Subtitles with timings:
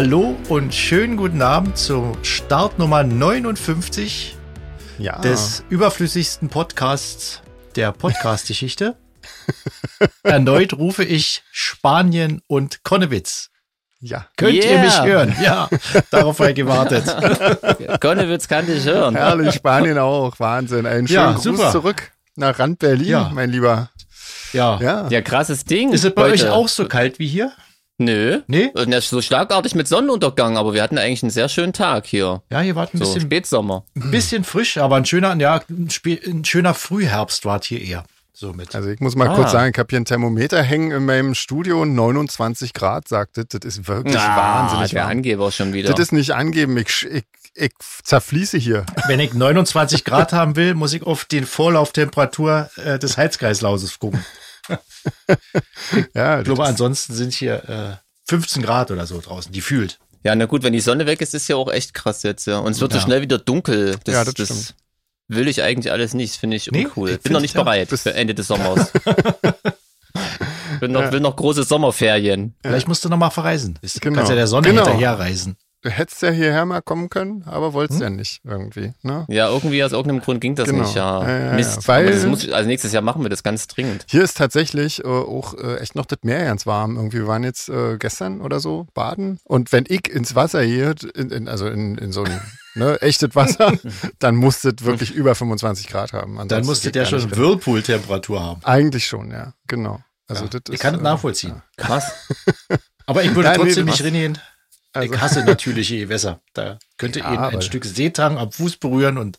[0.00, 4.36] Hallo und schönen guten Abend zur Startnummer 59
[4.96, 5.18] Ja.
[5.18, 7.42] des überflüssigsten Podcasts
[7.74, 8.94] der Podcast-Geschichte.
[10.22, 13.50] Erneut rufe ich Spanien und Konnewitz.
[13.98, 14.28] ja.
[14.36, 14.82] Könnt ihr Yeah.
[14.84, 15.34] mich hören?
[15.42, 15.68] Ja,
[16.12, 18.00] darauf habe ich gewartet.
[18.00, 19.16] Konnewitz kann dich hören.
[19.16, 20.38] Herrlich, Spanien auch.
[20.38, 20.86] Wahnsinn.
[20.86, 21.72] Einen schönen Ja, Gruß super.
[21.72, 23.30] zurück nach Rand Berlin, Ja.
[23.34, 23.90] mein Lieber.
[24.52, 24.78] Ja.
[24.80, 25.08] Ja.
[25.08, 25.92] Ja, krasses Ding.
[25.92, 26.34] Ist es bei heute.
[26.34, 27.50] euch auch so kalt wie hier?
[27.98, 28.40] Nö.
[28.46, 28.70] Nee?
[28.74, 32.06] Und das ist so schlagartig mit Sonnenuntergang, aber wir hatten eigentlich einen sehr schönen Tag
[32.06, 32.42] hier.
[32.50, 33.84] Ja, hier war ein So bisschen, Spätsommer.
[33.96, 35.88] ein bisschen frisch, aber ein schöner, ja, ein,
[36.26, 38.04] ein schöner Frühherbst war hier eher.
[38.32, 38.72] So mit.
[38.76, 39.34] Also ich muss mal Ah.
[39.34, 43.46] kurz sagen, ich habe hier ein Thermometer hängen in meinem Studio, 29 Grad, sagt das.
[43.48, 45.10] Das ist wirklich wahnsinnig Ah, der warm.
[45.10, 45.90] Angeber schon wieder.
[45.90, 47.24] Das ist nicht angeben, ich, ich,
[47.54, 47.72] ich
[48.04, 48.86] zerfließe hier.
[49.08, 54.24] Wenn ich 29 Grad haben will, muss ich auf die Vorlauftemperatur äh, des Heizkreislauses gucken.
[56.14, 57.96] Ja, Ich glaube, ansonsten sind hier äh,
[58.28, 59.98] 15 Grad oder so draußen, die fühlt.
[60.22, 62.46] ja, na gut, wenn die Sonne weg ist, ist ja auch echt krass jetzt.
[62.46, 62.58] Ja.
[62.58, 63.00] Und es wird Ja.
[63.00, 63.96] so schnell wieder dunkel.
[64.04, 64.74] Das, Ja, das das stimmt.
[65.28, 66.36] will ich eigentlich alles nicht.
[66.36, 67.10] Finde ich Nee, uncool.
[67.10, 68.92] ich Bin noch nicht ja- bereit für Ende des Sommers.
[70.80, 72.54] Bin noch, will noch große Sommerferien.
[72.62, 73.78] Vielleicht musst du noch mal verreisen.
[73.82, 74.16] Du Genau.
[74.16, 74.84] kannst ja der Sonne Genau.
[74.84, 75.56] hinterher reisen.
[75.82, 78.04] Du hättest ja hierher mal kommen können, aber wolltest Hm?
[78.04, 78.92] ja nicht irgendwie.
[79.02, 79.24] Ne?
[79.28, 80.82] Ja, irgendwie aus irgendeinem Grund ging das Genau.
[80.82, 80.94] nicht.
[80.94, 81.52] Ja, Ja.
[81.54, 81.86] Mist.
[81.88, 84.04] Weil- das muss, also nächstes Jahr machen wir das ganz dringend.
[84.08, 86.96] Hier ist tatsächlich äh, auch äh, echt noch das Meer ganz warm.
[86.96, 89.38] Irgendwie wir waren jetzt äh, gestern oder so baden.
[89.44, 92.40] Und wenn ich ins Wasser gehe, in, in, also in, in so ein
[92.74, 93.72] ne, echtes Wasser,
[94.18, 96.32] dann muss das wirklich über 25 Grad haben.
[96.34, 97.30] Dann Ansonsten musst du geht ja schon.
[97.36, 98.60] Whirlpool-Temperatur haben.
[98.64, 99.54] Eigentlich schon, ja.
[99.66, 100.00] Genau.
[100.28, 100.50] Also Ja.
[100.50, 101.62] das Ich ist, kann es äh, nachvollziehen.
[101.76, 102.12] Krass.
[103.06, 104.38] Aber ich würde Nein, nee, trotzdem du nicht reingehen.
[104.98, 106.40] Also- ich hasse natürliche Gewässer.
[106.54, 109.38] Da könnte Ja, eben ein Stück Seetang am Fuß berühren und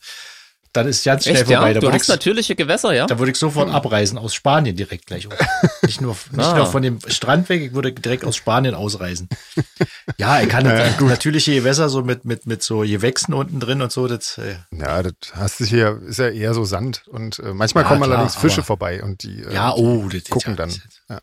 [0.72, 1.58] dann ist ganz schnell Echt, ja?
[1.58, 1.74] vorbei.
[1.74, 3.08] Da Du würde hast ich, natürliche Gewässer, ja?
[3.08, 5.26] da würde ich sofort abreisen aus Spanien direkt gleich.
[5.28, 5.32] auch.
[5.82, 6.56] Nicht nur, nicht Ah.
[6.58, 9.28] nur von dem Strand weg, ich würde direkt aus Spanien ausreisen.
[10.17, 14.08] Ja, ich kann natürliche Gewässer so mit, mit, mit so Gewächsen unten drin und so.
[14.08, 17.04] Das, äh, Ja, das hast du hier, ist ja eher so Sand.
[17.08, 19.82] Und äh, manchmal Ja, kommen klar, allerdings Fische aber- vorbei und die, äh, ja, die
[19.82, 20.82] oh, das ist gucken ja, dann.
[21.10, 21.22] Ja.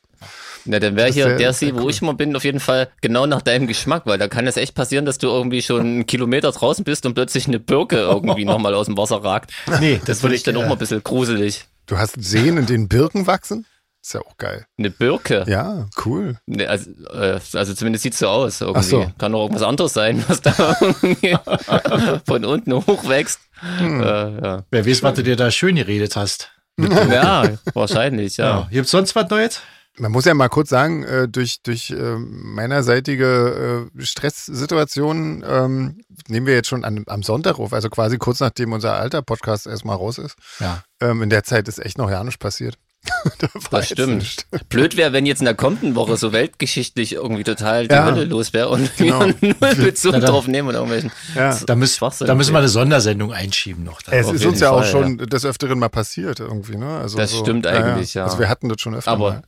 [0.67, 1.91] Na, dann wäre hier sehr- der See, wo cool.
[1.91, 4.75] ich immer bin, auf jeden Fall genau nach deinem Geschmack, weil da kann es echt
[4.75, 8.75] passieren, dass du irgendwie schon einen Kilometer draußen bist und plötzlich eine Birke irgendwie nochmal
[8.75, 9.53] aus dem Wasser ragt.
[9.81, 11.65] Nee, Das das finde würde ich dann auch äh, mal ein bisschen gruselig.
[11.87, 13.65] Du hast Seen, in denen Birken wachsen?
[14.03, 14.67] Ist ja auch geil.
[14.79, 15.45] Eine Birke?
[15.49, 16.37] Ja, cool.
[16.47, 18.61] Nee, also, äh, also zumindest sieht's so aus.
[18.61, 18.79] Irgendwie.
[18.79, 19.13] Ach so.
[19.19, 21.37] Kann auch irgendwas anderes sein, was da irgendwie
[22.27, 23.41] von unten hochwächst.
[23.79, 24.01] Hm.
[24.01, 24.63] Äh, ja.
[24.71, 26.53] Wer weiß, was du dir da schön geredet hast.
[26.79, 27.45] ja,
[27.75, 28.47] wahrscheinlich, ja.
[28.61, 28.69] Ja.
[28.71, 29.61] Gibt's sonst was Neues?
[29.99, 35.99] Man muss ja mal kurz sagen, äh, durch, durch äh, meinerseitige äh, Stresssituationen ähm,
[36.29, 39.67] nehmen wir jetzt schon an, am Sonntag auf, also quasi kurz nachdem unser alter Podcast
[39.67, 40.37] erstmal raus ist.
[40.61, 40.83] Ja.
[41.01, 42.77] Ähm, in der Zeit ist echt noch ja nichts passiert.
[43.39, 44.19] Da Das stimmt.
[44.19, 44.47] nichts.
[44.69, 48.05] Blöd wäre, wenn jetzt in der kommenden Woche so weltgeschichtlich irgendwie total die Ja.
[48.05, 49.21] Hölle los wäre und Genau.
[49.41, 51.13] wir null Bezug dann- drauf nehmen oder irgendwelchen.
[51.35, 51.57] Ja.
[51.67, 52.27] Da, müssen, Schwachsinn.
[52.27, 54.03] da müssen wir eine Sondersendung einschieben noch.
[54.03, 54.13] Da.
[54.13, 56.99] Es Auf ist uns ja auch Fall, schon des Öfteren mal passiert irgendwie, ne?
[56.99, 58.25] Also Das so, stimmt eigentlich, ja.
[58.25, 59.43] Also wir hatten das schon öfter Aber mal.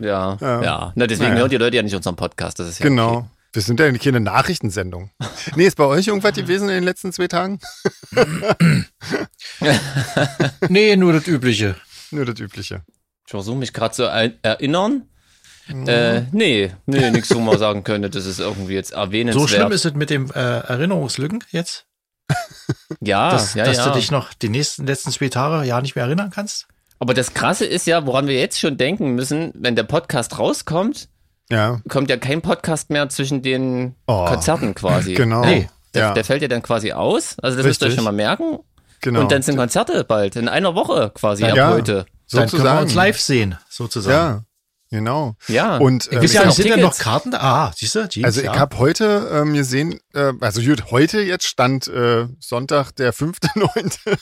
[0.00, 0.62] Ja, Ja.
[0.62, 0.92] ja.
[0.94, 1.40] Na, deswegen Naja.
[1.40, 2.58] hören die Leute ja nicht unseren Podcast.
[2.58, 3.16] Das ist ja Genau.
[3.18, 3.26] Okay.
[3.52, 5.10] Wir sind ja keine Nachrichtensendung.
[5.56, 7.58] nee, ist bei euch irgendwas gewesen in den letzten zwei Tagen?
[10.68, 11.74] Nee, nur das Übliche.
[12.10, 12.82] Nur das Übliche.
[13.26, 15.08] Ich versuche mich gerade zu erinnern.
[15.68, 19.48] Äh, nee, nee, nichts, wo man sagen könnte, das ist irgendwie jetzt erwähnenswert.
[19.48, 21.86] So schlimm ist es mit dem äh, Erinnerungslücken jetzt,
[23.00, 23.88] ja, dass, ja, dass ja.
[23.88, 26.66] du dich noch die nächsten letzten zwei Tage ja nicht mehr erinnern kannst?
[27.00, 31.08] Aber das Krasse ist ja, woran wir jetzt schon denken müssen, wenn der Podcast rauskommt,
[31.50, 34.26] Ja, kommt ja kein Podcast mehr zwischen den Oh.
[34.26, 35.14] Konzerten quasi.
[35.14, 35.40] genau.
[35.44, 35.68] Nee.
[35.94, 37.36] Der, ja, der fällt ja dann quasi aus.
[37.42, 38.58] Also das müsst ihr euch schon mal merken.
[39.00, 39.20] genau.
[39.20, 41.70] Und dann sind Konzerte bald, in einer Woche quasi ab Ja.
[41.72, 42.04] heute.
[42.30, 42.82] Dann können wir sozusagen.
[42.82, 44.14] uns live sehen, sozusagen.
[44.16, 44.42] Ja,
[44.90, 45.36] genau.
[45.48, 45.78] Ja.
[45.78, 46.98] Und Ich ähm, ja, ja noch sind denn noch Tickets.
[46.98, 47.38] Karten da?
[47.40, 48.08] Ah, siehst du?
[48.08, 48.58] Jeans, also ich ja.
[48.58, 54.18] habe heute ähm, gesehen, äh, also gut, heute jetzt stand äh, Sonntag der 5.9.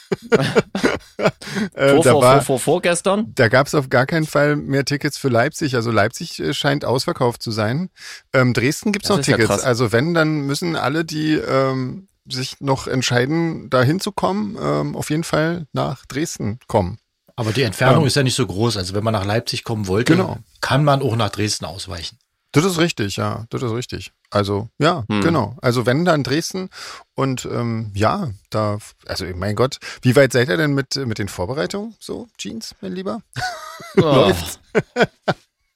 [1.74, 3.32] äh, vor, da vor, war, vor, vor, vorgestern.
[3.34, 5.74] Da gab es auf gar keinen Fall mehr Tickets für Leipzig.
[5.74, 7.90] Also Leipzig äh, scheint ausverkauft zu sein.
[8.32, 9.48] Ähm, Dresden gibt's Das noch ja Tickets.
[9.48, 9.64] krass.
[9.64, 15.24] also wenn, dann müssen alle, die ähm, sich noch entscheiden, da hinzukommen, ähm, auf jeden
[15.24, 16.98] Fall nach Dresden kommen.
[17.38, 18.76] Aber die Entfernung Ähm, ist ja nicht so groß.
[18.76, 20.38] Also wenn man nach Leipzig kommen wollte, Genau.
[20.60, 22.18] kann man auch nach Dresden ausweichen.
[22.50, 24.10] Das ist richtig, ja, das ist richtig.
[24.30, 25.20] Also, ja, Hm.
[25.20, 25.56] genau.
[25.62, 26.68] Also wenn dann Dresden
[27.14, 31.28] und ähm, ja, da, also mein Gott, wie weit seid ihr denn mit, mit den
[31.28, 31.94] Vorbereitungen?
[32.00, 33.20] So, Jeans, mein Lieber?
[34.02, 34.32] Oh.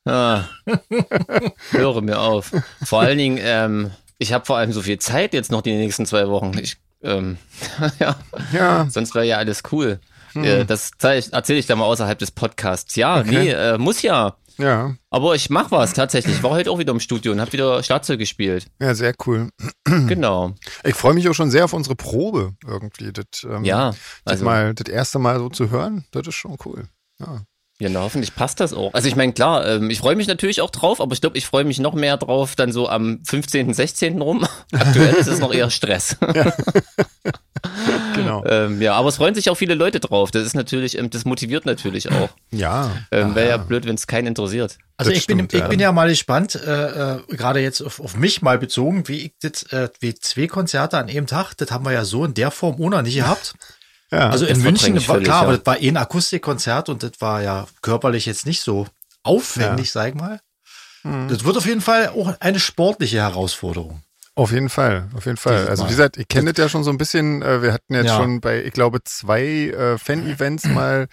[0.04, 0.44] Ah.
[1.70, 2.50] Höre mir auf.
[2.84, 6.06] Vor allen Dingen, ähm, ich habe vor allem so viel Zeit jetzt noch die nächsten
[6.06, 6.58] zwei Wochen.
[6.58, 7.38] Ich, ähm,
[8.00, 8.16] ja,
[8.52, 10.00] Ja, sonst wäre ja alles cool.
[10.34, 12.96] Äh, das erzähle ich dann mal außerhalb des Podcasts.
[12.96, 13.28] Ja, Hm.
[13.28, 13.38] Okay.
[13.44, 14.36] nee, äh, muss ja.
[14.58, 14.94] Ja.
[15.08, 16.36] Aber ich mach was tatsächlich.
[16.36, 18.66] Ich war heute auch wieder im Studio und habe wieder Schlagzeug gespielt.
[18.80, 19.48] Ja, sehr cool.
[20.08, 20.54] Genau.
[20.84, 23.12] Ich freue mich auch schon sehr auf unsere Probe irgendwie.
[23.12, 23.98] Das, ähm, Ja, das,
[24.32, 26.84] also mal, das erste Mal so zu hören, das ist schon cool.
[27.18, 27.42] Ja.
[27.82, 28.94] Ja, na, hoffentlich passt das auch.
[28.94, 31.46] Also ich meine, klar, ähm, ich freue mich natürlich auch drauf, aber ich glaube, ich
[31.46, 34.22] freue mich noch mehr drauf dann so am 15., 16.
[34.22, 34.46] rum.
[34.72, 36.16] Aktuell ist es noch eher Stress.
[38.14, 38.44] Genau.
[38.44, 40.30] ähm, ja, aber es freuen sich auch viele Leute drauf.
[40.30, 42.28] Das ist natürlich, ähm, das motiviert natürlich auch.
[42.50, 42.90] Ja.
[43.10, 44.78] Ähm, Wäre ja blöd, wenn es keinen interessiert.
[44.96, 45.68] Also Das ich bin, stimmt, ich ja.
[45.68, 49.32] bin ja mal gespannt, äh, äh, gerade jetzt auf, auf mich mal bezogen, wie ich
[49.40, 52.50] das, äh, wie zwei Konzerte an einem Tag, das haben wir ja so in der
[52.50, 53.54] Form noch nicht gehabt.
[54.12, 54.30] ja.
[54.30, 55.48] Also in München, war, völlig, klar, ja.
[55.48, 58.86] aber das war eh ein Akustikkonzert und das war ja körperlich jetzt nicht so
[59.22, 60.40] aufwendig, sag ich mal.
[61.02, 61.28] Mhm.
[61.28, 64.02] Das wird auf jeden Fall auch eine sportliche Herausforderung.
[64.34, 65.56] Auf jeden Fall, auf jeden Fall.
[65.56, 67.42] Dieses Also wie gesagt, ich kenne das ja schon so ein bisschen.
[67.42, 68.16] Äh, wir hatten jetzt Ja.
[68.16, 71.06] schon bei, ich glaube, zwei äh, Fan-Events mal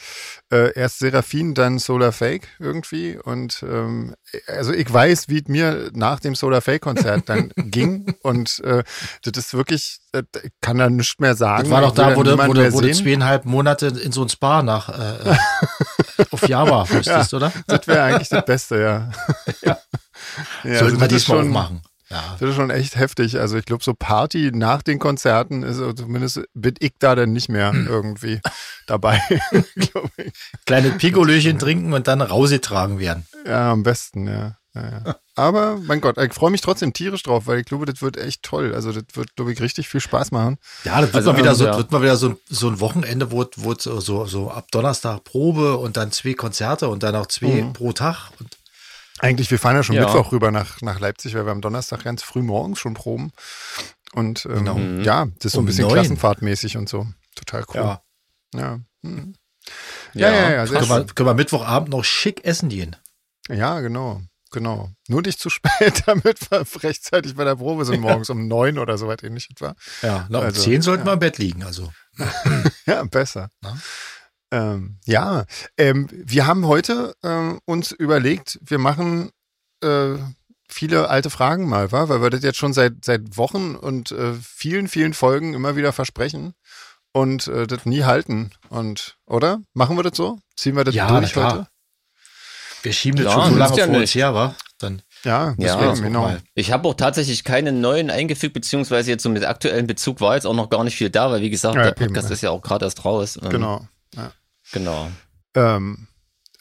[0.53, 3.17] äh, erst Seraphin, dann Solar Fake irgendwie.
[3.17, 4.15] Und ähm,
[4.47, 8.15] also ich weiß, wie es mir nach dem Solar Fake-Konzert dann ging.
[8.21, 8.83] Und äh,
[9.23, 11.63] das ist wirklich, äh, ich kann da nichts mehr sagen.
[11.63, 14.63] Das war doch da, wo du, wo, du, wo zweieinhalb Monate in so ein Spa
[14.63, 17.51] nach äh, äh, auf Java müsstest, oder?
[17.67, 19.11] Das wäre eigentlich das Beste, ja.
[19.61, 19.77] ja.
[20.63, 21.81] ja Sollten wir das ist diesmal schon- machen.
[22.11, 22.35] Ja.
[22.39, 23.39] Das ist schon echt heftig.
[23.39, 27.33] Also ich glaube, so Party nach den Konzerten ist also zumindest bin ich da dann
[27.33, 28.41] nicht mehr irgendwie
[28.87, 29.21] dabei.
[30.65, 33.25] Kleine Pikolöchen trinken und dann rausgetragen werden.
[33.45, 34.57] Ja, am besten, ja.
[34.75, 35.15] ja, ja.
[35.35, 38.43] Aber mein Gott, ich freue mich trotzdem tierisch drauf, weil ich glaube, das wird echt
[38.43, 38.73] toll.
[38.75, 40.57] Also das wird, glaube ich, richtig viel Spaß machen.
[40.83, 41.77] Ja, das wird Also, mal wieder so, ja.
[41.77, 45.23] wird mal wieder so, ein- so ein Wochenende, wo, wo es so, so ab Donnerstag
[45.23, 47.73] Probe und dann zwei Konzerte und dann auch zwei Mhm.
[47.73, 48.31] pro Tag.
[48.39, 48.57] Und
[49.19, 50.05] Eigentlich, wir fahren ja schon Ja.
[50.05, 53.31] Mittwoch rüber nach, nach Leipzig, weil wir am Donnerstag ganz früh morgens schon proben.
[54.13, 54.77] Und ähm, Genau.
[55.03, 55.93] ja, das ist so ein Um bisschen neun.
[55.93, 57.07] klassenfahrtmäßig und so.
[57.35, 57.75] Total cool.
[57.75, 58.01] ja,
[58.55, 59.35] Ja, hm.
[60.13, 62.95] ja, ja, ja, sehr können, wir, können wir Mittwochabend noch schick essen gehen.
[63.49, 64.21] Ja, genau.
[64.51, 64.89] Genau.
[65.07, 68.97] Nur nicht zu spät, damit wir rechtzeitig bei der Probe sind, morgens um neun oder
[68.97, 69.75] so weit ähnlich etwa.
[70.01, 71.09] Ja, na, um Also, zehn sollten ja.
[71.09, 71.63] wir im Bett liegen.
[71.63, 71.91] Also
[72.87, 73.49] Ja, besser.
[73.61, 73.77] Na?
[74.51, 75.45] Ähm, ja,
[75.77, 79.31] ähm, wir haben heute ähm, uns überlegt, wir machen
[79.83, 80.15] äh,
[80.67, 82.09] viele alte Fragen mal, wa?
[82.09, 85.93] weil wir das jetzt schon seit, seit Wochen und äh, vielen, vielen Folgen immer wieder
[85.93, 86.53] versprechen
[87.11, 88.51] und äh, das nie halten.
[88.69, 89.61] Und, oder?
[89.73, 90.39] Machen wir das so?
[90.55, 91.51] Ziehen wir das Ja, durch klar.
[91.53, 91.67] heute?
[92.81, 94.15] wir schieben das Ja, schon so lange ja vor uns nicht.
[94.15, 94.55] her, wa?
[94.77, 96.21] Dann Ja, Ja, deswegen, genau.
[96.21, 96.41] mal.
[96.55, 100.45] Ich habe auch tatsächlich keinen neuen eingefügt, beziehungsweise jetzt so mit aktuellem Bezug war jetzt
[100.45, 102.33] auch noch gar nicht viel da, weil wie gesagt, Ja, der Podcast eben, ja.
[102.33, 103.37] ist ja auch gerade erst raus.
[103.49, 103.85] Genau.
[104.15, 104.31] Ja.
[104.71, 105.09] Genau.
[105.55, 106.07] Ähm.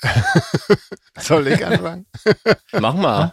[1.19, 2.07] Soll ich anfangen?
[2.73, 3.33] Mach mal.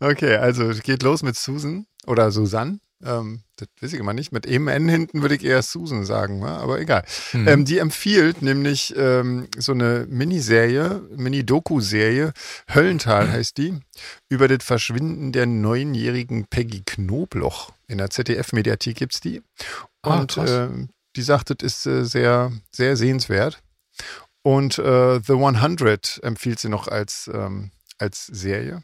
[0.00, 2.80] Okay, also es geht los mit Susan oder Susanne.
[3.04, 4.32] Ähm, das weiß ich immer nicht.
[4.32, 7.04] Mit EMN hinten würde ich eher Susan sagen, aber egal.
[7.32, 7.48] Mhm.
[7.48, 12.32] Ähm, die empfiehlt nämlich ähm, so eine Miniserie, Mini-Doku-Serie,
[12.74, 13.78] Höllental heißt die,
[14.28, 17.72] über das Verschwinden der neunjährigen Peggy Knobloch.
[17.86, 19.42] In der ZDF-Mediathek gibt's die.
[20.02, 20.50] Ah, Und krass.
[20.50, 23.60] ähm, die sagt, das ist äh, sehr, sehr sehenswert.
[24.42, 28.82] Und äh, The 100 empfiehlt sie noch als, ähm, als Serie.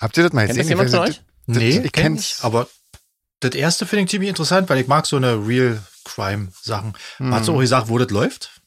[0.00, 0.62] Habt ihr das mal Kennt gesehen?
[0.78, 1.22] das jemand von euch?
[1.46, 2.38] das- nee, ich kenn kenn's.
[2.38, 2.68] ich, aber
[3.40, 6.94] das erste finde ich ziemlich interessant, weil ich mag so eine Real Crime Sachen.
[7.18, 7.34] Hm.
[7.34, 8.60] Hat sie auch gesagt, wo das läuft?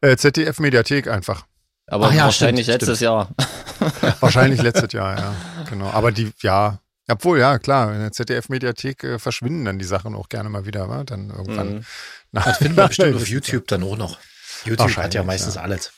[0.00, 1.46] Äh, ZDF Mediathek einfach.
[1.86, 3.28] Aber Ach ja, wahrscheinlich stimmt, letztes Jahr.
[4.20, 5.34] Wahrscheinlich letztes Jahr, ja.
[5.68, 5.90] Genau.
[5.90, 6.78] Aber die, ja.
[7.08, 10.88] Obwohl, ja, klar, in der ZDF-Mediathek äh, verschwinden dann die Sachen auch gerne mal wieder,
[10.88, 11.04] wa?
[11.04, 11.74] Dann irgendwann.
[11.74, 11.84] Mhm.
[12.32, 14.18] nach- Das finden wir bestimmt auf YouTube dann auch noch.
[14.64, 15.62] YouTube hat ja meistens ja.
[15.62, 15.92] alles.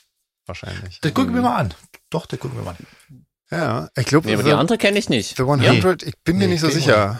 [0.45, 0.99] Wahrscheinlich.
[1.01, 1.73] Das gucken wir mal an.
[2.09, 2.87] Doch, das gucken wir mal an.
[3.51, 5.37] Ja, ich glaube, Nee, aber die andere kenne ich nicht.
[5.37, 7.19] The 100, ich bin mir Nee, nicht so sicher.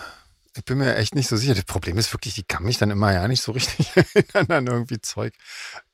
[0.56, 1.54] Ich bin mir echt nicht so sicher.
[1.54, 4.68] Das Problem ist wirklich, die kann mich dann immer ja nicht so richtig erinnern an
[4.68, 5.34] irgendwie Zeug.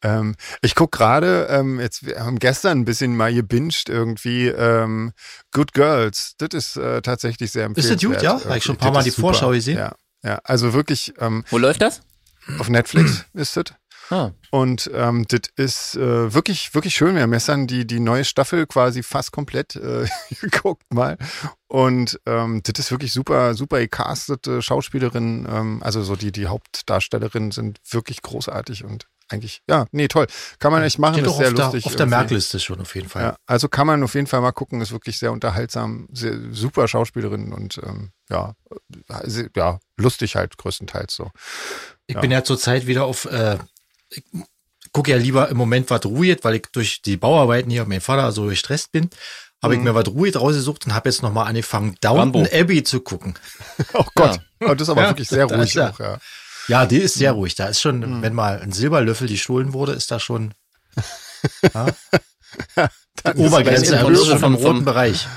[0.02, 5.12] Ähm, ich guck gerade, ähm, jetzt, wir haben gestern ein bisschen mal gebinged irgendwie ähm,
[5.52, 6.36] Good Girls.
[6.38, 8.22] Das ist äh, tatsächlich sehr Ist das empfehlenswert.
[8.22, 8.46] gut, ja?
[8.50, 9.22] Habe ich schon ein paar Mal die super.
[9.22, 9.78] Vorschau gesehen.
[9.78, 12.02] Ja, ja, also wirklich ähm, Wo läuft das?
[12.60, 13.66] auf Netflix ist das.
[14.10, 17.16] Ah, Und ähm, das ist äh, wirklich, wirklich schön.
[17.16, 20.08] Wir haben gestern die, die neue Staffel quasi fast komplett äh,
[20.42, 21.18] geguckt mal.
[21.68, 25.48] Und ähm, das ist wirklich super, super gecastete Schauspielerinnen.
[25.50, 30.28] Ähm, also so die, die Hauptdarstellerinnen sind wirklich großartig und eigentlich, ja, nee, toll.
[30.60, 31.86] Kann man echt machen, Steht ist sehr auf der, lustig.
[31.86, 32.06] auf der.
[32.06, 33.24] Merkliste schon auf jeden Fall.
[33.24, 36.88] Ja, also kann man auf jeden Fall mal gucken, ist wirklich sehr unterhaltsam, sehr, super
[36.88, 38.54] Schauspielerinnen und ähm, ja,
[39.10, 41.32] äh, ja, lustig halt größtenteils so.
[42.06, 42.22] Ich Ja.
[42.22, 43.58] bin ja zurzeit wieder auf, äh,
[44.16, 44.24] ich
[44.92, 48.32] gucke ja lieber im Moment was ruhig, weil ich durch die Bauarbeiten hier, mein Vater
[48.32, 49.10] so gestresst bin,
[49.62, 49.86] habe ich Mhm.
[49.86, 52.48] mir was ruhig rausgesucht und habe jetzt nochmal angefangen, Downton Rambo.
[52.52, 53.34] Abbey zu gucken.
[53.94, 56.18] Oh Gott, und das ist aber Ja, wirklich sehr ruhig ist auch, ja.
[56.68, 57.56] Ja, die ist sehr ruhig.
[57.56, 58.22] Da ist schon, Mhm.
[58.22, 60.54] wenn mal ein Silberlöffel gestohlen wurde, ist da schon.
[61.74, 61.88] Ja,
[63.36, 65.28] Die Obergrenze ja ist schon vom- roten vom- Bereich.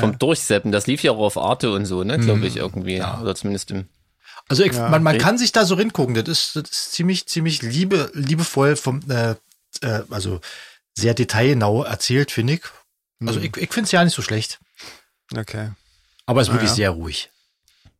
[0.00, 0.70] Vom Durchseppen.
[0.72, 2.18] Das lief ja auch auf Arte und so, ne?
[2.18, 2.96] Glaube ich irgendwie.
[2.96, 3.20] Ja.
[3.22, 3.86] Oder zumindest im.
[4.48, 5.24] Also ich, man, man Okay.
[5.24, 6.14] kann sich da so ringucken.
[6.14, 9.34] Das ist, das ist ziemlich, ziemlich liebe, liebevoll vom, äh,
[9.82, 10.40] äh, also
[10.96, 12.62] sehr detailgenau erzählt, finde ich.
[13.24, 14.58] Also ich, ich finde es ja nicht so schlecht.
[15.36, 15.70] Okay.
[16.26, 16.76] Aber es ist wirklich ja.
[16.76, 17.30] sehr ruhig.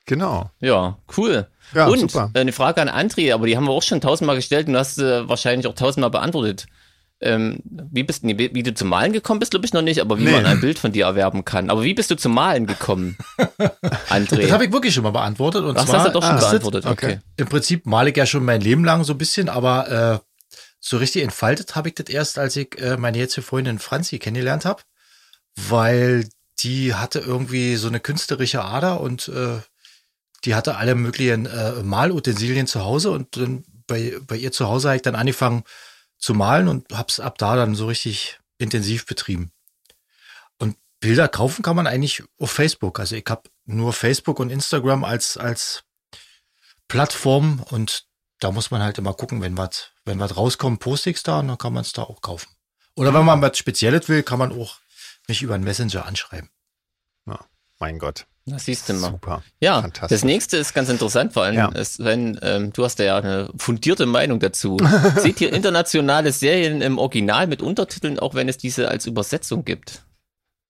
[0.10, 0.50] Genau.
[0.60, 1.48] Ja, cool.
[1.74, 2.32] Ja, und super.
[2.34, 4.80] äh, eine Frage an André, aber die haben wir auch schon tausendmal gestellt und du
[4.80, 6.66] hast äh, wahrscheinlich auch tausendmal beantwortet.
[7.22, 10.18] Ähm, wie bist nee, wie du zum Malen gekommen bist, glaube ich noch nicht, aber
[10.18, 10.32] wie Nee.
[10.32, 11.70] man ein Bild von dir erwerben kann.
[11.70, 13.18] Aber wie bist du zum Malen gekommen,
[14.10, 14.42] André?
[14.42, 15.64] Das habe ich wirklich schon mal beantwortet.
[15.64, 16.86] Und Ach, das zwar hast du doch schon das- beantwortet.
[16.88, 17.06] okay.
[17.06, 17.20] Okay.
[17.38, 20.98] Im Prinzip male ich ja schon mein Leben lang so ein bisschen, aber äh, so
[20.98, 24.82] richtig entfaltet habe ich das erst, als ich äh, meine jetzige Freundin Franzi kennengelernt habe,
[25.56, 26.28] weil
[26.64, 29.60] die hatte irgendwie so eine künstlerische Ader und äh,
[30.46, 34.90] die hatte alle möglichen äh, Malutensilien zu Hause und dann bei, bei ihr zu Hause
[34.90, 35.64] habe ich dann angefangen
[36.18, 39.52] zu malen und hab's ab da dann so richtig intensiv betrieben.
[40.58, 43.00] Und Bilder kaufen kann man eigentlich auf Facebook.
[43.00, 45.84] Also ich habe nur Facebook und Instagram als, als
[46.88, 48.06] Plattform und
[48.40, 51.58] da muss man halt immer gucken, wenn was, wenn rauskommt, poste ich's da und dann
[51.58, 52.50] kann man es da auch kaufen.
[52.96, 54.80] Oder wenn man was Spezielles will, kann man auch
[55.28, 56.50] mich über einen Messenger anschreiben.
[57.80, 58.26] Mein Gott.
[58.50, 59.12] Das siehst du mal.
[59.12, 59.44] Super.
[59.60, 60.16] Ja, Fantastisch.
[60.16, 61.72] das nächste ist ganz interessant, vor allem, Ja.
[62.00, 64.78] wenn ähm, du hast ja eine fundierte Meinung dazu.
[65.18, 70.04] Seht ihr internationale Serien im Original mit Untertiteln, auch wenn es diese als Übersetzung gibt?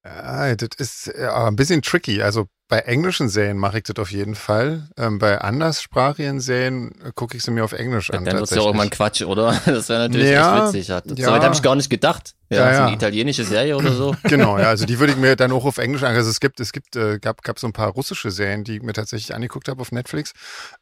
[0.06, 2.22] Ja, das ist ja, ein bisschen tricky.
[2.22, 4.88] Also bei englischen Serien mache ich das auf jeden Fall.
[4.96, 8.24] Ähm, bei anderssprachigen Serien äh, gucke ich sie mir auf Englisch an.
[8.26, 9.60] Dann wird es ja auch irgendwann Quatsch, oder?
[9.66, 10.88] Das wäre natürlich Ja, echt witzig.
[10.88, 11.44] Ja, ja.
[11.44, 12.36] Habe ich gar nicht gedacht.
[12.52, 12.86] Ja, Ja, so ja.
[12.88, 14.16] eine italienische Serie oder so.
[14.24, 16.16] Genau, ja, also die würde ich mir dann auch auf Englisch an.
[16.16, 18.82] Also es gibt, es gibt, äh, gab, gab so ein paar russische Serien, die ich
[18.84, 20.34] mir tatsächlich angeguckt habe auf Netflix.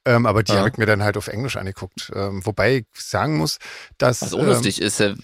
[0.05, 0.59] Ähm, aber die Ja.
[0.59, 2.11] habe ich mir dann halt auf Englisch angeguckt.
[2.15, 3.57] Ähm, wobei ich sagen muss,
[3.97, 4.21] dass.
[4.21, 4.99] Was ähm, unlustig ist.
[5.01, 5.15] Äh,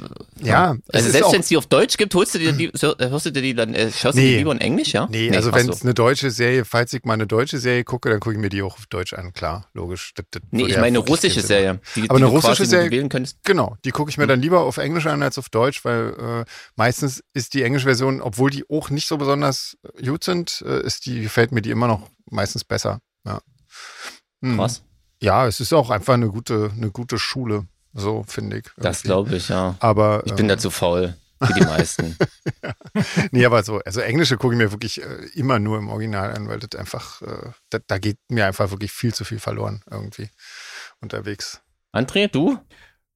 [0.41, 3.25] ja, Also selbst wenn es die auf Deutsch gibt, holst du dir die, so- hörst
[3.25, 4.31] du dir die dann, äh, schaust du Nee.
[4.31, 5.07] die lieber in Englisch, ja?
[5.09, 5.71] Nee, also ach wenn so.
[5.73, 8.49] es eine deutsche Serie, falls ich mal eine deutsche Serie gucke, dann gucke ich mir
[8.49, 10.13] die auch auf Deutsch an, klar, logisch.
[10.15, 11.79] Das, das Nee, ich meine eine russische Serie.
[11.95, 13.39] Die, Aber die eine russische Serie- wählen könntest.
[13.43, 16.51] Genau, die gucke ich mir dann lieber auf Englisch an als auf Deutsch, weil äh,
[16.75, 21.05] meistens ist die englische Version, obwohl die auch nicht so besonders gut sind, äh, ist
[21.05, 22.99] die, gefällt mir die immer noch meistens besser.
[23.25, 23.39] Ja.
[24.43, 24.57] Hm.
[24.57, 24.83] Krass.
[25.21, 28.65] Ja, es ist auch einfach eine gute, eine gute Schule, so finde ich.
[28.77, 29.07] Das irgendwie.
[29.07, 29.75] glaube ich, ja.
[29.79, 31.15] Aber Ich bin ähm, dazu faul.
[31.49, 32.17] Wie die meisten.
[33.31, 36.47] Nee, aber so, also Englische gucke ich mir wirklich äh, immer nur im Original an,
[36.47, 40.29] weil das einfach, äh, da, da geht mir einfach wirklich viel zu viel verloren irgendwie
[41.01, 41.61] unterwegs.
[41.91, 42.59] André, du?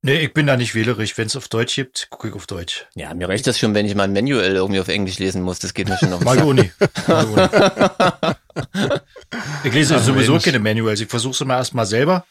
[0.01, 1.17] Nee, ich bin da nicht wählerisch.
[1.17, 2.85] Wenn es auf Deutsch gibt, gucke ich auf Deutsch.
[2.95, 5.59] Ja, mir reicht das schon, wenn ich mal ein Manual irgendwie auf Englisch lesen muss.
[5.59, 6.37] Das geht mir schon auf den Mag
[9.63, 10.45] ich lese sowieso Mensch.
[10.45, 11.01] keine Manuals.
[11.01, 12.25] Ich versuche es immer erstmal selber.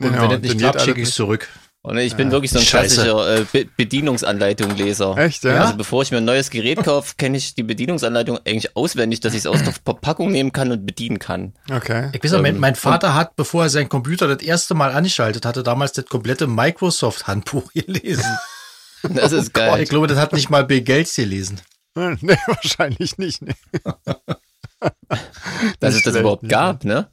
[0.00, 1.48] Und Genau, wenn es nicht klappt, schicke ich es zurück.
[1.84, 3.02] Und ich bin wirklich so ein Scheiße.
[3.02, 5.18] klassischer äh, Be Bedienungsanleitung-Leser.
[5.18, 5.62] Echt, ja?
[5.62, 9.32] Also bevor ich mir ein neues Gerät kaufe, kenne ich die Bedienungsanleitung eigentlich auswendig, dass
[9.32, 11.54] ich es aus der Verpackung nehmen kann und bedienen kann.
[11.68, 12.10] Okay.
[12.12, 14.92] Ich weiß noch, mein, Ähm, mein Vater hat, bevor er sein Computer das erste Mal
[14.92, 18.38] angeschaltet hatte, damals das komplette Microsoft-Handbuch gelesen.
[19.02, 19.84] Das ist Ich geil.
[19.86, 21.60] glaube, das hat nicht mal Bill Gates gelesen.
[21.96, 23.42] Nee, wahrscheinlich nicht.
[23.42, 23.54] Nee.
[25.80, 27.08] dass es das überhaupt gab, ne?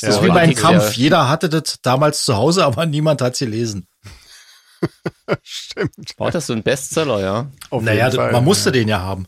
[0.00, 0.84] Das ist Ja, wie aber mein das ist Kampf.
[0.96, 3.86] ja- Jeder hatte das damals zu Hause, aber niemand hat es gelesen.
[5.42, 6.14] Stimmt.
[6.18, 7.46] War das so ein Bestseller, ja?
[7.70, 8.72] Auf naja, Fall, man musste ja.
[8.72, 9.26] den ja haben.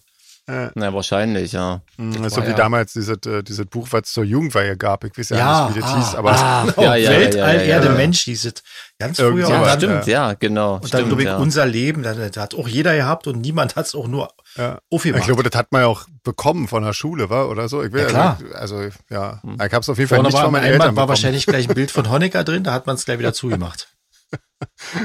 [0.74, 1.82] Na, wahrscheinlich, ja.
[1.98, 5.04] Mhm, Das so wie ja- damals dieses, äh, dieses Buch, was es zur Jugendweihe gab.
[5.04, 7.56] Ich weiß ja, Ja, nicht, wie das ah, hieß, aber ah, Oh, ja, ja, Weltall,
[7.56, 7.92] ja, ja, Erde, ja.
[7.92, 8.54] Mensch, dieses
[8.98, 9.46] ganz früher.
[9.46, 10.76] Ja, dann, stimmt, ja, genau.
[10.76, 11.36] und dann stimmt, glaube ich, ja.
[11.36, 14.78] unser Leben, das, das hat auch jeder gehabt und niemand hat es auch nur ja.
[14.90, 15.20] aufgemacht.
[15.20, 17.82] Ich glaube, das hat man ja auch bekommen von der Schule, war oder so.
[17.82, 18.38] Ich will, Ja, klar.
[18.54, 20.80] Also, also ja, ich habe es auf jeden Fall Vorne nicht war, von meinen Eltern
[20.80, 21.08] war bekommen.
[21.10, 23.88] wahrscheinlich gleich ein Bild von Honecker drin, da hat man es gleich wieder zugemacht.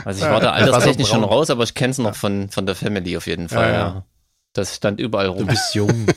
[0.06, 2.66] Also ich war da Ja, alterstechnisch schon raus, aber ich kenne es noch von, von
[2.66, 3.80] der Family auf jeden Fall, Ja, ja.
[3.80, 4.06] ja.
[4.54, 5.48] Das stand überall Du rum.
[5.48, 6.08] bist jung.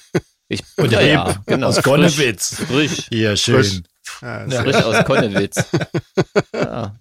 [0.49, 1.67] Ich, Und ja, ja, genau.
[1.67, 2.55] aus frisch, Gonnewitz.
[2.69, 3.65] frisch, Hier, schön.
[3.65, 3.83] Frisch.
[4.23, 5.65] Ja, frisch aus Konnewitz.
[6.55, 6.95] Ja.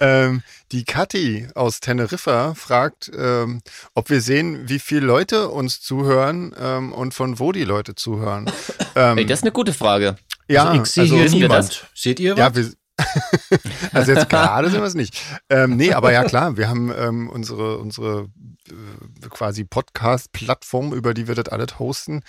[0.00, 0.42] Ähm,
[0.72, 3.60] die Kathi aus Teneriffa fragt, ähm,
[3.94, 8.50] ob wir sehen, wie viele Leute uns zuhören ähm, und von wo die Leute zuhören.
[8.96, 10.16] Ähm, Ey, das ist eine gute Frage.
[10.48, 11.86] ja, also ich sehe also, hier niemand.
[11.94, 12.38] Seht ihr was?
[12.38, 12.72] ja, wir,
[13.92, 15.20] also jetzt gerade sind wir es nicht.
[15.48, 18.28] Ähm, nee, aber ja klar, wir haben ähm, unsere, unsere
[18.68, 22.22] äh, quasi Podcast-Plattform, über die wir das alles hosten.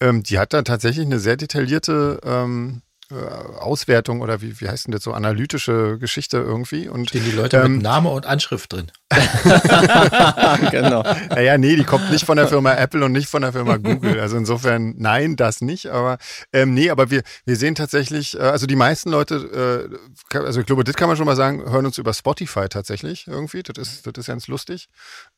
[0.00, 4.86] Ähm, die hat da tatsächlich eine sehr detaillierte ähm, äh, Auswertung oder wie, wie heißt
[4.86, 6.88] denn das so, analytische Geschichte irgendwie.
[6.88, 8.90] Und, Stehen die Leute ähm, mit Name und Anschrift drin.
[10.70, 11.04] genau.
[11.30, 14.18] Naja, nee, die kommt nicht von der Firma Apple und nicht von der Firma Google.
[14.18, 15.86] Also insofern, nein, das nicht.
[15.86, 16.18] Aber
[16.52, 19.88] ähm, nee, aber wir, wir sehen tatsächlich, äh, also die meisten Leute,
[20.32, 23.28] äh, also ich glaube, das kann man schon mal sagen, hören uns über Spotify tatsächlich
[23.28, 23.62] irgendwie.
[23.62, 24.88] Das ist, das ist ganz lustig.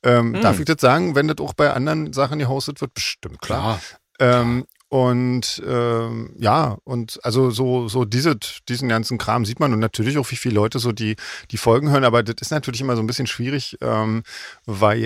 [0.02, 2.94] Ähm, Darf ich das sagen, wenn das auch bei anderen Sachen gehostet wird?
[2.94, 3.80] Bestimmt, klar.
[4.20, 8.36] Ähm, und ähm, ja, und also so, so diese,
[8.68, 11.16] diesen ganzen Kram sieht man und natürlich auch, wie viele Leute so die,
[11.50, 14.22] die Folgen hören, aber das ist natürlich immer so ein bisschen schwierig, ähm,
[14.64, 15.04] weil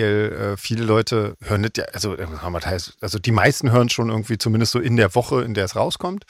[0.53, 2.27] äh, viele Leute hören das ja, also, äh,
[3.01, 6.23] also die meisten hören schon irgendwie zumindest so in der Woche, in der es rauskommt.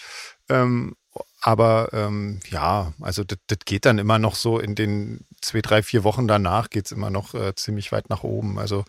[0.50, 0.96] Ähm,
[1.42, 5.84] aber ähm, ja, also das, das geht dann immer noch so in den zwei, drei,
[5.84, 8.58] vier Wochen danach geht es immer noch äh, ziemlich weit nach oben.
[8.58, 8.84] Also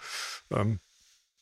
[0.50, 0.78] ähm,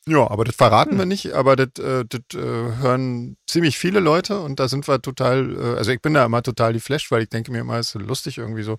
[0.08, 4.40] ja, aber das verraten wir nicht, aber das, äh, das äh, hören ziemlich viele Leute
[4.40, 7.28] und da sind wir total, äh, also ich bin da immer total geflasht, weil ich
[7.28, 8.76] denke mir immer, es ist lustig irgendwie so,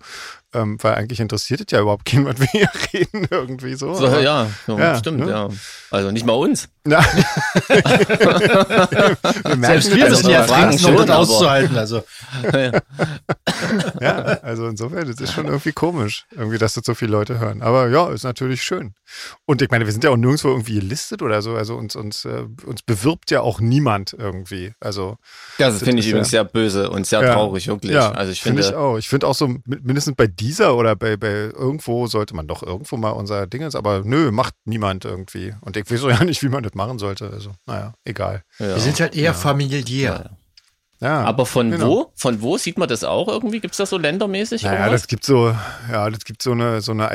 [0.54, 3.94] ähm, weil eigentlich interessiert es ja überhaupt keinen, was wir hier reden irgendwie so.
[3.94, 5.30] So, ja, so, Ja, stimmt, ne?
[5.30, 5.48] ja.
[5.90, 6.68] Also nicht mal uns.
[6.86, 6.98] Na,
[7.68, 11.76] wir merken Selbst das wir sind die ja Fragen schon, das auszuhalten.
[11.78, 12.02] Also
[14.00, 17.62] Ja, also insofern, das ist schon irgendwie komisch, irgendwie, dass das so viele Leute hören.
[17.62, 18.94] Aber ja, ist natürlich schön.
[19.46, 21.54] Und ich meine, wir sind ja auch nirgendwo irgendwie gelistet oder so.
[21.54, 24.72] Also uns, uns, äh, uns bewirbt ja auch niemand irgendwie.
[24.80, 25.16] Also
[25.58, 27.32] Das finde ich übrigens ja- sehr böse und sehr Ja.
[27.34, 27.92] traurig, wirklich.
[27.92, 28.98] Ja, also ich finde finde, ich auch.
[28.98, 32.62] Ich finde auch so, mi- mindestens bei dieser oder bei, bei irgendwo sollte man doch
[32.62, 35.54] irgendwo mal unser Ding ist, aber nö, macht niemand irgendwie.
[35.62, 37.30] Und ich weiß auch ja nicht, wie man das machen sollte.
[37.30, 38.44] Also, naja, egal.
[38.58, 38.74] ja.
[38.74, 40.36] wir sind halt eher familiär.
[41.04, 41.20] Ja.
[41.20, 41.88] Ja, Aber von genau.
[41.88, 42.12] wo?
[42.14, 43.60] Von wo sieht man das auch irgendwie?
[43.60, 44.62] Gibt es das so ländermäßig?
[44.62, 45.02] Naja, irgendwas?
[45.02, 45.54] das gibt so,
[45.92, 47.10] ja, das gibt so eine, so eine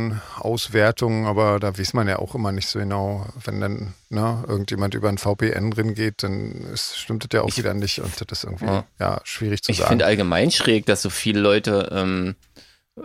[0.00, 4.94] IP-Adressen-Auswertung, aber da weiß man ja auch immer nicht so genau, wenn dann ne, irgendjemand
[4.94, 8.38] über ein VPN drin geht, dann ist, stimmt das ja auch wieder nicht und das
[8.38, 9.20] ist irgendwie ja, Ja.
[9.24, 9.88] schwierig zu Ich sagen.
[9.90, 12.34] finde allgemein schräg, dass so viele Leute ähm,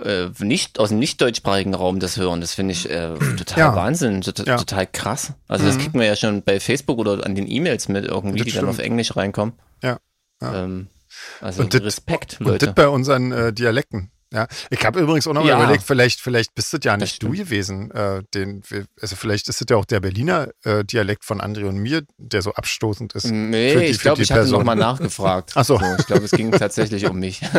[0.04, 2.42] äh, nicht aus dem nicht deutschsprachigen Raum das hören.
[2.42, 3.76] Das finde ich äh, total Ja.
[3.76, 4.58] Wahnsinn, tot, Ja.
[4.58, 5.34] total krass.
[5.48, 8.46] Also das kriegt man ja schon bei Facebook oder an den E-Mails mit irgendwie, Das
[8.46, 8.70] die dann stimmt.
[8.72, 9.54] auf Englisch reinkommen.
[9.86, 10.00] Ja.
[10.42, 10.64] Ja.
[10.64, 10.88] Ähm,
[11.40, 12.66] also Und das- Respekt, und Leute.
[12.68, 14.12] das bei unseren äh, Dialekten.
[14.34, 15.64] Ja, ich habe übrigens auch noch mal Ja.
[15.64, 17.48] überlegt, vielleicht, vielleicht bist das ja Das nicht du stimmt.
[17.48, 17.92] gewesen.
[17.92, 18.64] Äh, den,
[19.00, 22.42] also vielleicht ist das ja auch der Berliner äh, Dialekt von André und mir, der
[22.42, 23.26] so abstoßend ist.
[23.28, 24.58] Nee, die- ich glaube, ich hatte Person.
[24.60, 25.52] nochmal nachgefragt.
[25.56, 25.80] Ach so.
[26.00, 27.42] ich glaube, es ging tatsächlich um mich.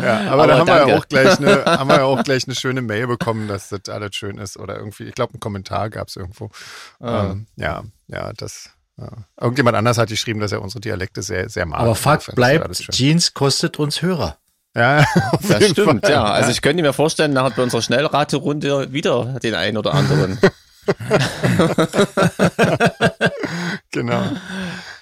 [0.00, 2.46] Ja, aber, Aber da haben wir, ja auch gleich eine, haben wir ja auch gleich
[2.46, 4.56] eine schöne Mail bekommen, dass das alles schön ist.
[4.56, 6.50] Oder irgendwie, ich glaube, einen Kommentar gab es irgendwo.
[7.00, 7.30] Ah.
[7.32, 8.70] Ähm, ja, ja, das.
[9.00, 9.08] Ja.
[9.40, 11.80] Irgendjemand anders hat geschrieben, dass er unsere Dialekte sehr, sehr mag.
[11.80, 12.70] Aber Fakt bleibt.
[12.92, 14.36] Jeans kostet uns Hörer.
[14.76, 14.98] Ja,
[15.32, 16.12] auf Das jeden stimmt, Fall.
[16.12, 16.24] ja.
[16.24, 20.38] Also ich könnte mir vorstellen, nachher bei unserer Schnellraterunde wieder den einen oder anderen.
[23.92, 24.22] Genau.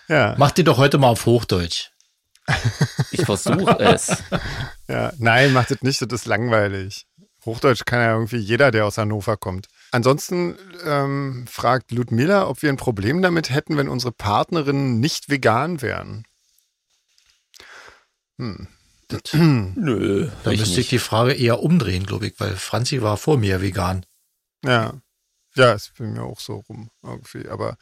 [0.08, 1.90] Ja, Mach die doch heute mal auf Hochdeutsch.
[3.10, 4.22] Ich versuche es.
[4.88, 5.12] ja.
[5.18, 7.06] Nein, macht das nicht, das ist langweilig.
[7.44, 9.66] Hochdeutsch kann ja irgendwie jeder, der aus Hannover kommt.
[9.90, 15.80] Ansonsten ähm, fragt Ludmilla, ob wir ein Problem damit hätten, wenn unsere Partnerinnen nicht vegan
[15.82, 16.24] wären.
[19.32, 20.30] Nö.
[20.44, 24.04] Da müsste ich die Frage eher umdrehen, glaube ich, weil Franzi war vor mir vegan.
[24.64, 25.00] Ja.
[25.54, 27.48] Ja, ist bei mir auch so rum irgendwie.
[27.48, 27.76] Aber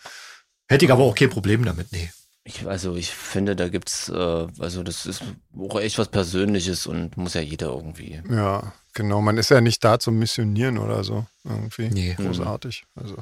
[0.68, 2.10] Hätte ich aber auch kein Problem damit, nee.
[2.44, 5.22] Ich, also ich finde, da gibt's, äh, also das ist
[5.58, 8.22] auch echt was Persönliches und muss ja jeder irgendwie.
[8.30, 9.20] ja, genau.
[9.20, 11.24] Man ist ja nicht da zum Missionieren oder so.
[11.44, 11.88] Irgendwie.
[11.90, 12.14] Nee.
[12.18, 12.84] Großartig.
[12.96, 13.16] Also.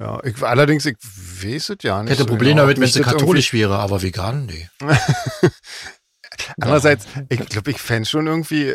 [0.00, 2.10] Ja, ich, allerdings, ich weiß es ja nicht.
[2.10, 4.68] Hätte so Probleme genau, damit, wenn sie irgendwie- katholisch wäre, aber vegan, nee.
[6.60, 8.74] Andererseits, ich glaube, ich fände schon irgendwie,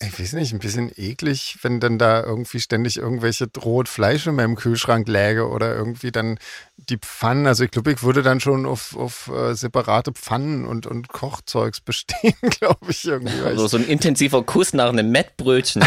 [0.00, 4.34] ich weiß nicht, ein bisschen eklig, wenn dann da irgendwie ständig irgendwelche rohes Fleisch in
[4.34, 6.38] meinem Kühlschrank läge oder irgendwie dann
[6.76, 7.46] die Pfannen.
[7.46, 11.80] Also ich glaube, ich würde dann schon auf, auf äh, separate Pfannen und, und Kochzeugs
[11.80, 13.40] bestehen, glaube ich irgendwie.
[13.44, 15.82] Also so ein intensiver Kuss nach einem Mettbrötchen.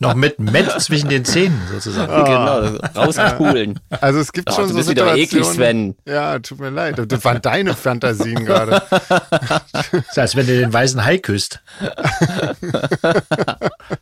[0.00, 2.24] Noch mit Met zwischen den Zähnen sozusagen.
[2.24, 3.80] genau, rauspulen.
[4.00, 5.96] Also es gibt Ach, schon du so bist wieder eklig, Situationen.
[6.04, 6.14] Sven.
[6.14, 7.00] Ja, tut mir leid.
[7.10, 8.82] Das waren deine Fantasien gerade.
[9.72, 11.60] Das ist, als wenn du den weißen Hai küsst.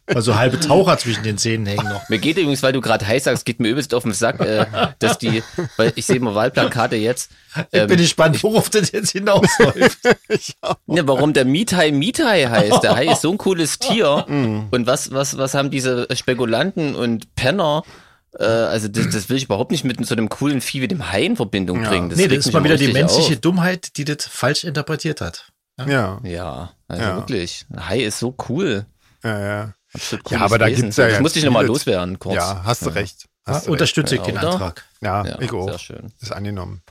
[0.06, 2.08] Also halbe Taucher zwischen den Zähnen hängen noch.
[2.08, 4.66] Mir geht übrigens, weil du gerade heiß sagst, geht mir übelst auf den Sack, äh,
[4.98, 5.42] dass die,
[5.76, 7.30] weil ich sehe immer Wahlplakate jetzt.
[7.70, 9.98] Ich Ähm, bin gespannt, worauf das jetzt hinausläuft.
[10.86, 12.82] Ne, warum der Miethai Miethai heißt.
[12.82, 14.24] Der Hai ist so ein cooles Tier.
[14.28, 14.68] Mm.
[14.70, 17.82] Und was, was, was haben diese Spekulanten und Penner?
[18.38, 21.10] Äh, also das, das will ich überhaupt nicht mit so einem coolen Vieh wie dem
[21.12, 22.08] Hai in Verbindung bringen.
[22.10, 23.40] Das nee, das ist mal immer wieder die menschliche auf.
[23.40, 25.48] Dummheit, die das falsch interpretiert hat.
[25.86, 27.16] Ja, Ja, also Ja.
[27.16, 27.64] wirklich.
[27.72, 28.86] Ein Hai ist so cool.
[29.24, 29.72] ja, ja.
[29.94, 30.82] Absolut Ja, aber da Wesen.
[30.82, 32.36] gibt's ja Das musste ich nochmal loswerden, kurz.
[32.36, 33.24] Ja, hast du recht.
[33.48, 34.50] Hast du unterstütze ich Ja, den oder?
[34.52, 34.84] Antrag.
[35.00, 35.68] Ja, Ja, ich auch.
[35.68, 36.12] sehr schön.
[36.20, 36.82] Ist angenommen.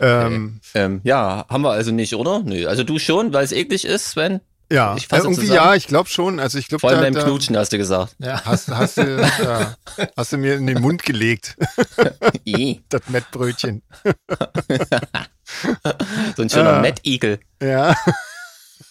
[0.00, 2.40] Ähm, Ähm, ja, haben wir also nicht, oder?
[2.40, 4.40] Nö, also du schon, weil es eklig ist, Sven?
[4.70, 5.56] ja, Ich fasse äh, irgendwie zusammen.
[5.68, 6.40] ja, ich glaube schon.
[6.40, 8.16] Also ich glaube, Vor allem da, beim da Knutschen hast du gesagt.
[8.18, 8.44] Ja.
[8.44, 9.76] hast, hast, du, ja,
[10.16, 11.56] hast du mir in den Mund gelegt,
[12.88, 13.82] das Mettbrötchen.
[16.36, 16.80] so ein schöner Ah.
[16.80, 17.38] Mettigel.
[17.62, 17.94] Ja,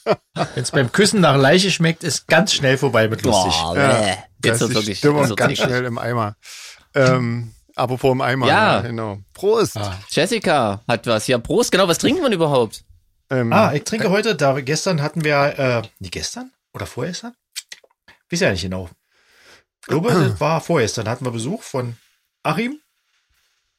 [0.03, 3.51] Wenn es beim Küssen nach Leiche schmeckt, ist ganz schnell vorbei mit lustig.
[3.53, 4.17] Boah, Ja.
[4.43, 6.35] Jetzt ist wirklich Stimmung ganz schnell im Eimer.
[6.95, 8.47] Ähm, apropos im Eimer.
[8.47, 8.81] Ja.
[8.81, 9.19] genau.
[9.33, 9.77] Prost.
[9.77, 9.97] Ah.
[10.09, 11.27] Jessica hat was.
[11.27, 11.87] Ja, Prost, genau.
[11.87, 12.83] Was trinkt man überhaupt?
[13.29, 17.33] Ähm, Ah, ich trinke heute, da gestern hatten wir, äh, nie gestern oder vorgestern?
[18.31, 18.89] Weiß ja nicht genau.
[19.81, 21.05] Ich glaube, das war vorgestern.
[21.05, 21.97] Da hatten wir Besuch von
[22.43, 22.79] Achim,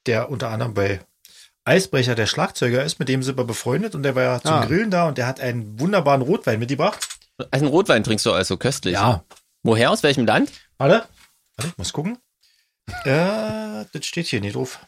[0.07, 1.01] der unter anderem bei
[1.65, 2.99] Eisbrecher der Schlagzeuger ist.
[2.99, 4.65] Mit dem sind wir befreundet und der war ja zum Ah.
[4.67, 7.09] Grillen da und der hat einen wunderbaren Rotwein mitgebracht.
[7.39, 8.95] Also einen Rotwein trinkst du also, köstlich.
[8.95, 9.25] Ja.
[9.63, 10.51] Woher, aus welchem Land?
[10.79, 11.07] Warte,
[11.57, 12.19] warte, ich muss gucken.
[13.05, 14.79] Äh, das steht hier nicht drauf.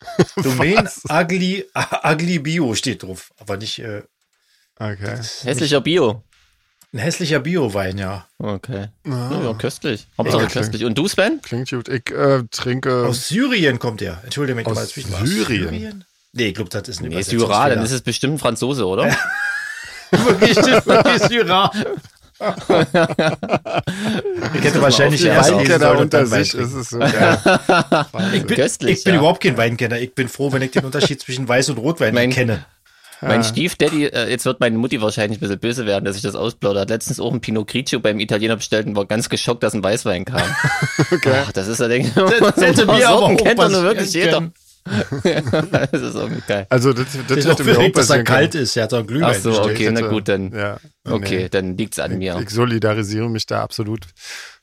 [0.36, 0.88] Domain?
[1.08, 1.66] Ugly,
[2.04, 4.02] Ugly Bio steht drauf, aber nicht äh,
[4.78, 5.18] okay.
[5.42, 6.22] Hässlicher Bio.
[6.92, 8.26] ein hässlicher Bio-Wein, ja.
[8.38, 8.88] Okay.
[9.08, 10.06] Ah, Ja, köstlich.
[10.16, 10.52] Hauptsache Okay.
[10.52, 10.84] köstlich.
[10.84, 11.40] Und du, Sven?
[11.42, 11.88] Klingt gut.
[11.88, 13.06] Ich äh, trinke.
[13.06, 14.22] Aus Syrien kommt er.
[14.24, 15.12] Entschuldige mich Aus mal dazwischen.
[15.12, 16.04] Was, Syrien?
[16.32, 19.04] Nee, ich glaube, das ist ein Nee, Syra, dann ist es bestimmt ein Franzose, oder?
[20.10, 21.70] wirklich, wirklich Syrer.
[24.54, 27.38] Ich hätte wahrscheinlich erst Weinkenner unter Wein sich ist es so geil.
[28.34, 29.20] Ich bin, Köstlich, ich bin ja.
[29.20, 29.98] überhaupt kein Weinkenner.
[29.98, 32.64] Ich bin froh, wenn ich den Unterschied zwischen Weiß und Rotwein Mein- kenne.
[33.20, 36.36] Mein Stiefdaddy, äh, jetzt wird meine Mutti wahrscheinlich ein bisschen böse werden, dass ich das
[36.36, 36.82] ausplaudere.
[36.82, 39.82] Hat letztens auch ein Pinot Grigio beim Italiener bestellt und war ganz geschockt, dass ein
[39.82, 40.40] Weißwein kam.
[41.10, 41.32] Okay.
[41.44, 44.12] Ach, das ist ja, denke ich, Das hätte mir aber auch kennt doch nur wirklich
[44.12, 44.34] jeder.
[44.34, 44.52] können.
[45.22, 46.66] das ist irgendwie geil.
[46.70, 48.64] Also das, das Ich bin auch hätte mir auch verrückt, dass er kalt können.
[48.64, 48.76] ist.
[48.76, 51.48] Er hat doch einen Glühwein Ach so, okay, na hätte- gut, dann, Ja, okay, nee.
[51.48, 52.38] dann liegt's an mir.
[52.42, 54.06] Ich solidarisiere mich da absolut.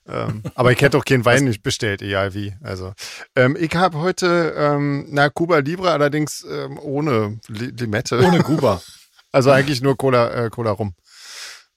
[0.07, 2.53] ähm, aber ich hätte auch keinen Wein nicht bestellt, egal wie.
[2.61, 2.93] Also,
[3.35, 8.19] ähm, ich habe heute, ähm, na, Cuba Libre allerdings ähm, ohne Li Limette.
[8.23, 8.81] Ohne Kuba.
[9.31, 10.93] Also eigentlich nur Cola, äh, Cola rum.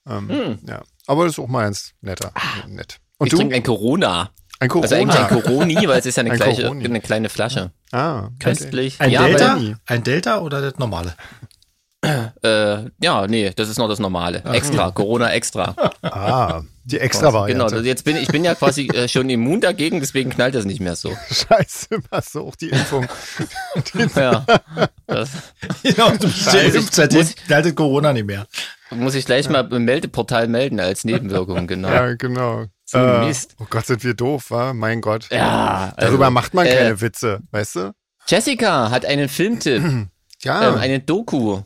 [0.08, 0.58] Ähm, Hm.
[0.68, 0.82] Ja.
[1.08, 1.92] Aber das ist auch meins.
[2.02, 2.32] Netter.
[2.68, 2.98] Nett.
[3.18, 3.38] Und ich du?
[3.38, 4.30] trinke ein Corona.
[4.60, 4.84] Ein Corona.
[4.84, 7.70] Also eigentlich ein Coroni, weil es ist ja eine, Ein gleiche, eine kleine Flasche.
[7.92, 8.30] ah, okay.
[8.40, 9.00] Köstlich.
[9.00, 9.58] Ein ja, Delta?
[9.86, 11.14] Ein Delta oder das normale?
[12.00, 14.42] Äh, ja, nee, das ist noch das Normale.
[14.52, 15.74] Extra, Corona extra.
[16.02, 17.88] Ah, die extra Genau, Variante.
[17.88, 20.94] jetzt bin ich bin ja quasi äh, schon immun dagegen, deswegen knallt das nicht mehr
[20.94, 21.10] so.
[21.30, 23.06] Scheiße, hast du auch die Impfung.
[24.14, 24.44] Ja,
[25.08, 25.30] das
[25.82, 26.82] Genau, du bist ja Scheiße.
[26.92, 28.46] seitdem haltet Corona nicht mehr.
[28.90, 31.88] muss ich gleich mal im Meldeportal melden als Nebenwirkung, genau.
[31.88, 32.66] ja, genau.
[32.90, 33.54] So Äh, Mist.
[33.60, 34.72] oh Gott, sind wir doof, wa?
[34.72, 35.28] Mein Gott.
[35.30, 37.92] Ja, also, Darüber macht man äh, keine Witze, weißt du?
[38.26, 39.82] Jessica hat einen Filmtipp,
[40.42, 41.60] Ja, ähm, eine Doku.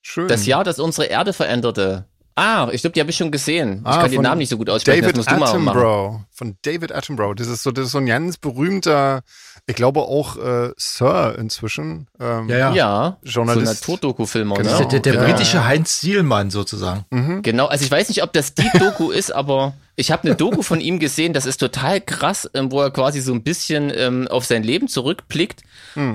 [0.00, 0.28] schön.
[0.28, 2.06] Das Jahr, das unsere Erde veränderte.
[2.36, 3.80] Ah, ich glaube, die habe ich schon gesehen.
[3.82, 5.28] Ich Ah, kann den Namen nicht so gut aussprechen, David.
[5.28, 6.20] Attenborough.
[6.32, 7.34] Von David Attenborough.
[7.36, 9.22] Das ist so, das ist so ein ganz berühmter,
[9.66, 12.06] ich glaube auch äh, Sir inzwischen.
[12.20, 12.74] Ähm, Ja, ja.
[12.74, 13.66] Ja, Journalist.
[13.84, 14.68] so Naturdoku-Filmer, Genau.
[14.70, 15.00] Das ist ne?
[15.00, 15.24] der, der Ja.
[15.24, 17.04] britische Heinz Zielmann sozusagen.
[17.42, 20.62] Genau, also ich weiß nicht, ob das die Doku ist, aber ich habe eine Doku
[20.62, 24.26] von ihm gesehen, das ist total krass, ähm, wo er quasi so ein bisschen ähm,
[24.28, 25.62] auf sein Leben zurückblickt.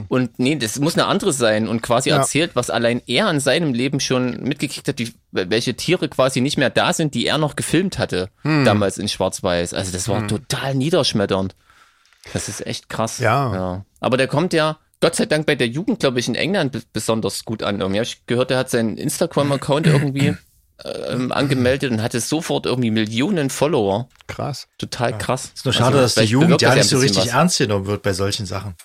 [0.09, 2.17] Und nee, das muss eine andere sein und quasi Ja.
[2.17, 6.57] erzählt, was allein er in seinem Leben schon mitgekriegt hat, wie, welche Tiere quasi nicht
[6.57, 9.73] mehr da sind, die er noch gefilmt hatte, damals in Schwarz-Weiß.
[9.73, 11.55] Also das war total niederschmetternd.
[12.34, 13.19] Das ist echt krass.
[13.19, 13.86] Ja.
[13.99, 17.45] Aber der kommt ja, Gott sei Dank bei der Jugend, glaube ich, in England besonders
[17.45, 17.79] gut an.
[17.79, 20.36] Irgendwie habe ich gehört, der hat seinen Instagram-Account irgendwie
[20.84, 24.10] ähm, angemeldet und hatte sofort irgendwie Millionen Follower.
[24.27, 24.67] Krass.
[24.77, 25.51] Total krass.
[25.55, 27.34] Ist nur schade, dass die Jugend ja nicht so richtig was.
[27.34, 28.75] ernst genommen wird bei solchen Sachen.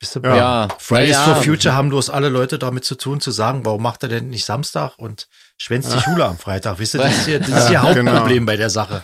[0.00, 0.36] Wisst ihr, Ja.
[0.36, 3.82] Ja, Fridays ja, for Future haben bloß alle Leute damit zu tun, zu sagen, warum
[3.82, 6.78] macht er denn nicht Samstag und schwänzt die Schule am Freitag?
[6.78, 8.12] Wisst ihr, das ist hier, das ist Ja, genau.
[8.12, 9.02] Hauptproblem bei der Sache.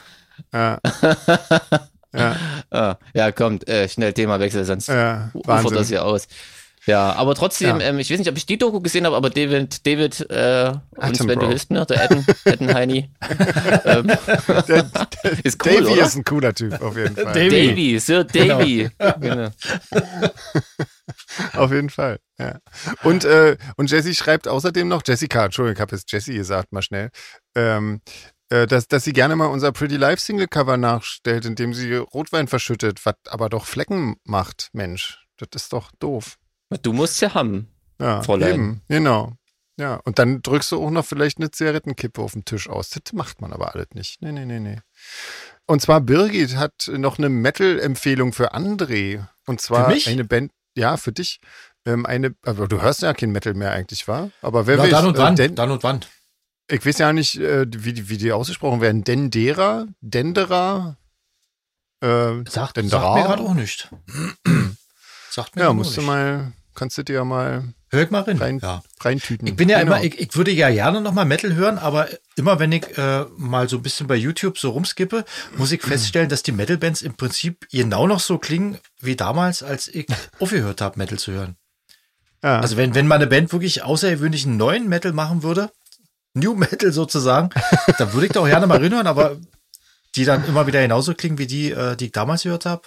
[0.53, 0.79] Ja,
[2.15, 2.37] ja,
[2.71, 6.27] Ah, ja, kommt, äh, schnell Themawechsel, sonst ja, ufert das hier aus.
[6.85, 7.87] Ja, aber trotzdem, Ja.
[7.91, 11.17] ähm, ich weiß nicht, ob ich die Doku gesehen habe, aber David, David, äh, und
[11.17, 13.09] Sven, du hilfst mir, der Etten, Ettenheini,
[13.85, 14.07] ähm,
[14.69, 14.91] Der,
[15.45, 16.07] ist cool, Davy oder?
[16.07, 17.35] ist ein cooler Typ, auf jeden Fall.
[17.35, 17.69] Davy.
[17.69, 18.91] Davy, Sir Davy.
[19.21, 19.51] Genau.
[21.55, 22.59] Auf jeden Fall, ja.
[23.05, 26.83] Und, äh, und Jessie schreibt außerdem noch, Jessica, Entschuldigung, ich habe jetzt Jessie gesagt, mal
[26.83, 27.11] schnell,
[27.55, 28.01] ähm,
[28.42, 32.49] äh, dass, dass sie gerne mal unser Pretty Life Single Cover nachstellt, indem sie Rotwein
[32.49, 35.27] verschüttet, was aber doch Flecken macht, Mensch.
[35.39, 36.39] Das ist doch doof.
[36.83, 37.69] Du musst ja haben.
[38.01, 38.55] Ja, Fräulein.
[38.55, 39.33] eben, genau.
[39.79, 42.91] Ja, und dann drückst du auch noch vielleicht eine Zigarettenkippe auf den Tisch aus.
[42.91, 44.21] Das macht man aber alles nicht.
[44.23, 44.79] Nee, nee, nee, nee.
[45.67, 49.27] Und zwar Birgit hat noch eine Metal-Empfehlung für André.
[49.47, 50.09] Und zwar Für mich?
[50.09, 51.41] eine Band, ja, für dich.
[51.87, 54.31] Ähm, eine, aber du hörst ja kein Metal mehr eigentlich, war?
[54.43, 55.37] Aber wer Ja, weiß, dann und äh, wann?
[55.37, 56.01] Den, Dann und wann?
[56.69, 59.05] Ich weiß ja nicht, äh, wie, die- wie die ausgesprochen werden.
[59.05, 59.87] Dendera?
[60.01, 60.97] Dendera?
[62.01, 63.89] Äh, Sagt, sagt mir gerade auch nicht.
[65.31, 68.39] sagt mir Ja, musst du mal, kannst du dir ja mal Hör ich mal rein.
[68.39, 68.83] rein, Ja.
[69.01, 69.47] reintüten.
[69.47, 69.93] Ich bin ja Genau.
[69.97, 73.27] immer, ich, ich würde ja gerne noch mal Metal hören, aber immer wenn ich äh,
[73.37, 75.25] mal so ein bisschen bei YouTube so rumskippe,
[75.59, 79.89] muss ich feststellen, dass die Metal-Bands im Prinzip genau noch so klingen wie damals, als
[79.89, 80.07] ich
[80.41, 81.57] aufgehört habe, Metal zu hören.
[82.43, 82.61] ja.
[82.61, 85.71] Also wenn, wenn mal eine Band wirklich außergewöhnlichen neuen Metal machen würde,
[86.35, 87.51] New Metal sozusagen,
[87.99, 89.37] dann würde ich da auch gerne mal reinhören, aber
[90.15, 92.83] die dann immer wieder genauso klingen wie die, äh, die ich damals gehört habe.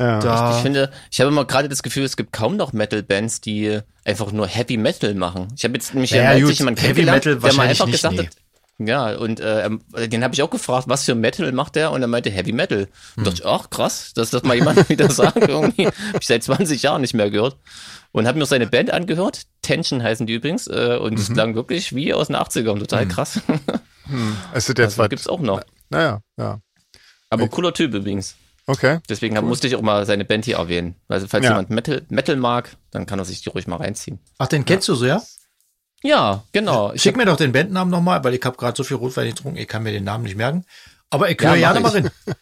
[0.00, 0.20] ja.
[0.20, 3.80] Da, Ich finde, ich habe immer gerade das Gefühl, es gibt kaum noch Metal-Bands, die
[4.04, 5.48] einfach nur Heavy Metal machen.
[5.56, 7.94] Ich habe jetzt nämlich Naja, ja, gut, sich jemand Heavy Metal der mal einfach nicht,
[7.94, 8.26] gesagt nee.
[8.26, 8.36] hat,
[8.78, 11.92] ja, und äh, ähm, den habe ich auch gefragt, was für Metal macht der?
[11.92, 12.80] Und er meinte Heavy Metal.
[12.80, 13.24] Und Hm.
[13.24, 15.36] dachte ich, ach krass, dass das mal jemand wieder sagt.
[15.48, 17.56] Irgendwie habe ich seit 20 Jahren nicht mehr gehört.
[18.12, 19.42] Und habe mir seine Band angehört.
[19.62, 20.66] Tension heißen die übrigens.
[20.66, 21.18] Äh, und Mhm.
[21.20, 22.78] es klang wirklich wie aus den 80ern.
[22.78, 23.40] Total krass.
[24.54, 25.08] es ist jetzt Also was.
[25.10, 25.62] gibt's auch noch.
[25.90, 26.60] Naja, ja.
[27.30, 28.36] Aber cooler Typ übrigens.
[28.68, 28.98] Okay.
[29.08, 30.96] Deswegen hab, musste ich auch mal seine Band hier erwähnen.
[31.08, 31.50] Also falls Ja.
[31.52, 34.18] jemand Metal, Metal mag, dann kann er sich die ruhig mal reinziehen.
[34.38, 35.22] ach, den kennst du so, ja?
[36.02, 36.92] Ja, genau.
[36.92, 39.58] Ich Schick mir doch den Bandnamen nochmal, weil ich habe gerade so viel Rotwein getrunken,
[39.58, 40.64] ich kann mir den Namen nicht merken.
[41.10, 42.04] Aber ich Ja, höre mach gerne mal ich.
[42.04, 42.10] rein.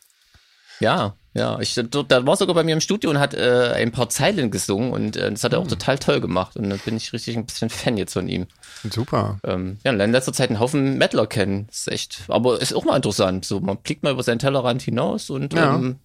[0.80, 1.60] Ja, ja.
[1.60, 4.90] Ich, da war sogar bei mir im Studio und hat äh, ein paar Zeilen gesungen
[4.92, 5.64] und äh, das hat er Hm.
[5.64, 6.56] auch total toll gemacht.
[6.56, 8.48] Und da bin ich richtig ein bisschen Fan jetzt von ihm.
[8.90, 9.38] Super.
[9.44, 11.68] Ähm, ja, in letzter Zeit einen Haufen Metaler kennen.
[11.70, 13.44] ist echt, aber ist auch mal interessant.
[13.44, 15.60] So, man blickt mal über seinen Tellerrand hinaus und Ja.
[15.60, 16.00] ja, ähm,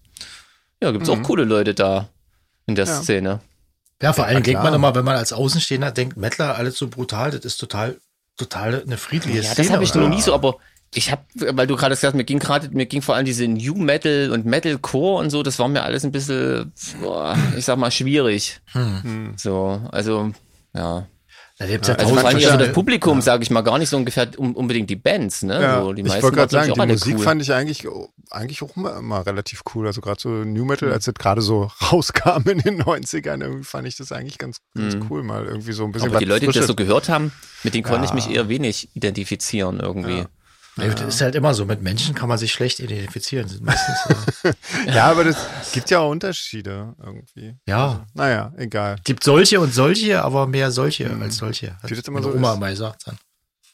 [0.80, 2.08] ja gibt's auch coole Leute da
[2.66, 3.02] in der Ja.
[3.02, 3.40] Szene.
[4.02, 6.88] Ja, vor allem Ja, denkt man immer, wenn man als Außenstehender denkt, Mettler, alles so
[6.88, 7.98] brutal, das ist total,
[8.36, 9.68] total eine friedliche Ja, Szene.
[9.68, 10.56] das habe ich noch nie so, aber
[10.94, 13.46] ich habe, weil du gerade gesagt hast, mir ging gerade, mir ging vor allem diese
[13.46, 16.72] New Metal und Metalcore und so, das war mir alles ein bisschen,
[17.56, 18.60] ich sag mal, schwierig.
[18.72, 19.34] Hm.
[19.36, 20.32] So, also,
[20.74, 21.06] ja.
[21.60, 23.90] Da gibt's ja Also vor allem eher so das Publikum, sage ich mal, gar nicht
[23.90, 25.60] so ungefähr um, unbedingt die Bands, ne?
[25.60, 27.22] Ja, so, die ich meisten wollte gerade sagen, die Musik cool.
[27.22, 27.86] fand ich eigentlich,
[28.30, 29.86] eigentlich auch immer, immer relativ cool.
[29.86, 30.94] Also gerade so New Metal, Mhm.
[30.94, 34.96] als das gerade so rauskam in den 90ern, irgendwie fand ich das eigentlich ganz, ganz
[35.10, 36.14] cool, mal irgendwie so ein bisschen Mhm.
[36.14, 37.30] Aber die Leute, die das so gehört haben,
[37.62, 38.14] mit denen konnte ich Ja.
[38.16, 40.24] mich eher wenig identifizieren irgendwie.
[40.82, 41.64] Ja, das ist halt immer so.
[41.64, 43.48] Mit Menschen kann man sich schlecht identifizieren.
[44.44, 44.52] Äh,
[44.94, 45.36] Ja, aber das
[45.72, 47.56] gibt ja auch Unterschiede irgendwie.
[47.66, 48.96] ja, Naja, egal.
[49.04, 51.76] gibt solche und solche, aber mehr solche als solche.
[51.84, 52.58] Wie das immer Meine so Oma ist.
[52.60, 53.18] mal gesagt dann.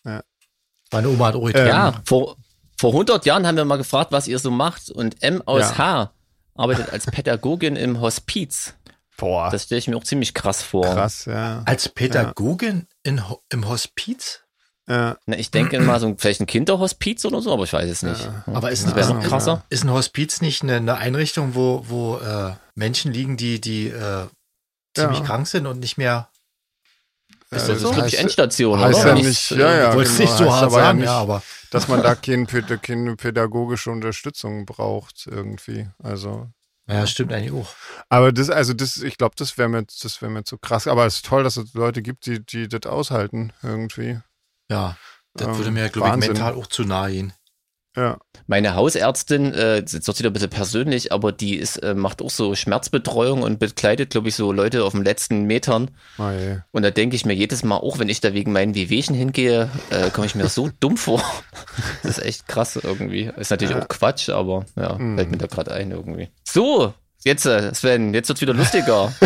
[0.05, 0.23] Ja.
[0.93, 1.67] Meine Oma hat auch Ähm.
[1.67, 2.37] Ja, vor,
[2.79, 5.79] vor 100 Jahren haben wir mal gefragt, was ihr so macht und M aus Ja.
[5.79, 6.13] H
[6.55, 8.75] arbeitet als Pädagogin im Hospiz.
[9.19, 10.85] Boah, Das stelle ich mir auch ziemlich krass vor.
[10.85, 11.63] krass, ja.
[11.65, 14.43] Als Pädagogin in, im Hospiz?
[14.89, 15.17] Ja.
[15.27, 18.03] Na, ich denke mal so ein, vielleicht ein Kinderhospiz oder so, aber ich weiß es
[18.03, 18.29] nicht.
[18.47, 19.65] Aber ist, Das noch krasser.
[19.69, 24.27] ist ein Hospiz nicht eine, eine Einrichtung, wo, wo äh, Menschen liegen, die, die äh,
[24.95, 25.25] ziemlich Ja.
[25.25, 26.29] krank sind und nicht mehr.
[27.51, 29.09] Äh, Das ist, das ich, heißt- Endstation, heißt oder?
[29.09, 29.91] ja Nicht, äh, ja, ja.
[29.95, 32.79] genau, nicht so hart aber ja sagen, nicht- ja, aber dass man da keine, päd-
[32.83, 35.89] keine pädagogische Unterstützung braucht irgendwie.
[36.03, 36.49] Also,
[36.89, 37.69] ja, stimmt eigentlich auch.
[38.09, 40.87] aber das, also das, ich glaube, das wäre mir, das wäre mir zu krass.
[40.87, 44.21] Aber es ist toll, dass es Leute gibt, die, die das aushalten irgendwie.
[44.71, 44.97] Ja,
[45.35, 47.33] das Ähm, würde mir, glaube ich, mental auch zu nahe gehen.
[47.97, 48.19] Ja.
[48.47, 52.29] Meine Hausärztin, äh, jetzt wird wieder ein bisschen persönlich, aber die ist, äh, macht auch
[52.29, 55.91] so Schmerzbetreuung und bekleidet, glaube ich, so Leute auf den letzten Metern.
[56.19, 56.59] Oh je.
[56.73, 59.71] Und da denke ich mir jedes Mal, auch wenn ich da wegen meinen Wehwehchen hingehe,
[59.89, 61.23] äh, komme ich mir so dumm vor.
[62.03, 63.31] Das ist echt krass irgendwie.
[63.39, 65.17] Ist natürlich auch Quatsch, aber ja, Mhm.
[65.17, 66.29] fällt mir da gerade ein irgendwie.
[66.45, 66.93] So,
[67.27, 69.13] jetzt, äh, Sven, jetzt wird's wieder lustiger.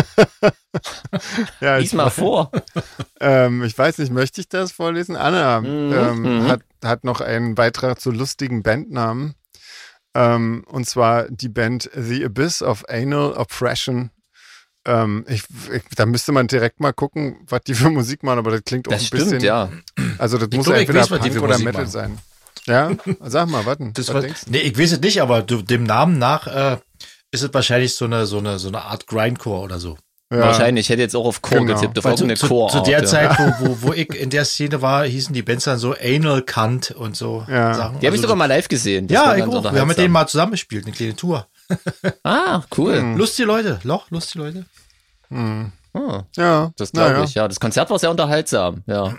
[1.59, 2.51] Ja, Lies ich, mal vor.
[3.19, 5.15] ähm, ich weiß nicht, möchte ich das vorlesen?
[5.17, 6.47] Anna Mhm, ähm, mhm.
[6.47, 9.35] hat, hat noch einen Beitrag zu lustigen Bandnamen.
[10.15, 14.11] Ähm, und zwar die Band The Abyss of Anal Oppression.
[14.85, 18.51] Ähm, ich, ich, da müsste man direkt mal gucken, was die für Musik machen, aber
[18.51, 19.41] das klingt auch Das ein stimmt, bisschen.
[19.41, 19.69] ja.
[20.17, 21.91] Also das Ich muss glaub, entweder weiß, Punk oder Musik Metal machen.
[21.91, 22.17] sein.
[22.65, 23.91] Ja, sag mal, warten.
[23.93, 26.77] Das was nee, ich weiß es nicht, aber du, dem Namen nach äh,
[27.31, 29.97] ist es wahrscheinlich so eine, so eine, so eine Art Grindcore oder so.
[30.33, 30.39] Ja.
[30.39, 31.73] Wahrscheinlich, ich hätte jetzt auch auf Core Genau.
[31.73, 32.71] getippt, auf Weil zu, irgendeine zu, Core.
[32.71, 33.05] zu der ja.
[33.05, 36.41] Zeit, wo, wo, wo ich in der Szene war, hießen die Bands dann so Anal
[36.43, 37.73] Cunt und so Ja.
[37.73, 37.99] Sachen.
[37.99, 39.07] Die habe ich Also sogar mal live gesehen.
[39.07, 39.63] Das Ja, ich auch.
[39.73, 41.47] Wir haben mit denen mal zusammengespielt, eine kleine Tour.
[42.23, 42.97] Ah, cool.
[42.97, 43.17] Hm.
[43.17, 44.65] Lustige Leute, Loch, lustige Leute.
[45.93, 47.23] Ah, Ja, das glaube naja.
[47.23, 47.47] ich, ja.
[47.47, 49.15] Das Konzert war sehr unterhaltsam, ja.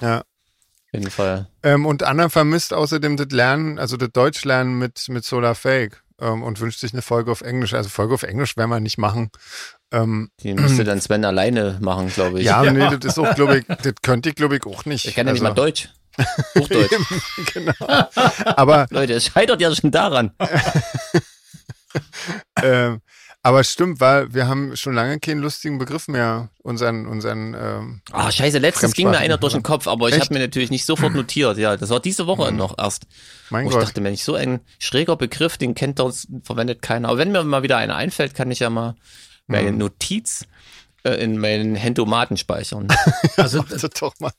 [0.00, 0.18] Ja.
[0.20, 1.48] Auf jeden Fall.
[1.62, 6.42] Ähm, und Anna vermisst außerdem das Lernen, also das Deutschlernen mit, mit Solar Fake ähm,
[6.42, 7.74] und wünscht sich eine Folge auf Englisch.
[7.74, 9.30] Also Folge auf Englisch werden wir nicht machen.
[9.92, 12.46] Ähm, Die müsste dann Sven alleine machen, glaube ich.
[12.46, 15.06] ja, nee, das ist auch, glaube ich, das könnte ich, glaube ich, auch nicht.
[15.06, 15.88] Ich kann ja nicht mal Also, Deutsch.
[16.58, 16.90] Hochdeutsch.
[17.54, 17.74] genau.
[18.44, 20.32] Aber, Leute, es scheitert ja schon daran.
[22.62, 23.00] ähm,
[23.46, 28.32] Aber stimmt, weil wir haben schon lange keinen lustigen Begriff mehr unseren, unseren ähm, Ah,
[28.32, 29.62] scheiße, letztens ging mir einer durch den?
[29.62, 31.56] Kopf, aber ich habe mir natürlich nicht sofort notiert.
[31.56, 33.06] Ja, das war diese Woche noch erst.
[33.50, 33.84] mein Wo ich Gott.
[33.84, 37.08] dachte, Mensch, so ein schräger Begriff, den kennt uns, verwendet keiner.
[37.08, 38.96] Aber wenn mir mal wieder einer einfällt, kann ich ja mal
[39.46, 39.78] meine Mhm.
[39.78, 40.44] Notiz
[41.04, 42.88] äh, in meinen Hendomaten speichern.
[43.36, 44.32] Also Also doch mal.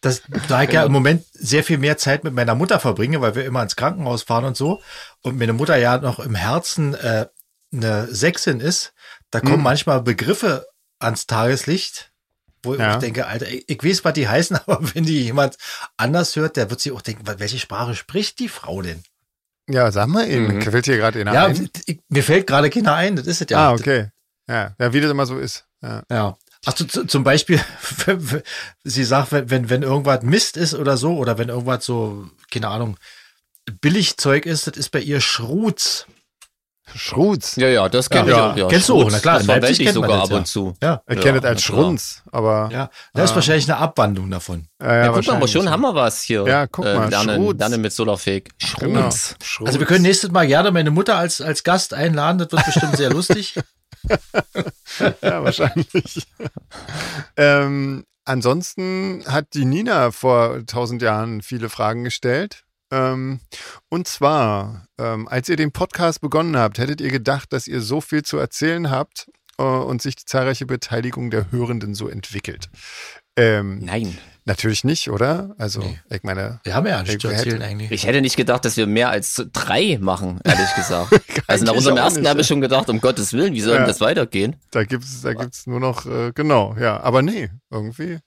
[0.00, 3.34] das, da ich ja im Moment sehr viel mehr Zeit mit meiner Mutter verbringe, weil
[3.34, 4.80] wir immer ins Krankenhaus fahren und so,
[5.20, 7.26] und meine Mutter ja noch im Herzen äh,
[7.72, 8.92] eine Sechsin ist,
[9.30, 9.62] da kommen Hm.
[9.62, 10.66] manchmal Begriffe
[10.98, 12.12] ans Tageslicht,
[12.62, 12.92] wo Ja.
[12.92, 15.56] ich denke, Alter, ich, ich weiß, was die heißen, aber wenn die jemand
[15.96, 19.02] anders hört, der wird sich auch denken, welche Sprache spricht die Frau denn?
[19.68, 20.62] Ja, sag mal eben, Mhm.
[20.62, 21.70] fällt hier gerade einer Ja, ein?
[21.86, 23.68] ich, mir fällt gerade keiner ein, das ist es ja.
[23.68, 24.10] Ah, okay.
[24.48, 25.64] Ja, ja, wie das immer so ist.
[25.82, 26.02] Ja.
[26.10, 26.36] Ja.
[26.66, 27.60] Ach, zu, zum Beispiel,
[28.84, 32.68] sie sagt, wenn, wenn, wenn irgendwas Mist ist oder so, oder wenn irgendwas so, keine
[32.68, 32.96] Ahnung,
[33.80, 36.06] Billigzeug ist, das ist bei ihr Schrutz.
[36.94, 37.56] Schrutz.
[37.56, 38.36] ja, ja, das kenne Ja.
[38.36, 38.56] ich auch.
[38.56, 40.36] Ja, Kennst du auch, na klar, das verwende ich sogar das, ab ja.
[40.36, 40.74] und zu.
[40.82, 41.02] Ja.
[41.08, 41.62] Ich Ja, kenne das als.
[41.62, 42.90] Schrunz, aber Ja.
[43.14, 43.34] Das ist Ah.
[43.36, 44.66] wahrscheinlich eine Abwandlung davon.
[44.80, 46.44] ja, Ja, guck mal, aber schon haben wir was hier.
[46.46, 47.58] Ja, guck mal, Äh, lernen, Schrutz.
[47.58, 48.50] lernen mit Solarfake.
[48.78, 49.00] Genau.
[49.02, 49.34] Schrutz.
[49.42, 49.66] Schrutz.
[49.68, 52.96] Also wir können nächstes Mal gerne meine Mutter als, als Gast einladen, das wird bestimmt
[52.96, 53.54] sehr lustig.
[55.22, 56.26] Ja, wahrscheinlich.
[57.36, 62.64] ähm, ansonsten hat die Nina vor tausend Jahren viele Fragen gestellt.
[62.92, 63.40] Ähm,
[63.88, 68.02] und zwar, ähm, als ihr den Podcast begonnen habt, hättet ihr gedacht, dass ihr so
[68.02, 72.68] viel zu erzählen habt äh, und sich die zahlreiche Beteiligung der Hörenden so entwickelt?
[73.36, 74.18] Ähm, Nein.
[74.44, 75.54] Natürlich nicht, oder?
[75.56, 76.00] Also, Nee.
[76.10, 77.92] ich meine, Wir haben ja nichts zu Ich hätte- erzählen eigentlich.
[77.92, 81.12] Ich hätte nicht gedacht, dass wir mehr als drei machen, ehrlich gesagt.
[81.46, 82.40] also nach unserem ersten habe ja.
[82.40, 83.86] ich schon gedacht, um Gottes Willen, wie soll denn Ja.
[83.88, 84.56] das weitergehen?
[84.72, 86.98] da gibt's, da gibt's nur noch, äh, genau, ja.
[87.00, 88.18] Aber nee, irgendwie.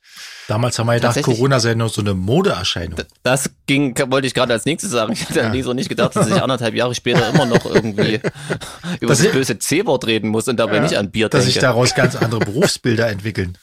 [0.47, 2.99] Damals haben wir gedacht, Corona sei nur so eine Modeerscheinung.
[3.23, 5.11] Das ging, wollte ich gerade als nächstes sagen.
[5.13, 5.63] Ich hätte ja.
[5.63, 8.21] so nicht gedacht, dass ich anderthalb Jahre später immer noch irgendwie
[9.01, 11.67] über Das das, böse C-Wort reden muss und dabei nicht an Bier Dass sich denke.
[11.67, 13.57] daraus ganz andere Berufsbilder entwickeln.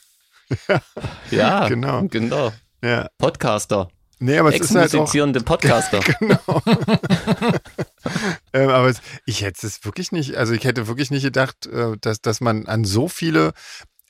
[1.30, 2.04] Ja, Genau.
[2.08, 2.52] genau.
[2.82, 3.08] Ja.
[3.18, 3.88] Podcaster.
[4.22, 5.44] Nee, aber es ist halt auch.
[5.44, 5.98] Podcaster.
[6.20, 6.38] Genau.
[8.52, 11.96] ähm, aber es, ich hätte es wirklich nicht, also ich hätte wirklich nicht gedacht, äh,
[12.00, 13.52] dass, dass man an so viele,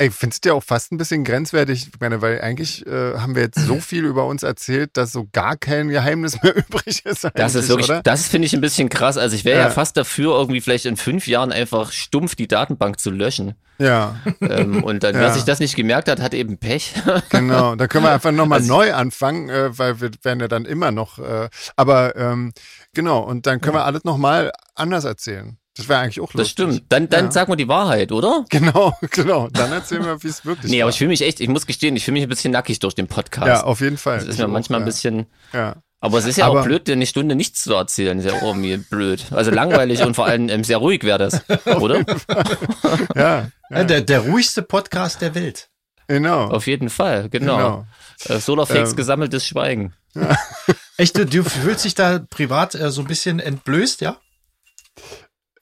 [0.03, 3.35] ich finde es ja auch fast ein bisschen grenzwertig, ich meine, weil eigentlich äh, haben
[3.35, 7.29] wir jetzt so viel über uns erzählt, dass so gar kein Geheimnis mehr übrig ist.
[7.35, 8.03] Das ist wirklich, oder?
[8.03, 9.17] das finde ich ein bisschen krass.
[9.17, 9.65] Also ich wäre ja.
[9.67, 9.71] Ja.
[9.71, 13.55] fast dafür, irgendwie vielleicht in fünf Jahren einfach stumpf die Datenbank zu löschen.
[13.79, 15.33] Ja, ähm, und dann, wer Ja.
[15.33, 16.95] sich das nicht gemerkt hat, hat eben Pech.
[17.31, 17.75] genau.
[17.75, 20.91] Da können wir einfach nochmal Also- neu anfangen, äh, weil wir werden ja dann immer
[20.93, 22.53] noch, äh, aber ähm,
[22.95, 25.57] genau, und dann können wir alles nochmal anders erzählen.
[25.75, 26.37] Das wäre eigentlich auch lustig.
[26.37, 26.85] Das stimmt.
[26.91, 27.31] Dann, dann Ja.
[27.31, 28.45] sag mal die Wahrheit, oder?
[28.51, 29.49] Genau, genau.
[29.49, 30.85] Dann erzählen wir, wie es wirklich Nee, war.
[30.85, 32.95] aber ich fühle mich echt, ich muss gestehen, ich fühle mich ein bisschen nackig durch
[32.95, 33.47] den Podcast.
[33.47, 34.19] ja, auf jeden Fall.
[34.19, 34.87] das ist mir auch, manchmal ein ja.
[34.87, 35.77] bisschen, Ja.
[36.01, 38.19] aber es ist ja Aber- auch blöd, dir eine Stunde nichts zu erzählen.
[38.19, 39.25] Ist ja auch irgendwie blöd.
[39.31, 41.41] Also langweilig und vor allem ähm, sehr ruhig wäre das,
[41.81, 42.05] oder?
[43.17, 45.69] Ja, Ja, der, der ruhigste Podcast der Welt.
[46.07, 46.49] genau.
[46.49, 47.57] Auf jeden Fall, genau.
[47.57, 47.87] Genau.
[48.37, 48.97] Äh, Solarfakes Ähm.
[48.97, 49.95] gesammeltes Schweigen.
[50.99, 54.19] Echt, du, du fühlst dich da privat äh, so ein bisschen entblößt, ja?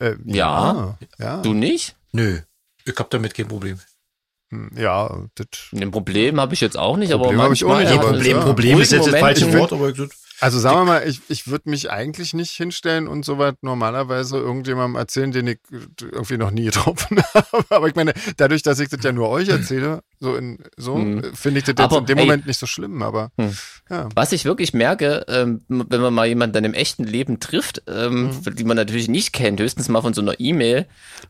[0.01, 0.97] Äh, Ja.
[1.19, 1.37] Ja.
[1.43, 1.97] Du nicht?
[2.13, 2.41] Nö.
[2.85, 3.79] Ich hab damit kein Problem.
[4.51, 5.47] Hm, Ja, das.
[5.73, 8.13] Ein Problem habe ich jetzt auch nicht, Problem aber hab ich auch manchmal nicht, aber-
[8.13, 8.43] Problem, ja.
[8.45, 9.53] Problem ist jetzt das falsche.
[9.53, 9.99] Wort, aber ich,
[10.41, 14.39] Also sagen wir mal, ich, ich würde mich eigentlich nicht hinstellen und so weit normalerweise
[14.39, 15.59] irgendjemandem erzählen, den ich
[16.01, 17.65] irgendwie noch nie getroffen habe.
[17.69, 21.19] Aber ich meine, dadurch, dass ich das ja nur euch erzähle, so in so Hm.
[21.19, 22.25] äh, finde ich das jetzt Aber, in dem ey.
[22.25, 23.03] Moment nicht so schlimm.
[23.03, 23.57] Aber Hm.
[23.91, 27.83] ja, Was ich wirklich merke, ähm, wenn man mal jemanden dann im echten Leben trifft,
[27.87, 28.57] ähm, Mhm.
[28.57, 30.87] die man natürlich nicht kennt, höchstens mal von so einer E-Mail,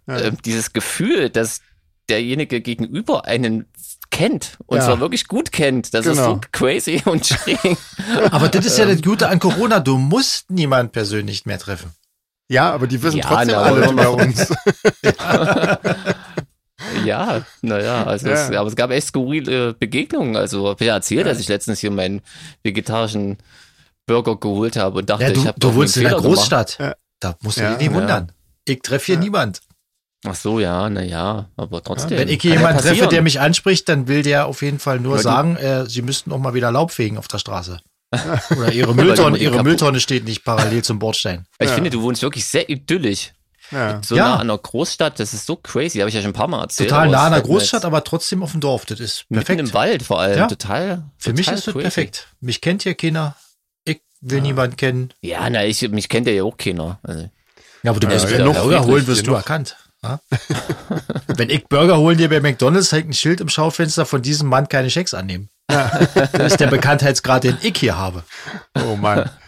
[0.09, 1.61] ähm, dieses Gefühl, dass
[2.09, 3.66] derjenige gegenüber einen
[4.11, 4.85] kennt und Ja.
[4.85, 6.35] zwar wirklich gut kennt, das ist Genau.
[6.35, 7.59] so crazy und schräg.
[8.31, 9.81] aber das ist ja das Gute an Corona.
[9.81, 11.92] Du musst niemand persönlich mehr treffen.
[12.49, 14.49] ja, aber die wissen Ja, trotzdem na, alle über uns.
[17.05, 18.35] ja, naja, also Ja.
[18.49, 20.37] Es, aber es gab echt skurrile Begegnungen.
[20.37, 22.23] Also ich ja erzählt, dass ich letztens hier meinen
[22.62, 23.38] vegetarischen
[24.07, 26.14] Burger geholt habe und dachte, Ja, du, ich habe du wohnst in der.
[26.14, 26.79] Großstadt.
[26.81, 26.94] Ja.
[27.20, 27.70] Da musst du Ja.
[27.70, 27.96] dich nicht Ja.
[27.96, 28.33] wundern.
[28.64, 29.20] Ich treffe hier Ja.
[29.20, 29.61] niemand.
[30.26, 32.18] Ach so, ja, naja, aber trotzdem.
[32.18, 35.00] Wenn ich Kann ja jemanden treffe, der mich anspricht, dann will der auf jeden Fall
[35.00, 37.80] nur Weil sagen, äh, sie müssten auch mal wieder Laub fegen auf der Straße.
[38.56, 41.46] Oder ihre Weil Mülltonne, ihre Mülltonne steht nicht parallel zum Bordstein.
[41.59, 41.74] Ich Ja.
[41.74, 43.32] finde, du wohnst wirklich sehr idyllisch.
[43.70, 44.01] Ja.
[44.05, 44.24] So Ja.
[44.24, 46.61] nah an einer Großstadt, das ist so crazy, habe ich ja schon ein paar Mal
[46.61, 46.90] erzählt.
[46.90, 48.84] Total nah an der Großstadt, aber trotzdem auf dem Dorf.
[48.84, 49.61] Das ist Mitten perfekt.
[49.68, 50.47] im Wald vor allem, Ja.
[50.49, 51.05] total.
[51.18, 51.82] Für mich total ist das crazy.
[51.84, 52.28] perfekt.
[52.40, 53.36] Mich kennt hier keiner.
[53.84, 55.14] Ich will niemanden kennen.
[55.22, 56.99] Ja, na, ich, mich kennt ja auch keiner.
[57.05, 57.30] Also,
[57.84, 59.76] Ja, aber du Ja, wirst ja, ja, Burger friedlich, holen, wirst du erkannt.
[60.03, 60.20] Ja?
[61.36, 64.68] Wenn ich Burger holen dir bei McDonalds, hängt ein Schild im Schaufenster, von diesem Mann
[64.68, 65.48] keine Schecks annehmen.
[66.32, 68.24] Das ist der Bekanntheitsgrad, den ich hier habe.
[68.74, 69.30] Oh Mann.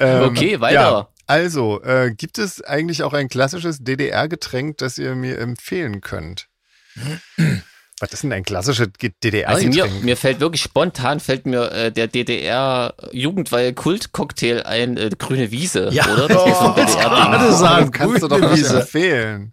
[0.00, 1.10] Ähm, okay, weiter.
[1.26, 6.48] Also, äh, gibt es eigentlich auch ein klassisches DDR-Getränk, das ihr mir empfehlen könnt?
[8.00, 8.88] Was ist denn ein klassisches
[9.46, 15.10] Also mir, mir fällt wirklich spontan fällt mir äh, der DDR Jugendweihe Kultcocktail ein, äh,
[15.18, 16.06] grüne Wiese, Ja.
[16.12, 16.28] oder?
[16.28, 18.80] Das ist so gerade sagen, das kannst du doch grüne nicht Wiese.
[18.80, 19.50] empfehlen.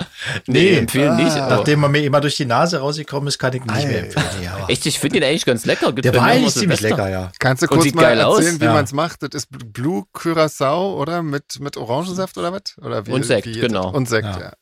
[0.48, 1.32] Nee, empfehlen nicht.
[1.36, 4.04] aber- Nachdem er mir immer durch die Nase rausgekommen ist, kann ich ihn nicht mehr
[4.06, 4.26] empfehlen.
[4.44, 4.66] Ja.
[4.68, 5.92] Echt, ich finde den eigentlich ganz lecker.
[5.92, 7.04] Gibt Der war eigentlich ziemlich Silvester.
[7.04, 7.32] lecker, ja.
[7.40, 8.38] Kannst du kurz mal geil aus.
[8.40, 8.74] erzählen, wie Ja.
[8.74, 9.24] man es macht?
[9.24, 11.24] Das ist Blue Curacao, oder?
[11.24, 12.62] Mit, mit Orangensaft oder was?
[12.82, 13.90] Oder wie, Und Sekt, wie genau.
[13.92, 14.40] Und Sekt, ja.
[14.40, 14.54] Ja.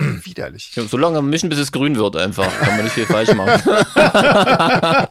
[0.24, 0.70] Widerlich.
[0.74, 2.48] Ja, So lange mischen, bis es grün wird einfach.
[2.60, 3.60] Kann man nicht viel falsch machen.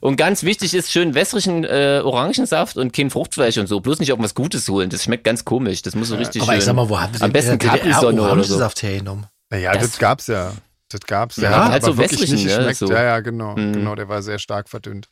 [0.00, 3.80] und ganz wichtig ist schön wässrigen äh, Orangensaft und kein Fruchtfleisch und so.
[3.80, 4.90] Bloß nicht irgendwas Gutes holen.
[4.90, 5.82] Das schmeckt ganz komisch.
[5.82, 6.58] Das muss so richtig Aber schön.
[6.58, 8.54] ich sag mal, wo haben sie Am besten DDR Capri-Sonne oder so.
[8.54, 9.26] Orangensaft hergenommen?
[9.50, 10.52] Naja, das, Das- gab's ja.
[10.92, 11.52] Das gab's ja.
[11.52, 12.90] Ja, Hat halt so wässrigen, nicht ne, so.
[12.90, 13.54] Ja, ja, genau.
[13.56, 13.74] Mhm.
[13.74, 15.06] Genau, der war sehr stark verdünnt.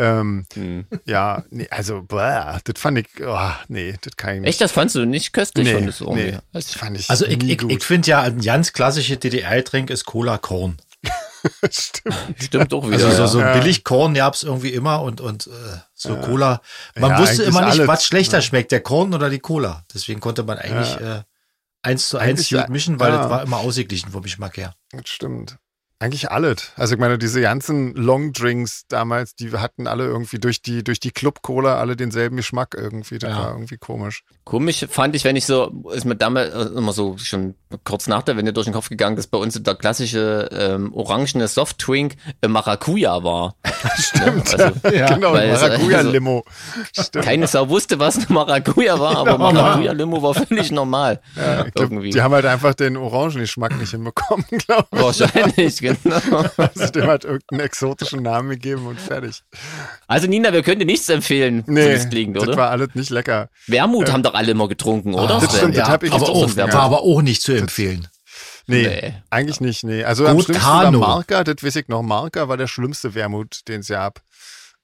[0.00, 0.86] Ähm, Hm.
[1.04, 4.48] ja, nee, also, bäh, das fand ich, oh, nee, das kann ich nicht.
[4.50, 5.66] Echt, das fandst du nicht köstlich?
[5.68, 8.40] Nee, fandest du nee, das Also, fand ich Also ich, ich, ich finde ja, ein
[8.40, 10.78] ganz klassisches DDR-Getränk ist Cola-Korn.
[11.70, 12.14] Stimmt.
[12.38, 13.06] stimmt doch wieder.
[13.06, 13.26] Also so, ja.
[13.28, 13.52] so Ja.
[13.58, 15.50] Billigkorn gab's irgendwie immer und, und äh,
[15.94, 16.60] so Cola.
[16.96, 19.84] Man Ja, wusste immer nicht, alles, was schlechter schmeckt, der Korn oder die Cola.
[19.94, 21.22] Deswegen konnte man eigentlich äh,
[21.82, 23.18] eins zu eins Eigentlich gut ja- mischen, weil ja.
[23.22, 24.74] das war immer ausgeglichen vom Geschmack her.
[24.92, 25.56] Das stimmt.
[26.02, 26.72] Eigentlich alles.
[26.76, 31.10] Also ich meine, diese ganzen Longdrinks damals, die hatten alle irgendwie durch die, durch die
[31.10, 33.18] Club-Cola alle denselben Geschmack irgendwie.
[33.18, 33.38] Das Ja.
[33.38, 34.24] war irgendwie komisch.
[34.44, 38.22] Komisch fand ich, wenn ich so, ist mir damals äh, immer so schon kurz nach
[38.22, 42.48] der Wende durch den Kopf gegangen, dass bei uns der klassische ähm, orangene Softdrink äh,
[42.48, 43.56] Maracuja war.
[43.98, 44.58] Stimmt.
[44.58, 46.44] Also, genau, weil es, äh, Maracuja-Limo.
[46.98, 47.24] Stimmt.
[47.26, 51.20] keine Sau wusste, was eine Maracuja war, aber Maracuja-Limo war völlig normal.
[51.36, 52.08] Ja, glaub, irgendwie.
[52.10, 54.98] die haben halt einfach den Orangengeschmack nicht hinbekommen, glaube ich.
[54.98, 55.89] Wahrscheinlich, genau.
[56.56, 59.42] Also dem hat irgendeinen exotischen Namen gegeben und fertig.
[60.06, 62.56] Also Nina, wir können dir nichts empfehlen, so wie Nee, es klingt, das oder?
[62.56, 63.48] war alles nicht lecker.
[63.66, 65.40] Wermut haben doch alle immer getrunken, oder?
[65.40, 66.72] das stimmt, das ja, hab ich aber auch, so, ja.
[66.72, 68.08] war aber auch nicht zu empfehlen.
[68.66, 69.14] Nee, Nee.
[69.30, 70.04] eigentlich nicht, nee.
[70.04, 70.90] Also am schlimmsten war.
[70.92, 74.22] Marker, das weiß ich noch, Marker war der schlimmste Wermut, den es gab.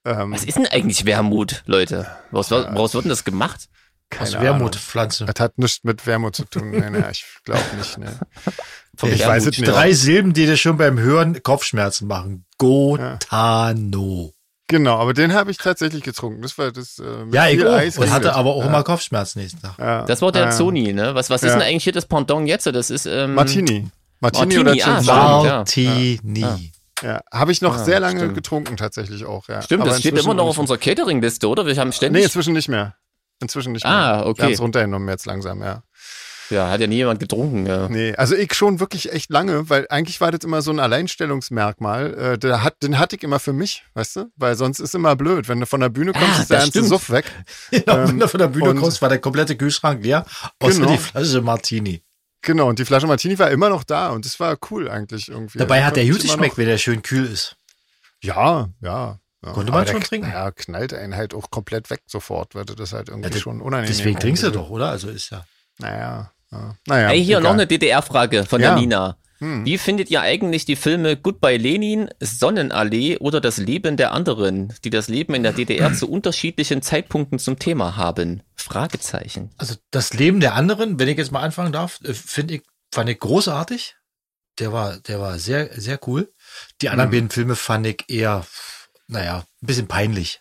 [0.04, 2.06] Ähm, Was ist denn eigentlich Wermut, Leute?
[2.30, 3.68] Woraus, woraus wird denn das gemacht?
[4.18, 5.24] Aus keine Wermutpflanze.
[5.24, 6.70] Das hat nichts mit Wermut zu tun.
[6.70, 7.98] Nee, nee, ich glaube nicht.
[7.98, 8.06] Nee.
[8.96, 9.70] Vom Ich weiß es nicht.
[9.70, 12.44] Drei Silben, die dir schon beim Hören Kopfschmerzen machen.
[12.58, 14.32] Gotano.
[14.68, 16.42] Genau, aber den habe ich tatsächlich getrunken.
[16.42, 16.98] Das war das.
[16.98, 17.72] Äh, Ja, ich auch.
[17.72, 18.68] Eis Und hatte aber auch ja.
[18.68, 19.78] immer Kopfschmerzen nächsten Tag.
[19.78, 20.04] Ja.
[20.04, 20.52] Das war der ja.
[20.52, 21.14] Sony, ne?
[21.14, 22.66] Was, was ist denn eigentlich hier das Pendant jetzt?
[22.66, 23.88] Das ist ähm, Martini.
[24.20, 25.42] Martini, Martini, oder ah.
[25.44, 26.72] Martini.
[27.02, 28.34] Ja, habe ich noch Ah, sehr lange stimmt.
[28.34, 29.46] getrunken tatsächlich auch.
[29.48, 29.60] Ja.
[29.60, 31.66] Stimmt, Aber das steht immer noch auf unserer Catering-Liste, oder?
[31.66, 32.20] Wir haben ständig.
[32.20, 32.94] Nee, inzwischen nicht mehr.
[33.40, 33.92] Inzwischen nicht mehr.
[33.92, 34.38] Ah, okay.
[34.38, 35.82] Wir haben es runtergenommen jetzt langsam, ja.
[36.50, 37.88] Ja, hat ja nie jemand getrunken, ja.
[37.88, 42.14] Nee, also ich schon wirklich echt lange, weil eigentlich war das immer so ein Alleinstellungsmerkmal.
[42.14, 44.30] Äh, der hat, den hatte ich immer für mich, weißt du?
[44.36, 45.48] Weil sonst ist immer blöd.
[45.48, 46.84] Wenn du von der Bühne kommst, Ah, ist der ganze.
[46.84, 47.24] Suff weg.
[47.70, 50.24] Genau, wenn du von der Bühne kommst, war der komplette Kühlschrank leer,
[50.60, 50.92] außer Genau.
[50.92, 52.02] die Flasche Martini.
[52.42, 55.58] Genau, und die Flasche Martini war immer noch da und das war cool eigentlich irgendwie.
[55.58, 57.56] Dabei hat der gut immer geschmeckt, wenn der schön kühl ist.
[58.22, 59.18] Ja, ja.
[59.44, 59.52] ja.
[59.52, 60.30] Konnte man der schon kn- trinken?
[60.30, 63.60] Ja, knallt einen halt auch komplett weg sofort, weil das halt irgendwie Ja, das- schon
[63.60, 64.90] unangenehm Deswegen trinkst du doch, oder?
[64.90, 65.44] Also ist ja.
[65.78, 66.76] Naja, ja.
[66.86, 67.10] naja.
[67.10, 67.42] Ey, hier egal.
[67.42, 68.70] noch eine DDR-Frage von Ja.
[68.70, 69.16] der Nina.
[69.38, 69.66] Hm.
[69.66, 74.88] Wie findet ihr eigentlich die Filme Goodbye Lenin, Sonnenallee oder Das Leben der anderen, die
[74.88, 78.42] das Leben in der DDR zu unterschiedlichen Zeitpunkten zum Thema haben?
[78.54, 79.50] Fragezeichen.
[79.58, 83.10] Also das Leben der anderen, wenn ich jetzt mal anfangen darf, äh, finde ich, fand
[83.10, 83.96] ich großartig.
[84.58, 86.32] Der war, der war sehr, sehr cool.
[86.80, 87.12] Die anderen Mhm.
[87.14, 88.46] beiden Filme fand ich eher,
[89.06, 90.40] naja, ein bisschen peinlich.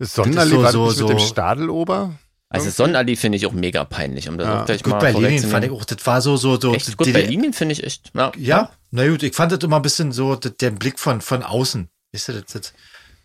[0.00, 2.18] Sonnenallee so- war so- nicht mit dem so- Stadelober?
[2.50, 4.60] Also Sonnenallee finde ich auch mega peinlich, um das Ja.
[4.62, 6.74] auch gleich Gut, mal bei Lenin fand ich auch, das war so, so, so.
[6.74, 8.10] Echt gut die- bei Lenin finde ich echt.
[8.14, 8.32] Ja.
[8.38, 11.88] Ja, na gut, ich fand das immer ein bisschen so, der Blick von, von außen.
[12.12, 12.72] Wisst ihr, das, das,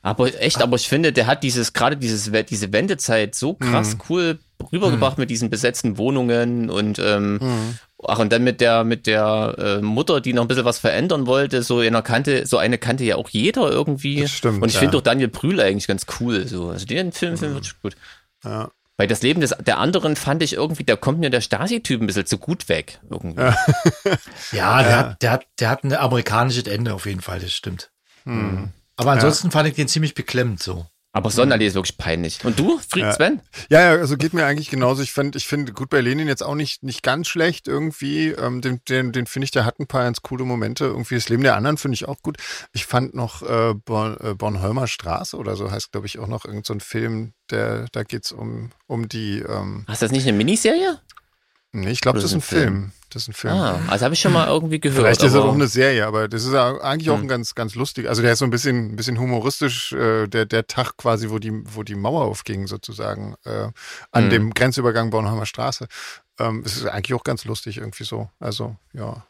[0.02, 4.40] Aber echt, aber ich finde, der hat dieses, gerade dieses, diese Wendezeit so krass cool
[4.74, 7.40] rübergebracht mit diesen besetzten Wohnungen und, ähm,
[8.06, 11.28] ach, und dann mit der, mit der äh, Mutter, die noch ein bisschen was verändern
[11.28, 14.20] wollte, so in der Kante, so eine kannte ja auch jeder irgendwie.
[14.22, 14.80] Das stimmt, Und ich ja.
[14.82, 16.70] finde auch Daniel Brühl eigentlich ganz cool, so.
[16.72, 17.96] Also den Film, Film wird gut.
[18.44, 18.70] Ja.
[18.98, 22.08] Weil das Leben des, der anderen fand ich irgendwie, da kommt mir der Stasi-Typ ein
[22.08, 23.42] bisschen zu gut weg, irgendwie.
[24.52, 27.92] ja, der, Hat, der, hat, der hat ein amerikanisches Ende auf jeden Fall, das stimmt.
[28.96, 30.86] Aber ansonsten fand ich den ziemlich beklemmend so.
[31.16, 32.44] Aber Sonnenallee ist wirklich peinlich.
[32.44, 33.14] Und du, Fried Ja.
[33.14, 33.40] Sven?
[33.70, 35.04] Ja, ja, also geht mir eigentlich genauso.
[35.04, 38.30] Ich finde, ich finde gut bei Lenin jetzt auch nicht, nicht ganz schlecht irgendwie.
[38.30, 40.86] Ähm, den den, den finde ich, der hat ein paar ganz coole Momente.
[40.86, 42.38] Irgendwie das Leben der anderen finde ich auch gut.
[42.72, 46.46] Ich fand noch äh, Born, äh, Bornholmer Straße oder so heißt, glaube ich, auch noch
[46.46, 50.28] irgendein so ein Film, der, da geht's um, um die, ähm, Hast du das nicht
[50.28, 51.00] eine Miniserie?
[51.74, 52.64] Nee, ich glaube, das ist ein ein Film?
[52.64, 52.92] Film.
[53.14, 53.54] Das ist ein Film.
[53.54, 55.00] Ah, also habe ich schon mal irgendwie gehört.
[55.00, 57.24] Vielleicht ist aber- auch eine Serie, aber das ist ja eigentlich auch Hm.
[57.24, 58.10] ein ganz, ganz lustig.
[58.10, 61.40] Also der ist so ein bisschen, ein bisschen humoristisch, äh, der, der Tag quasi, wo
[61.40, 63.70] die, wo die Mauer aufging, sozusagen, äh,
[64.12, 64.30] an Hm.
[64.30, 65.88] dem Grenzübergang Bornholmer Straße.
[66.40, 68.30] Ähm, es ist eigentlich auch ganz lustig irgendwie so.
[68.40, 69.24] Also, ja.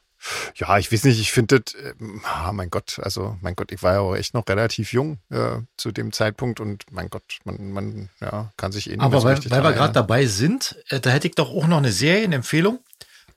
[0.55, 3.83] Ja, ich weiß nicht, ich finde das, ähm, ah, mein Gott, also, mein Gott, ich
[3.83, 7.71] war ja auch echt noch relativ jung äh, zu dem Zeitpunkt und mein Gott, man,
[7.73, 10.25] man ja, kann sich eh nicht mehr Aber so weil, richtig weil wir gerade dabei
[10.25, 12.79] sind, äh, da hätte ich doch auch noch eine Serienempfehlung.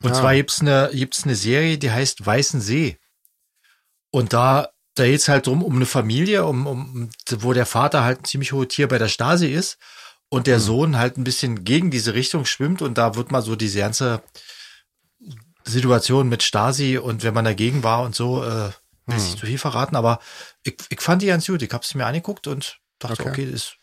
[0.03, 0.14] Und Ah.
[0.14, 2.99] zwar gibt's eine, gibt's eine Serie, die heißt Weißen See.
[4.11, 8.20] Und da, da geht's halt drum, um eine Familie, um, um, wo der Vater halt
[8.20, 9.78] ein ziemlich hohes Tier bei der Stasi ist
[10.28, 13.57] und der Sohn halt ein bisschen gegen diese Richtung schwimmt und da wird mal so
[13.57, 14.22] diese ganze
[15.64, 18.72] Situation mit Stasi und wenn man dagegen war und so, äh, will
[19.09, 19.24] ich Hm.
[19.24, 20.20] nicht zu viel verraten, aber
[20.62, 21.62] ich, ich fand die ganz gut.
[21.62, 23.30] Ich habe es mir angeguckt und dachte, Okay.
[23.30, 23.74] okay, das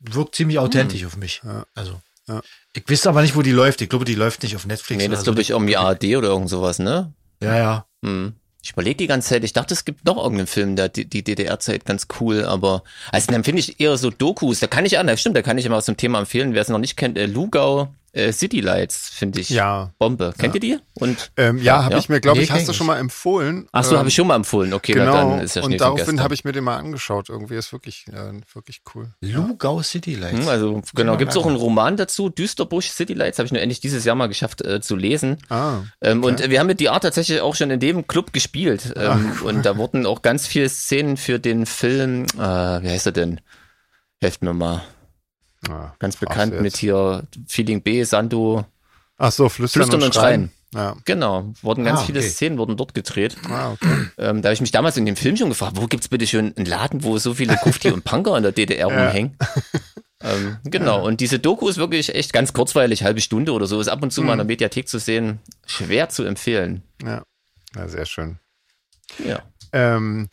[0.00, 1.40] wirkt ziemlich authentisch auf mich.
[1.44, 1.64] Ja.
[1.74, 2.00] Also.
[2.28, 2.40] Ja.
[2.72, 3.80] Ich weiß aber nicht, wo die läuft.
[3.82, 5.02] Ich glaube, die läuft nicht auf Netflix.
[5.02, 5.24] Nee, das so.
[5.24, 7.12] glaube ich irgendwie ARD oder irgend sowas, ne?
[7.42, 7.86] Ja, ja.
[8.04, 8.34] Hm.
[8.62, 11.22] Ich überlege die ganze Zeit, ich dachte, es gibt noch irgendeinen Film, der die, die
[11.22, 15.14] DDR-Zeit ganz cool, aber also dann finde ich eher so Dokus, da kann ich an,
[15.18, 17.26] stimmt, da kann ich immer aus dem Thema empfehlen, wer es noch nicht kennt, äh,
[17.26, 19.90] Lugau äh, City Lights, finde ich Ja.
[19.98, 20.32] Bombe.
[20.38, 20.78] Kennt ihr die?
[20.94, 21.98] Und Ähm, ja, habe Ja?
[21.98, 23.66] ich mir, glaube Nee, ich, hast du schon mal empfohlen.
[23.72, 24.72] ach so, Ähm, habe ich schon mal empfohlen.
[24.72, 27.28] Okay, na, Genau, dann ist ja und daraufhin habe ich mir den mal angeschaut.
[27.28, 29.08] Irgendwie ist wirklich, äh, wirklich cool.
[29.20, 30.38] Lugau City Lights.
[30.40, 31.56] Hm, also genau, gibt es auch einen.
[31.56, 34.96] Roman dazu, Düsterbusch City Lights, habe ich nur endlich dieses Jahr mal geschafft äh, zu
[34.96, 35.38] lesen.
[35.48, 38.32] Ah, Ähm, Und äh, wir haben mit die Art tatsächlich auch schon in dem Club
[38.32, 38.92] gespielt.
[38.96, 43.12] Ähm, Und da wurden auch ganz viele Szenen für den Film, äh, wie heißt er
[43.12, 43.40] denn?
[44.20, 44.82] Helft mir mal.
[45.70, 45.94] Ah.
[45.98, 48.64] Ganz bekannt mit hier Feeling B, Sando.
[49.16, 50.50] Ach so, Flüstern, Flüstern und und Schreien.
[50.74, 50.96] Ja.
[51.04, 52.28] Genau, wurden ganz Ah, viele okay.
[52.28, 53.36] Szenen wurden dort gedreht.
[53.48, 54.08] Ah, okay.
[54.18, 56.52] Ähm, da habe ich mich damals in dem Film schon gefragt, wo gibt's bitte schon
[56.56, 59.36] einen Laden, wo so viele Kufti und Punker in der DDR rumhängen?
[60.20, 63.88] Ähm, genau, und diese Doku ist wirklich echt ganz kurzweilig, halbe Stunde oder so, ist
[63.88, 65.38] ab und zu mal in der Mediathek zu sehen.
[65.66, 66.82] Schwer zu empfehlen.
[67.04, 67.22] Ja.
[67.76, 68.38] ja, sehr schön.
[69.24, 69.42] Ja.
[69.72, 70.28] Ähm,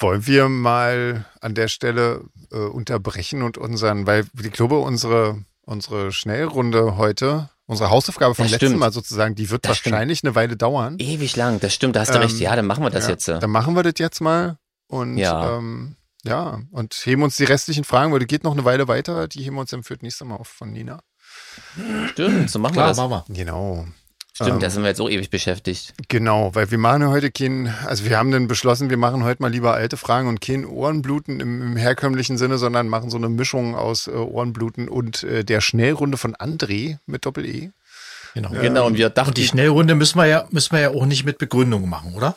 [0.00, 6.12] wollen wir mal an der Stelle äh, unterbrechen und unseren, weil ich glaube, unsere, unsere
[6.12, 8.80] Schnellrunde heute, unsere Hausaufgabe vom Das letzten stimmt.
[8.80, 9.92] Mal sozusagen, die wird Das stimmt.
[9.94, 10.96] wahrscheinlich eine Weile dauern.
[10.98, 12.38] Ewig lang, das stimmt, da hast du Ähm, recht.
[12.38, 13.28] Ja, dann machen wir das ja, jetzt.
[13.28, 13.38] äh.
[13.38, 15.56] Dann machen wir das jetzt mal und Ja.
[15.58, 19.26] ähm, ja, und heben uns die restlichen Fragen, weil die geht noch eine Weile weiter.
[19.26, 21.00] Die heben wir uns dann für das nächste Mal auf von Nina.
[22.10, 22.96] Stimmt, so machen wir Klar, das.
[22.98, 23.34] machen wir.
[23.34, 23.86] Genau.
[24.34, 25.92] Stimmt, Ähm, da sind wir jetzt auch ewig beschäftigt.
[26.08, 29.42] Genau, weil wir machen ja heute kein, also wir haben dann beschlossen, wir machen heute
[29.42, 33.28] mal lieber alte Fragen und kein Ohrenbluten im, im herkömmlichen Sinne, sondern machen so eine
[33.28, 37.70] Mischung aus äh, Ohrenbluten und äh, der Schnellrunde von André mit Doppel-E.
[38.34, 38.50] Genau.
[38.50, 41.26] Genau, und wir dachten, Und die Schnellrunde müssen wir ja, müssen wir ja auch nicht
[41.26, 42.36] mit Begründung machen, oder?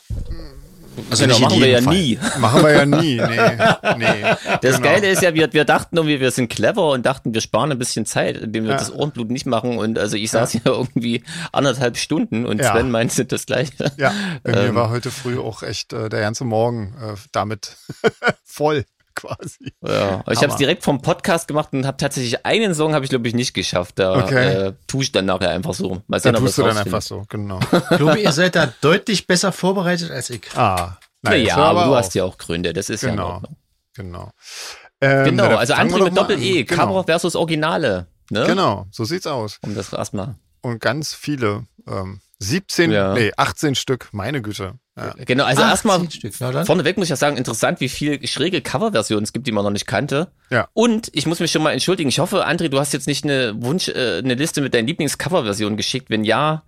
[1.10, 1.93] Also genau, machen wir ja Fall.
[1.93, 2.20] nie.
[2.39, 4.36] Machen wir ja nie, nee, nee.
[4.62, 4.89] Das Genau.
[4.89, 7.78] Geile ist ja, wir, wir dachten irgendwie, wir sind clever und dachten, wir sparen ein
[7.80, 8.78] bisschen Zeit, indem wir Ja.
[8.78, 9.78] das Ohrenblut nicht machen.
[9.78, 12.72] Und also ich saß hier irgendwie anderthalb Stunden und Ja.
[12.72, 13.91] Sven meinte das gleiche.
[13.98, 14.76] Ja, bei mir Ähm.
[14.76, 17.76] war heute früh auch echt äh, der ganze Morgen äh, damit
[18.43, 18.86] voll
[19.16, 19.74] quasi.
[19.82, 23.05] Ja, aber ich habe es direkt vom Podcast gemacht und habe tatsächlich einen Song habe
[23.05, 23.97] ich glaube ich nicht geschafft.
[23.99, 24.68] Da Okay.
[24.68, 26.01] äh, tue ich dann nachher einfach so.
[26.07, 27.59] Mal Da sehen, ob tust du dann einfach so, genau.
[27.91, 30.41] Ich glaube, ihr seid da deutlich besser vorbereitet als ich.
[30.55, 33.30] Ah, nein, ja, hör aber du hast ja auch Gründe, das ist ja in Genau.
[33.34, 33.55] Ordnung.
[33.95, 34.32] Genau.
[35.01, 36.63] Ähm, Genau, also André doch mit Doppel-E.
[36.63, 36.86] Genau.
[36.88, 38.07] Cover versus Originale.
[38.30, 38.45] Ne?
[38.47, 39.59] Genau, so sieht's aus.
[39.61, 40.36] Um das erstmal.
[40.61, 43.13] Und ganz viele, ähm, 17, Ja.
[43.13, 44.74] nee, 18 Stück, meine Güte.
[44.98, 45.14] Ja.
[45.26, 46.66] Genau, also 18 erstmal.
[46.66, 49.72] Vorneweg muss ich ja sagen, interessant, wie viel schräge Coverversionen es gibt, die man noch
[49.72, 50.32] nicht kannte.
[50.50, 50.70] Ja.
[50.74, 52.08] Und ich muss mich schon mal entschuldigen.
[52.08, 55.76] Ich hoffe, André, du hast jetzt nicht eine Wunsch, äh, eine Liste mit deinen Lieblings-Coverversionen
[55.76, 56.10] geschickt.
[56.10, 56.64] Wenn ja,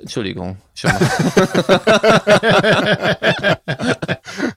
[0.00, 0.58] Entschuldigung.
[0.74, 1.00] Schon mal.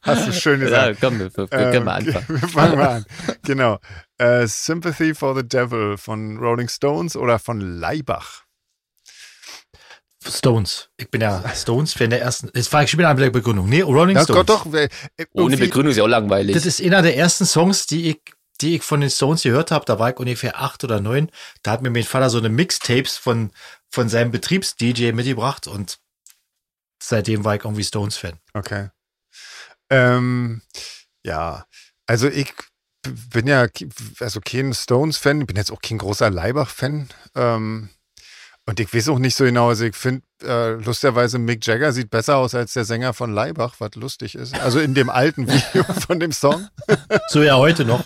[0.02, 0.98] Hast du schön ja, gesagt.
[1.02, 2.26] komm, wir, wir Ähm, können mal anfangen.
[2.42, 3.06] Wir fangen mal an.
[3.44, 3.80] Genau.
[4.18, 8.44] Äh, Sympathy for the Devil von Rolling Stones oder von Leibach?
[10.30, 10.90] Stones.
[10.98, 12.50] Ich bin ja Stones-Fan der ersten.
[12.54, 13.68] Jetzt frage ich schon wieder an der Begründung.
[13.70, 14.46] Nee, Rolling Ja, Stones.
[14.46, 14.74] Gott, doch.
[14.74, 14.90] äh,
[15.34, 16.54] Ohne Begründung ist ja auch langweilig.
[16.56, 18.22] Das ist einer der ersten Songs, die ich,
[18.62, 19.86] die ich von den Stones gehört habe.
[19.86, 21.30] Da war ich ungefähr acht oder neun.
[21.64, 23.52] Da hat mir mein Vater so eine Mixtapes von,
[23.90, 26.00] von seinem Betriebs-DJ mitgebracht und
[27.02, 28.40] seitdem war ich irgendwie Stones-Fan.
[28.54, 28.90] Okay.
[29.90, 30.62] Ähm,
[31.24, 31.66] ja,
[32.08, 32.54] also ich
[33.30, 33.68] bin ja,
[34.20, 37.08] also kein Stones-Fan, bin jetzt auch kein großer Leibach-Fan.
[37.36, 37.90] Ähm,
[38.68, 42.10] Und ich weiß auch nicht so genau, also ich finde, äh, lustigerweise Mick Jagger sieht
[42.10, 44.60] besser aus als der Sänger von Leibach, was lustig ist.
[44.60, 46.68] Also in dem alten Video von dem Song.
[47.30, 48.04] So ja heute noch.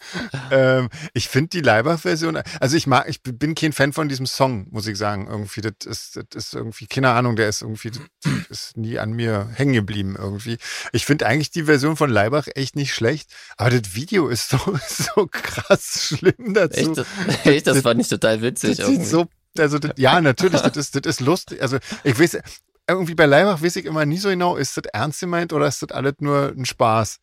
[0.52, 4.68] ähm, ich finde die Leibach-Version, also ich mag, ich bin kein Fan von diesem Song,
[4.70, 5.26] muss ich sagen.
[5.28, 9.14] Irgendwie, das ist, das ist irgendwie, keine Ahnung, der ist irgendwie, das ist nie an
[9.14, 10.58] mir hängen geblieben irgendwie.
[10.92, 14.58] Ich finde eigentlich die Version von Leibach echt nicht schlecht, aber das Video ist so,
[14.88, 16.78] so krass schlimm dazu.
[16.78, 17.06] Echt, das,
[17.46, 18.76] echt, das fand ich total witzig.
[18.76, 19.26] Das sieht so,
[19.58, 21.60] also das, ja, natürlich, das ist, das ist lustig.
[21.62, 22.38] Also ich weiß,
[22.88, 25.82] irgendwie bei Leibach weiß ich immer nie so genau, ist das ernst gemeint oder ist
[25.82, 27.18] das alles nur ein Spaß?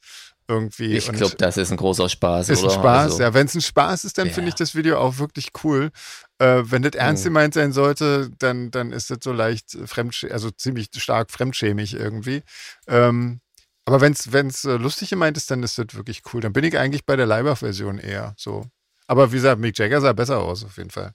[0.47, 0.97] Irgendwie.
[0.97, 2.49] Ich glaube, das ist ein großer Spaß.
[2.49, 2.73] Ist oder?
[2.73, 3.33] ein Spaß, Also, ja.
[3.33, 4.33] Wenn es ein Spaß ist, dann Ja.
[4.33, 5.91] finde ich das Video auch wirklich cool.
[6.39, 7.29] Äh, wenn das ernst Mhm.
[7.29, 12.43] gemeint sein sollte, dann, dann ist das so leicht fremd, also ziemlich stark fremdschämig irgendwie.
[12.87, 13.39] Ähm,
[13.85, 16.41] aber wenn es äh, lustig gemeint ist, dann ist das wirklich cool.
[16.41, 18.65] Dann bin ich eigentlich bei der Leibach-Version eher so.
[19.07, 21.13] Aber wie gesagt, Mick Jagger sah besser aus, auf jeden Fall.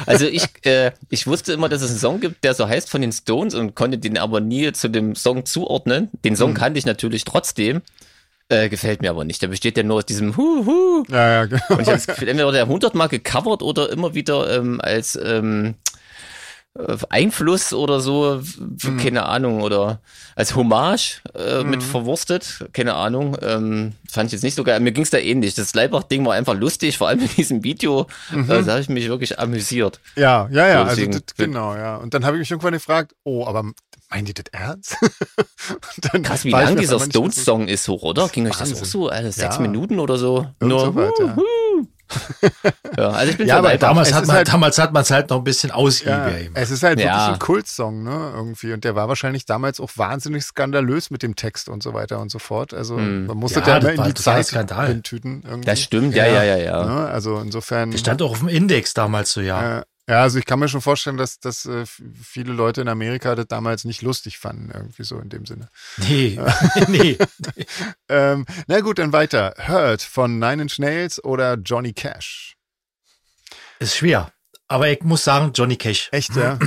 [0.06, 3.02] Also ich, äh, ich wusste immer, dass es einen Song gibt, der so heißt von
[3.02, 6.10] den Stones und konnte den aber nie zu dem Song zuordnen.
[6.24, 7.82] Den Song kannte ich natürlich trotzdem.
[8.48, 9.42] Äh, gefällt mir aber nicht.
[9.42, 11.04] Der besteht ja nur aus diesem Hu Hu.
[11.10, 11.64] Ja, ja, genau.
[11.70, 15.74] Und ich habe das Gefühl, entweder der hundertmal gecovert oder immer wieder ähm, als ähm,
[15.74, 15.95] äh,
[17.10, 20.02] Einfluss oder so, w- keine Ahnung, oder
[20.36, 23.38] als Hommage äh, mit verwurstet, keine Ahnung.
[23.42, 24.80] Ähm, fand ich jetzt nicht so geil.
[24.82, 25.54] Mir ging's da ähnlich.
[25.56, 28.08] Das Leibach-Ding war einfach lustig, vor allem in diesem Video.
[28.34, 30.00] Äh, da habe ich mich wirklich amüsiert.
[30.18, 31.96] Ja, ja, ja, So, also das, genau, ja.
[31.98, 33.64] Und dann habe ich mich irgendwann gefragt, oh, aber
[34.10, 34.98] meinen die das ernst?
[36.24, 38.28] Krass, wie lang dieser Stones-Song ist hoch, oder?
[38.28, 39.08] Ging euch das auch so?
[39.10, 39.62] Also sechs Ja.
[39.62, 40.46] Minuten oder so?
[40.60, 41.36] Irgend so weit, ja.
[42.98, 43.76] ja, also ich bin Ja, aber.
[43.78, 45.76] Damals es hat ist man, halt- damals hat man es halt noch ein bisschen Ja,
[45.76, 46.52] ausgiebiger gemacht.
[46.56, 47.06] es ist halt Ja.
[47.06, 48.74] wirklich ein Kultsong, ne, irgendwie.
[48.74, 52.30] Und der war wahrscheinlich damals auch wahnsinnig skandalös mit dem Text und so weiter und
[52.32, 52.74] so fort.
[52.74, 53.26] Also Mm.
[53.26, 54.88] man musste Ja, ja, immer in die Zeit Skandal.
[54.88, 55.44] hintüten.
[55.46, 55.66] Irgendwie.
[55.66, 56.84] Das stimmt, ja, ja, ja, ja.
[56.86, 57.08] Ne?
[57.08, 57.92] Also insofern.
[57.92, 59.84] Die stand auch auf dem Index damals so, ja.
[60.08, 61.86] Äh, ja, also ich kann mir schon vorstellen, dass, dass äh,
[62.22, 65.70] viele Leute in Amerika das damals nicht lustig fanden, irgendwie so in dem Sinne.
[65.98, 66.40] Nee,
[66.88, 67.18] nee.
[68.08, 69.56] Ähm, na gut, dann weiter.
[69.68, 72.56] Hurt von Nine Inch Nails oder Johnny Cash?
[73.80, 74.32] Ist schwer.
[74.68, 76.10] Aber ich muss sagen, Johnny Cash.
[76.12, 76.60] Echt, ja?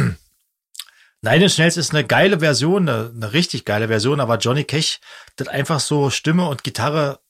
[1.20, 5.01] Nein, in Schnells ist eine geile Version, eine, eine richtig geile Version, aber Johnny Cash,
[5.36, 7.20] das einfach so Stimme und Gitarre,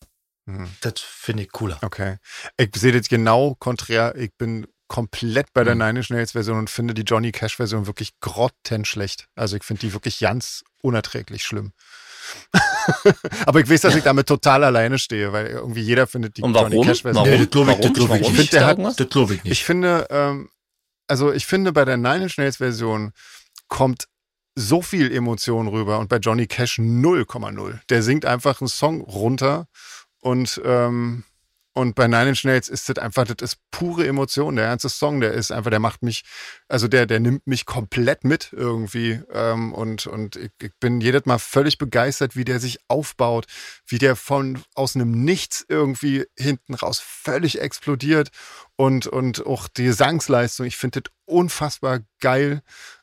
[0.49, 0.71] Mhm.
[0.81, 1.79] das finde ich cooler.
[1.83, 2.17] Okay.
[2.57, 4.15] Ich sehe das genau konträr.
[4.17, 5.81] Ich bin komplett bei der Mhm.
[5.81, 9.29] Nine Inch Nails Version und finde die Johnny Cash Version wirklich grottenschlecht.
[9.37, 11.73] Also ich finde die wirklich ganz unerträglich schlimm.
[13.47, 16.55] Aber ich weiß, dass ich damit total alleine stehe, weil irgendwie jeder findet die Und
[16.55, 16.87] Johnny warum?
[16.87, 17.25] Cash Version.
[17.27, 17.69] Warum?
[17.69, 17.81] Warum?
[17.81, 18.19] ich Warum?
[18.19, 18.31] nicht.
[18.31, 19.01] Ich finde, der hat-?
[19.01, 19.53] Das glaube ich nicht.
[19.53, 20.51] Ich finde, ähm,
[21.07, 23.13] also ich finde, bei der Nine Inch Nails Version
[23.69, 24.05] kommt
[24.55, 27.79] so viel Emotion rüber und bei Johnny Cash 0,0.
[27.89, 29.69] Der singt einfach einen Song runter
[30.21, 31.25] und, ähm,
[31.79, 34.57] und bei Nine Inch Nails ist das einfach, das ist pure Emotion.
[34.57, 36.25] Der ganze Song, der ist einfach, der macht mich,
[36.67, 39.21] also der, der nimmt mich komplett mit irgendwie.
[39.33, 43.47] Ähm, und und ich, ich bin jedes Mal völlig begeistert, wie der sich aufbaut,
[43.87, 48.31] wie der von aus einem Nichts irgendwie hinten raus völlig explodiert
[48.75, 50.67] und, und auch die Gesangsleistung.
[50.67, 52.63] Ich finde das unfassbar geil,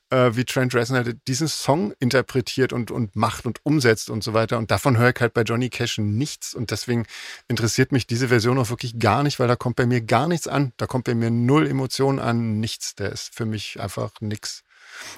[0.09, 4.57] äh, wie Trent Reznor diesen Song interpretiert und, und macht und umsetzt und so weiter.
[4.57, 6.53] Und davon höre ich halt bei Johnny Cash nichts.
[6.53, 7.05] Und deswegen
[7.47, 10.47] interessiert mich diese Version auch wirklich gar nicht, weil da kommt bei mir gar nichts
[10.47, 10.73] an.
[10.77, 12.95] Da kommt bei mir null Emotionen an, nichts.
[12.95, 14.63] Der ist für mich einfach nix.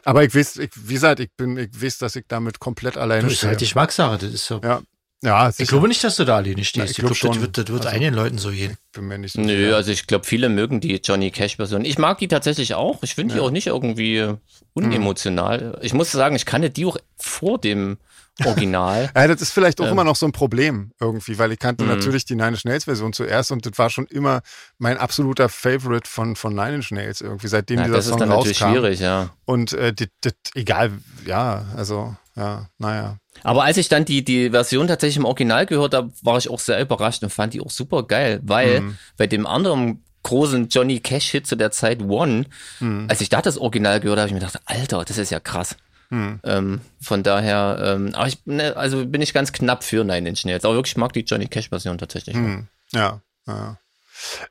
[0.04, 3.24] Aber ich weiß, ich, wie gesagt, ich bin, ich weiß, dass ich damit komplett alleine
[3.24, 4.18] das ist halt die Geschmackssache.
[4.18, 4.60] Das ist so.
[4.64, 4.82] Ja,
[5.24, 5.70] ja, Ich sicher.
[5.72, 6.76] glaube nicht, dass du da alleine stehst.
[6.76, 7.42] Ja, ich ich glaube, glaub das schon.
[7.42, 8.78] wird, das wird Also- einigen Leuten so gehen.
[8.94, 9.76] bin mir nicht so Nö, sicher.
[9.76, 11.86] also ich glaube, viele mögen die Johnny Cash-Version.
[11.86, 13.02] Ich mag die tatsächlich auch.
[13.04, 13.46] Ich finde die Ja.
[13.46, 14.34] auch nicht irgendwie
[14.74, 15.78] unemotional.
[15.82, 17.98] Ich muss sagen, ich kannte die auch vor dem
[18.46, 19.10] Original.
[19.16, 19.92] Ja, das ist vielleicht auch Ähm.
[19.94, 21.90] immer noch so ein Problem irgendwie, weil ich kannte Mhm.
[21.92, 24.42] natürlich die Nine Inch Nails Version zuerst und das war schon immer
[24.78, 28.20] mein absoluter Favorite von, von Nine Inch Nails irgendwie, seitdem Ja, dieser das ist Song
[28.20, 28.74] dann natürlich rauskam.
[28.74, 29.30] schwierig, ja.
[29.46, 30.92] Und äh, das, das, egal,
[31.26, 33.18] ja, also, ja, naja.
[33.44, 36.60] Aber als ich dann die, die Version tatsächlich im Original gehört habe, war ich auch
[36.60, 38.98] sehr überrascht und fand die auch super geil, weil Mhm.
[39.18, 42.46] bei dem anderen großen Johnny Cash-Hit zu der Zeit One,
[42.82, 43.06] Mhm.
[43.10, 45.40] als ich da das Original gehört habe, habe ich mir gedacht, Alter, das ist ja
[45.40, 45.76] krass.
[46.10, 46.40] Hm.
[46.44, 50.46] Ähm, von daher, ähm, aber ich, ne, also bin ich ganz knapp für Nine Inch
[50.46, 50.64] Nails.
[50.66, 52.36] Aber wirklich ich mag die Johnny Cash-Version tatsächlich.
[52.36, 52.68] Hm.
[52.94, 53.78] Ja, ja.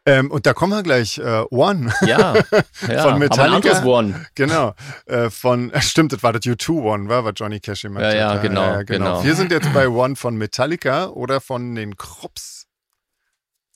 [0.04, 1.18] Ähm, und da kommen wir gleich.
[1.18, 3.82] Äh, One, Ja, ja Von aber ein Metallica?
[3.84, 4.26] One.
[4.36, 4.74] genau.
[5.06, 8.14] Äh, von, stimmt, das war das U2 One, war, was Johnny Cash gemacht Ja, hat.
[8.16, 9.24] ja, genau, genau.
[9.24, 12.66] Wir sind jetzt bei One von Metallica oder von den Krups.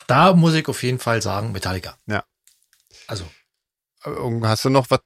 [0.07, 1.97] Da muss ich auf jeden Fall sagen, Metallica.
[2.07, 2.23] Ja.
[3.09, 3.25] Also,
[4.05, 4.11] Äh,
[4.45, 5.01] Hast du noch was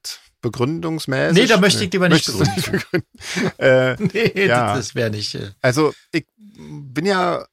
[0.45, 1.43] begründungsmäßig?
[1.43, 3.09] Nee, da möchte ich lieber nicht Möchtest du nicht begründen?
[3.59, 4.77] äh, nee, Ja.
[4.77, 5.35] das wäre nicht.
[5.35, 7.45] Äh, Also ich bin ja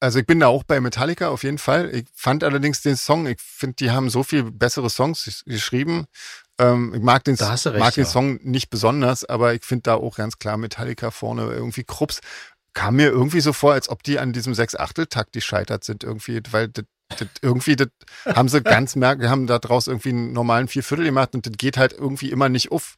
[0.00, 1.92] also ich bin da auch bei Metallica auf jeden Fall.
[1.92, 6.06] Ich fand allerdings den Song, ich finde, die haben so viel bessere Songs geschrieben.
[6.58, 8.10] Ähm, ich mag den, recht, mag den ja.
[8.10, 12.20] Song nicht besonders, aber ich finde da auch ganz klar Metallica vorne irgendwie Krups.
[12.74, 16.68] Kam mir irgendwie so vor, als ob die an diesem Sechs-Achtel-Takt gescheitert sind irgendwie, weil
[16.68, 17.88] das, das irgendwie, das
[18.26, 21.76] haben sie ganz merk, haben da draus irgendwie einen normalen Vierviertel gemacht und das geht
[21.76, 22.96] halt irgendwie immer nicht auf.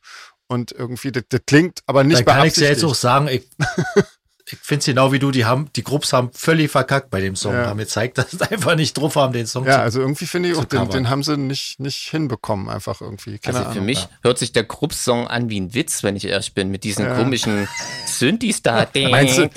[0.49, 3.49] Und irgendwie, das, das klingt aber nicht Dann kann ich dir jetzt auch sagen, ich,
[4.53, 7.37] ich finde es genau wie du, die haben, die Grupps haben völlig verkackt bei dem
[7.37, 7.55] Song.
[7.55, 7.67] Ja.
[7.67, 10.27] Haben mir gezeigt, dass sie einfach nicht drauf haben, den Song Ja, zu also irgendwie
[10.27, 13.39] finde ich auch, den, den haben sie nicht, nicht hinbekommen, einfach irgendwie.
[13.39, 13.87] Keine Also für Ahnung.
[13.87, 17.05] mich hört sich der Krupp-Song an wie ein Witz, wenn ich ehrlich bin, mit diesen
[17.05, 17.17] Ja.
[17.17, 17.69] komischen
[18.07, 18.87] Synthes da.
[18.95, 19.49] Meinst du-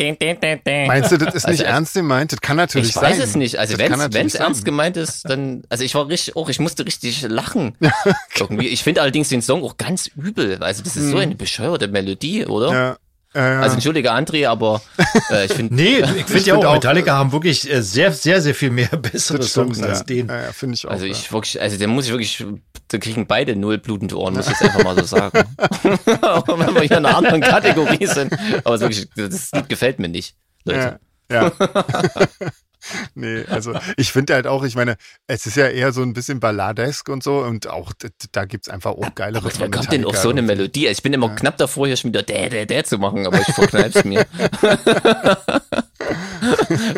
[0.88, 2.32] Meinst du, das ist nicht Also, ernst gemeint?
[2.32, 3.04] Das kann natürlich Ich sein.
[3.12, 3.58] weiß es nicht.
[3.60, 7.22] Also wenn es ernst gemeint ist, dann, also ich war richtig, auch ich musste richtig
[7.24, 7.76] lachen.
[8.40, 8.68] Irgendwie.
[8.68, 10.62] Ich finde allerdings den Song auch ganz übel.
[10.64, 12.68] Also das ist so eine bescheuerte Melodie, oder?
[12.70, 12.74] Hm.
[12.76, 12.98] Ja,
[13.36, 13.62] ja, ja.
[13.62, 14.82] Also entschuldige André, aber
[15.32, 18.12] äh, ich finde, Nee, ich finde find ja auch, auch- Metallica haben wirklich äh, sehr,
[18.12, 20.06] sehr, sehr viel mehr bessere das Songs stimmt, als ja.
[20.06, 20.28] den.
[20.28, 20.92] Ja, ja finde ich auch.
[20.92, 21.12] also ja.
[21.12, 22.46] ich wirklich, also der muss ich wirklich,
[22.90, 25.44] da kriegen beide null blutende Ohren, muss ich jetzt einfach mal so sagen.
[26.22, 28.34] auch wenn wir hier in einer anderen Kategorie sind.
[28.64, 31.00] Aber es wirklich, das Lied gefällt mir nicht, Leute.
[31.32, 31.52] Ja.
[32.92, 33.00] Ja.
[33.16, 34.96] nee, also ich finde halt auch, ich meine,
[35.28, 37.94] es ist ja eher so ein bisschen balladesk und so und auch
[38.32, 40.88] da gibt's einfach auch geile Aber wer kommt denn auf so eine Melodie?
[40.88, 43.40] Also ich bin immer knapp davor, hier schon wieder dä, dä, dä zu machen, aber
[43.40, 44.26] ich verkneip's mir.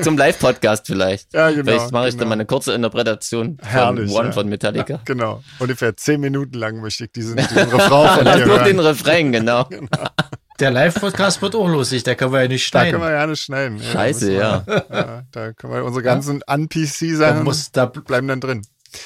[0.02, 1.34] Zum Live-Podcast vielleicht.
[1.34, 2.30] Ja, genau, Vielleicht mache ich dann genau.
[2.30, 4.32] mal eine kurze Interpretation von Herrlich, One ja.
[4.32, 5.00] von Metallica.
[5.06, 5.44] Genau.
[5.60, 8.88] Ungefähr zehn Minuten lang möchte ich diesen, diesen Refrain von dir nur den hören.
[8.88, 9.70] Refrain, genau.
[10.60, 12.92] Der Live-Podcast wird auch lustig, da können wir ja nicht Da schneiden.
[13.00, 13.78] können wir ja nicht schneiden.
[13.78, 14.64] Ja, Scheiße, ja.
[14.66, 15.24] wir- ja.
[15.32, 18.62] Da können wir unsere ganzen Da, Un-PC-Sachen muss, da bleiben dann drin.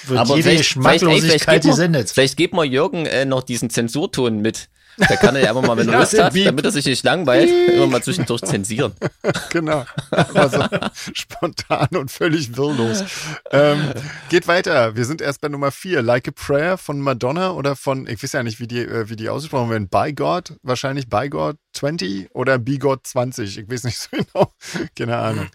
[0.05, 3.25] wird Aber jede vielleicht, vielleicht, ey, vielleicht, Geschmacklosigkeit gibt man, vielleicht gibt man Jürgen äh,
[3.25, 4.69] noch diesen Zensurton mit.
[5.07, 6.45] Da kann er ja einfach mal, wenn er Ja, Lust hat, Beep.
[6.45, 8.93] damit er sich nicht langweilt, immer mal zwischendurch zensieren.
[9.51, 9.85] Genau.
[10.11, 13.03] Aber so spontan und völlig wirrlos.
[13.51, 13.93] Ähm,
[14.29, 14.95] geht weiter.
[14.95, 16.01] Wir sind erst bei Nummer vier.
[16.01, 19.15] Like a Prayer von Madonna oder von, ich weiß ja nicht, wie die, äh, wie
[19.15, 19.89] die ausgesprochen werden.
[19.89, 23.57] By God, wahrscheinlich By God 20 oder Be God 20.
[23.57, 24.53] Ich weiß nicht so genau.
[24.97, 25.47] Keine Ahnung.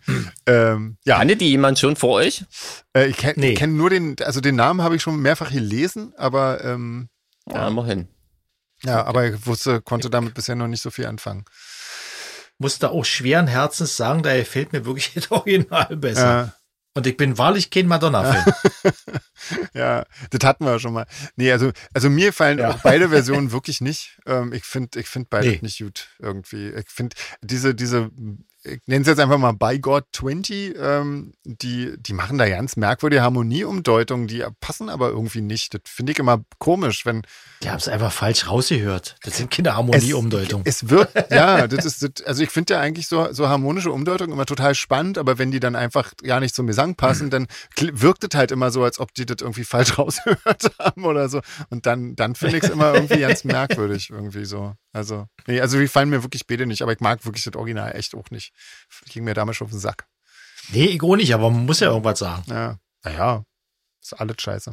[0.47, 2.45] Ähm, ja, Kannte die jemand schon vor euch?
[2.97, 3.55] äh, ich kenne Nee.
[3.55, 7.09] kenn nur den, also den Namen habe ich schon mehrfach gelesen, aber ähm,
[7.51, 8.09] Ja, immerhin.
[8.85, 11.45] Ja, aber ich wusste, konnte damit bisher noch nicht so viel anfangen.
[12.59, 16.53] Musste auch schweren Herzens sagen, da gefällt mir wirklich das Original besser.
[16.55, 18.45] Äh, Und ich bin wahrlich kein Madonna-Fan.
[19.74, 21.07] Ja, das hatten wir ja schon mal.
[21.37, 22.70] Nee, also, also mir fallen Ja.
[22.70, 24.18] auch beide Versionen wirklich nicht.
[24.26, 25.59] Ähm, ich finde ich find beide Nee.
[25.61, 26.70] nicht gut irgendwie.
[26.70, 28.11] Ich finde diese, diese,
[28.65, 32.77] ich nenne es jetzt einfach mal By God 20, ähm, die, die machen da ganz
[32.77, 35.75] merkwürdige Harmonieumdeutungen, die passen aber irgendwie nicht.
[35.75, 37.23] Das finde ich immer komisch, wenn
[37.62, 39.17] Die haben es einfach falsch rausgehört.
[39.23, 40.67] Das sind keine Harmonieumdeutungen.
[40.67, 44.33] es wird, ja, das ist, das, also ich finde ja eigentlich so, so harmonische Umdeutungen
[44.33, 47.47] immer total spannend, aber wenn die dann einfach gar nicht zum Gesang passen, dann
[47.77, 51.29] kli- wirkt es halt immer so, als ob die das irgendwie falsch rausgehört haben oder
[51.29, 51.41] so.
[51.71, 54.75] Und dann, dann finde ich es immer irgendwie ganz merkwürdig irgendwie so.
[54.95, 57.95] Also, nee, also die fallen mir wirklich beide nicht, aber ich mag wirklich das Original
[57.97, 58.53] echt auch nicht.
[59.07, 60.07] Ging mir damals schon auf den Sack.
[60.71, 62.45] Nee, ich auch nicht, aber man muss ja irgendwas sagen.
[62.47, 63.43] Ja, naja,
[64.01, 64.73] ist alles scheiße.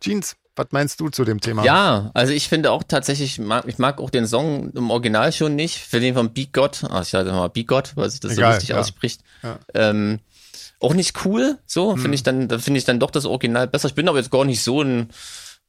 [0.00, 1.62] Jeans, was meinst du zu dem Thema?
[1.64, 5.30] Ja, also ich finde auch tatsächlich, ich mag, ich mag auch den Song im Original
[5.32, 5.78] schon nicht.
[5.78, 8.52] Für den von Beat God, ah, ich sage mal Beat God, weil sich das Egal,
[8.52, 8.78] so richtig ja.
[8.80, 9.20] ausspricht.
[9.42, 9.58] Ja.
[9.74, 10.20] Ähm,
[10.80, 12.00] auch nicht cool, so, Hm.
[12.00, 13.88] finde ich dann, da finde ich dann doch das Original besser.
[13.88, 15.10] Ich bin aber jetzt gar nicht so ein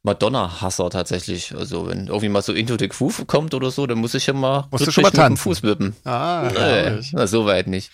[0.04, 1.56] Madonna-Hasser tatsächlich.
[1.56, 4.34] Also wenn irgendwie mal so Into the Groove kommt oder so, dann muss ich ja
[4.34, 5.38] mal, Musst du schon mal mit dem.
[5.38, 5.95] Fuß wippen.
[6.06, 7.91] Ah, Nee, na, so weit nicht.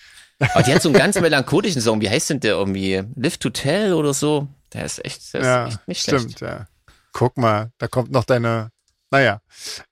[0.54, 2.00] Aber die hat so einen ganz melancholischen Song.
[2.00, 3.02] Wie heißt denn der irgendwie?
[3.16, 4.48] Live to Tell oder so?
[4.72, 6.40] Der ist echt, der ist Ja, echt nicht stimmt, schlecht.
[6.40, 6.66] ja.
[7.12, 8.70] Guck mal, da kommt noch deine,
[9.10, 9.40] naja,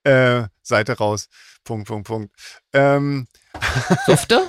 [0.04, 1.28] äh, Seite raus.
[1.64, 2.30] Punkt, Punkt, Punkt.
[2.72, 3.26] Ähm,
[4.06, 4.42] Dufte?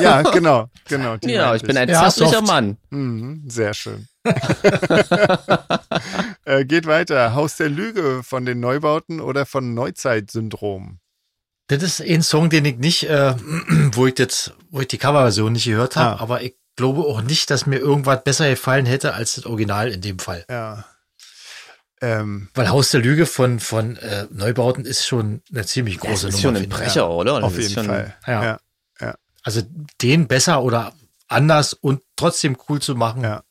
[0.00, 1.16] ja, genau, genau.
[1.22, 2.46] Ja, ich bin ein Ja, zärtlicher soft.
[2.48, 2.76] Mann.
[2.90, 4.08] Mhm, sehr schön.
[6.44, 7.34] äh, geht weiter.
[7.34, 10.98] Haus der Lüge von den Neubauten oder von Neuzeitsyndrom?
[11.68, 13.34] Das ist ein Song, den ich nicht, äh,
[13.92, 16.22] wo ich jetzt, wo ich die Coverversion nicht gehört habe, Ah.
[16.22, 20.00] aber ich glaube auch nicht, dass mir irgendwas besser gefallen hätte als das Original in
[20.00, 20.44] dem Fall.
[20.50, 20.84] Ja.
[22.00, 26.28] Ähm, Weil Haus der Lüge von, von äh, Neubauten ist schon eine ziemlich Das große
[26.28, 26.58] ist Nummer.
[26.58, 26.68] schon ein.
[26.68, 27.36] Brecher, oder?
[27.36, 28.14] Das auf jeden schon, Fall.
[28.26, 28.58] Ja.
[29.00, 29.14] ja.
[29.42, 29.62] Also
[30.02, 30.92] den besser oder
[31.28, 33.22] anders und trotzdem cool zu machen.
[33.22, 33.42] Ja.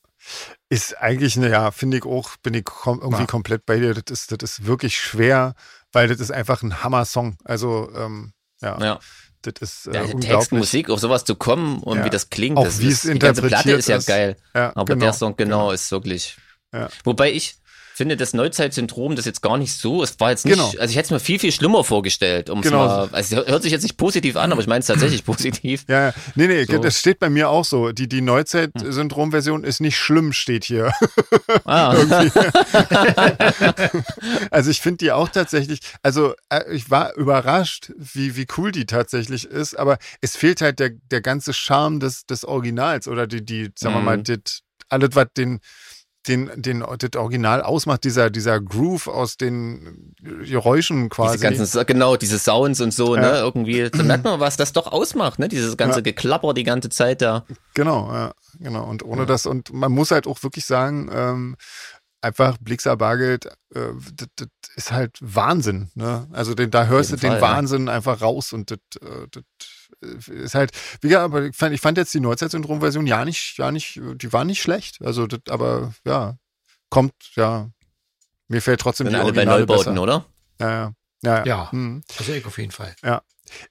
[0.69, 3.27] Ist eigentlich, ne, ja, finde ich auch, bin ich kom irgendwie Ja.
[3.27, 3.93] komplett bei dir.
[3.93, 5.53] Das ist, das ist wirklich schwer,
[5.91, 7.37] weil das ist einfach ein Hammer-Song.
[7.43, 8.99] Also, ähm, ja, Ja.
[9.41, 10.51] das ist äh, Ja, Text.
[10.51, 12.05] Musik, auf sowas zu kommen und Ja.
[12.05, 12.57] wie das klingt.
[12.57, 14.05] Auch das wie es ist, Die ganze Platte interpretiert ist ja ist.
[14.07, 14.37] geil.
[14.53, 16.37] Aber genau, der Song genau, ist wirklich.
[17.03, 17.57] Wobei ich
[17.95, 20.03] finde das Neuzeitsyndrom das jetzt gar nicht so.
[20.03, 20.67] Es war jetzt nicht, Genau.
[20.79, 22.49] also ich hätte es mir viel, viel schlimmer vorgestellt.
[22.49, 22.85] Um's Genau.
[22.85, 25.85] mal, also es hört sich jetzt nicht positiv an, aber ich meine es tatsächlich positiv.
[25.87, 26.13] Ja, ja.
[26.35, 26.77] nee, nee, So.
[26.79, 27.91] das steht bei mir auch so.
[27.91, 30.91] Die, die Neuzeit-Syndrom-Version ist nicht schlimm, steht hier.
[31.65, 31.93] Ah,
[34.51, 38.85] Also ich finde die auch tatsächlich, also äh, ich war überrascht, wie, wie cool die
[38.85, 43.43] tatsächlich ist, aber es fehlt halt der, der ganze Charme des, des Originals oder die,
[43.45, 44.23] die, sagen wir mal, Mhm.
[44.23, 45.59] das, alles, was den,
[46.27, 51.37] den, den, das Original ausmacht, dieser, dieser Groove aus den Geräuschen quasi.
[51.37, 53.21] diese ganzen, genau, diese Sounds und so, Ja.
[53.21, 56.03] ne, irgendwie, da merkt man, was das doch ausmacht, ne, dieses ganze Ja.
[56.03, 57.45] Geklapper die ganze Zeit da.
[57.73, 58.85] Genau, ja, genau.
[58.85, 61.55] Und ohne das, und man muss halt auch wirklich sagen, ähm,
[62.21, 63.79] einfach Blixer Bargeld, äh,
[64.15, 65.91] das, das ist halt Wahnsinn.
[65.95, 66.27] Ne?
[66.31, 67.41] Also den, da hörst du den Fall, ja.
[67.41, 69.43] Wahnsinn einfach raus und das, äh, das
[70.01, 70.71] ist halt,
[71.01, 74.33] wie gesagt, aber ich fand, ich fand jetzt die Neuzeit-Syndrom-Version ja nicht, ja nicht, die
[74.33, 75.01] war nicht schlecht.
[75.03, 76.37] Also das, aber ja,
[76.89, 77.69] kommt, ja,
[78.47, 80.03] mir fällt trotzdem Sind die alle bei Originale Neubauten, besser.
[80.03, 80.25] oder?
[80.59, 80.93] Ja, ja.
[81.23, 81.71] Ja, Ja.
[81.71, 82.03] Hm.
[82.19, 82.95] Also ich auf jeden Fall.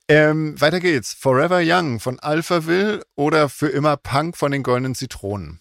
[0.08, 1.12] Ähm, weiter geht's.
[1.12, 5.60] Forever Young von Alphaville oder für immer Punk von den Goldenen Zitronen.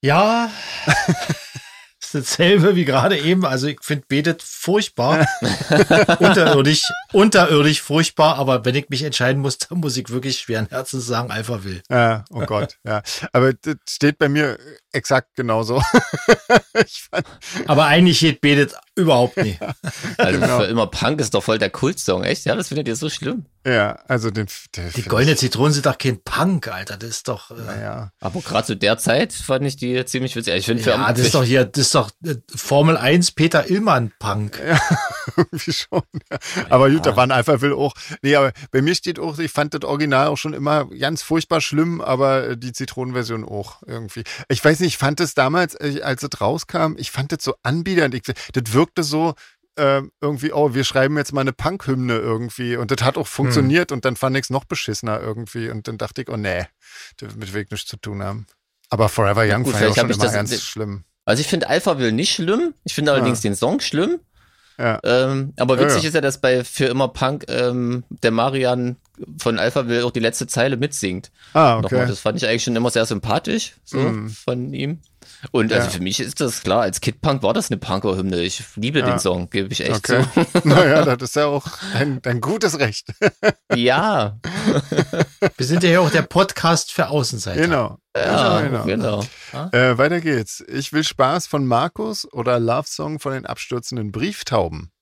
[0.00, 0.50] Ja,
[2.00, 3.44] ist dasselbe wie gerade eben.
[3.44, 5.26] Also ich finde Betet furchtbar.
[6.18, 6.82] unterirdisch,
[7.12, 8.36] unterirdisch furchtbar.
[8.36, 11.82] Aber wenn ich mich entscheiden muss, dann muss ich wirklich schweren Herzens sagen, Alpha will.
[11.90, 13.02] Ja, oh Gott, ja.
[13.32, 14.58] Aber das steht bei mir
[14.92, 15.82] exakt genauso.
[16.86, 17.26] ich fand,
[17.66, 19.58] Aber eigentlich geht Betet überhaupt nicht.
[20.18, 20.58] Also Genau.
[20.60, 22.44] für immer Punk ist doch voll der Kultsong, echt?
[22.44, 23.46] Ja, das findet ihr so schlimm.
[23.66, 24.46] ja, also den,
[24.96, 26.96] Die goldenen Zitronen sind doch kein Punk, Alter.
[26.96, 27.50] Das ist doch.
[27.50, 30.54] Äh, Naja, Aber gerade zu der Zeit fand ich die ziemlich witzig.
[30.54, 33.68] Ich finde für ja, das ist doch hier, das ist doch äh, Formel 1 Peter
[33.70, 34.60] Illmann Punk.
[35.36, 36.02] irgendwie schon.
[36.30, 36.38] Ja.
[36.68, 37.92] Aber gut, da waren Alphaville auch.
[38.22, 41.60] Nee, aber bei mir steht auch, ich fand das Original auch schon immer ganz furchtbar
[41.60, 44.24] schlimm, aber die Zitronenversion auch irgendwie.
[44.48, 47.54] Ich weiß nicht, ich fand es damals, äh, als es rauskam, ich fand das so
[47.62, 48.14] anbiedernd.
[48.14, 49.34] Ich, das wirkte so,
[49.78, 52.76] ähm, irgendwie, oh, wir schreiben jetzt mal eine Punk-Hymne irgendwie.
[52.76, 55.70] Und das hat auch funktioniert und dann fand ich es noch beschissener irgendwie.
[55.70, 56.66] Und dann dachte ich, oh nee,
[57.18, 58.46] damit will ich nichts zu tun haben.
[58.90, 61.04] Aber Forever Young gut, fand ich auch schon immer das- ganz schlimm.
[61.24, 62.74] Also ich finde Alpha will nicht schlimm.
[62.84, 64.18] Ich finde allerdings den Song schlimm.
[64.78, 64.98] Ja.
[65.04, 66.08] Ähm, aber Ja, witzig ja.
[66.08, 68.96] ist ja, dass bei Für immer Punk ähm, der Marian
[69.38, 71.30] von Alpha will auch die letzte Zeile mitsingt.
[71.52, 72.10] Ah, Nochmal, okay.
[72.10, 74.30] das fand ich eigentlich schon immer sehr sympathisch, so Mhm.
[74.30, 75.00] von ihm.
[75.52, 75.90] Und also Ja.
[75.92, 78.40] für mich ist das klar, als Kid Punk war das eine Punker-Hymne.
[78.42, 79.06] Ich liebe Ja.
[79.06, 80.24] den Song, gebe ich echt Okay.
[80.64, 83.06] naja, das ist ja auch dein, dein gutes Recht.
[83.06, 83.76] zu.
[83.76, 84.38] Ja,
[85.56, 87.60] Wir sind ja hier auch der Podcast für Außenseiter.
[87.60, 87.98] Genau.
[88.16, 88.84] Ja, genau.
[88.84, 89.24] genau.
[89.72, 90.62] Äh, weiter geht's.
[90.68, 94.92] Ich will Spaß von Markus oder Love Song von den abstürzenden Brieftauben.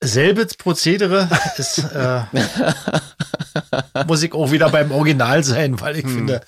[0.00, 2.24] Selbes Prozedere ist, äh,
[4.06, 6.14] muss ich auch wieder beim Original sein, weil ich Hm.
[6.14, 6.40] finde,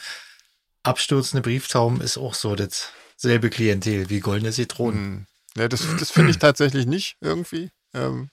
[0.83, 5.05] abstürzende Brieftauben ist auch so dasselbe Klientel wie goldene Zitronen.
[5.05, 5.27] Hm.
[5.57, 7.71] Ja, das das finde ich tatsächlich nicht irgendwie.
[7.95, 8.29] Ähm,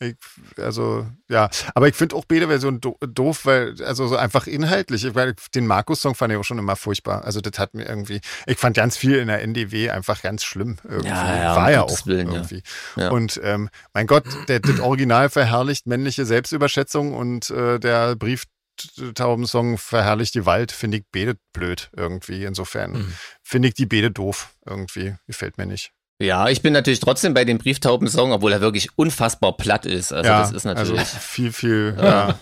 [0.00, 0.16] ich,
[0.56, 1.50] also, ja.
[1.74, 5.04] Aber ich finde auch do doof, weil, also so einfach inhaltlich.
[5.04, 7.24] Ich, weil den Markus-Song fand ich auch schon immer furchtbar.
[7.24, 10.78] Also, das hat mir irgendwie, ich fand ganz viel in der NDW einfach ganz schlimm
[10.84, 11.08] irgendwie.
[11.08, 12.34] Ja, ja, War ja auch Willen, ja.
[12.38, 12.62] irgendwie.
[12.96, 13.10] Ja.
[13.10, 20.34] Und ähm, mein Gott, der, das Original verherrlicht männliche Selbstüberschätzung und äh, der Brieftaubensong verherrlicht
[20.34, 22.44] die Wald, finde ich beide blöd irgendwie.
[22.44, 23.14] Insofern Mhm.
[23.42, 25.14] finde ich die beide doof irgendwie.
[25.26, 25.92] Gefällt mir nicht.
[26.20, 30.12] Ja, ich bin natürlich trotzdem bei dem Brieftauben-Song, obwohl er wirklich unfassbar platt ist.
[30.12, 30.98] Also das ist natürlich.
[30.98, 32.34] Also viel, viel, ja.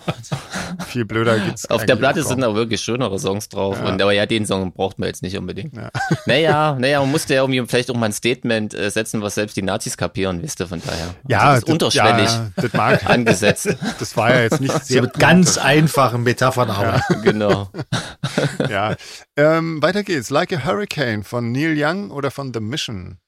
[0.84, 1.70] viel blöder geht's.
[1.70, 3.78] Auf der Platte sind auch wirklich schönere Songs drauf.
[3.80, 3.88] Ja.
[3.88, 5.76] Und, aber ja, den Song braucht man jetzt nicht unbedingt.
[5.76, 5.90] Ja.
[6.26, 9.56] Naja, naja, man musste ja irgendwie vielleicht auch mal ein Statement äh, setzen, was selbst
[9.56, 11.14] die Nazis kapieren, wisst ihr, von daher.
[11.28, 13.06] ja, Also das ist unterschwellig Ja, das mag.
[13.08, 13.76] angesetzt.
[14.00, 15.02] Das war ja jetzt nicht So sehr.
[15.02, 17.22] mit ganz einfachen Metaphern arbeiten.
[17.22, 17.70] genau.
[18.68, 18.96] ja.
[19.36, 20.30] Ähm, weiter geht's.
[20.30, 23.18] Like a Hurricane von Neil Young oder von The Mission.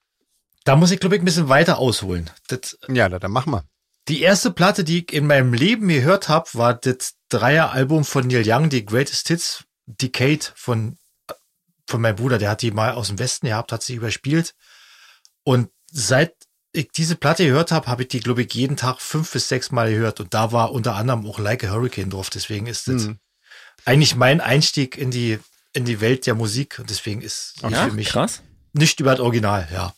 [0.65, 2.31] Da muss ich, glaube ich, ein bisschen weiter ausholen.
[2.49, 3.65] Das, Ja, da- dann machen wir.
[4.09, 8.43] die erste Platte, die ich in meinem Leben gehört habe, war das Dreieralbum von Neil
[8.47, 10.99] Young, die Greatest Hits Decade von,
[11.87, 12.39] von meinem Bruder.
[12.39, 14.55] Der hat die mal aus dem Westen gehabt, hat sie überspielt.
[15.45, 16.35] Und seit
[16.73, 19.71] ich diese Platte gehört habe, habe ich die, glaube ich, jeden Tag fünf bis sechs
[19.73, 20.21] Mal gehört.
[20.21, 22.31] Und da war unter anderem auch Like a Hurricane drauf.
[22.31, 23.19] Deswegen ist das Hm.
[23.85, 25.39] eigentlich mein Einstieg in die,
[25.73, 26.79] in die Welt der Musik.
[26.79, 28.43] Und deswegen ist die Ja, für mich krass.
[28.73, 29.93] nicht über das Original, ja.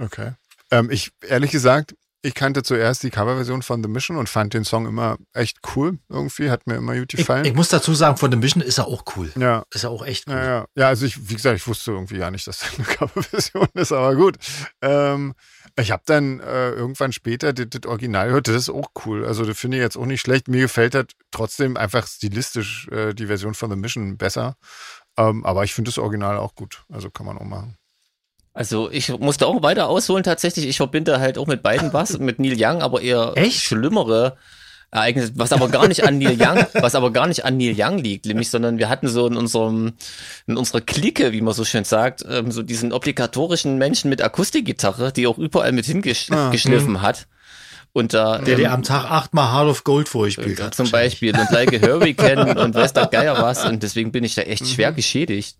[0.00, 0.32] Okay.
[0.70, 1.94] Ähm, ich, ehrlich gesagt,
[2.26, 5.98] ich kannte zuerst die Coverversion von The Mission und fand den Song immer echt cool.
[6.08, 7.44] Irgendwie hat mir immer gut Ich, gefallen.
[7.44, 9.30] ich muss dazu sagen, von The Mission ist er auch cool.
[9.38, 9.62] ja.
[9.74, 10.32] Ist er auch echt cool.
[10.32, 10.64] Ja, ja.
[10.74, 13.92] ja, also ich, wie gesagt, ich wusste irgendwie gar nicht, dass das eine Coverversion ist,
[13.92, 14.38] aber gut.
[14.80, 15.34] Ähm,
[15.76, 19.26] ich habe dann äh, irgendwann später das, das Original gehört, das ist auch cool.
[19.26, 20.48] Also das finde ich jetzt auch nicht schlecht.
[20.48, 24.56] Mir gefällt halt trotzdem einfach stilistisch äh, die Version von The Mission besser.
[25.18, 26.84] Ähm, aber ich finde das Original auch gut.
[26.90, 27.76] Also kann man auch machen.
[28.54, 30.66] Also ich musste auch weiter ausholen tatsächlich.
[30.66, 33.60] Ich verbinde halt auch mit beiden was, mit Neil Young, aber eher Echt?
[33.60, 34.36] schlimmere
[34.92, 37.98] Ereignisse, was aber gar nicht an Neil Young, was aber gar nicht an Neil Young
[37.98, 39.94] liegt, nämlich, sondern wir hatten so in unserem,
[40.46, 45.10] in unserer Clique, wie man so schön sagt, ähm, so diesen obligatorischen Menschen mit Akustikgitarre,
[45.12, 47.26] die auch überall mit hingeschliffen hat.
[47.92, 50.74] Und da, Der ähm, am Tag achtmal Heart of Gold vorgespielt hat.
[50.76, 54.34] zum Beispiel und Like a Hurricane und weiß der Geier was und deswegen bin ich
[54.36, 54.96] da echt schwer Mhm.
[54.96, 55.56] geschädigt.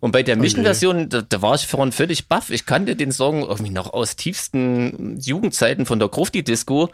[0.00, 2.50] Und bei der Oh Mission-Version, da, da war ich vorhin völlig baff.
[2.50, 6.90] Ich kannte den Song irgendwie noch aus tiefsten Jugendzeiten von der Grufti-Disco.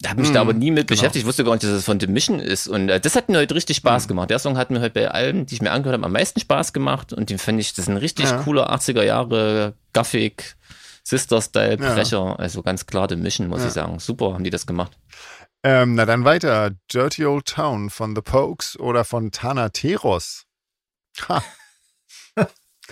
[0.00, 1.22] Da habe mich da aber nie mit beschäftigt.
[1.22, 2.68] Ich wusste gar nicht, dass es von The Mission ist.
[2.68, 4.28] Und äh, das hat mir heute richtig Spaß gemacht.
[4.28, 6.74] Der Song hat mir heute bei allen, die ich mir angehört habe, am meisten Spaß
[6.74, 7.14] gemacht.
[7.14, 8.42] Und den fand ich, das ist ein richtig Ja.
[8.42, 10.56] cooler 80er Jahre Gothic
[11.04, 11.94] Sister-Style Ja.
[11.94, 12.38] Brecher.
[12.38, 13.68] Also ganz klar The Mission, muss Ja.
[13.68, 13.98] ich sagen.
[13.98, 14.92] Super haben die das gemacht.
[15.62, 16.72] Ähm, na dann weiter.
[16.92, 20.44] Dirty Old Town von The Pokes oder von Tana Teros.
[21.28, 21.42] Ha.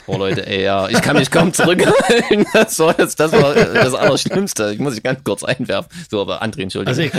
[0.07, 2.47] Oh Leute, ey, ja, ich kann mich kaum zurückhalten.
[2.53, 4.73] Das war, jetzt, das, war äh, das Allerschlimmste.
[4.73, 5.91] Ich muss ich ganz kurz einwerfen.
[6.11, 6.91] So, aber André, entschuldige.
[6.91, 7.13] Also ich,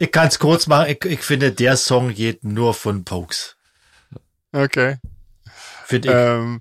[0.00, 0.90] ich kann es kurz machen.
[0.90, 3.56] Ich, ich finde, der Song geht nur von Pokes.
[4.52, 4.96] Okay.
[5.84, 6.14] Finde ich.
[6.14, 6.60] Ähm,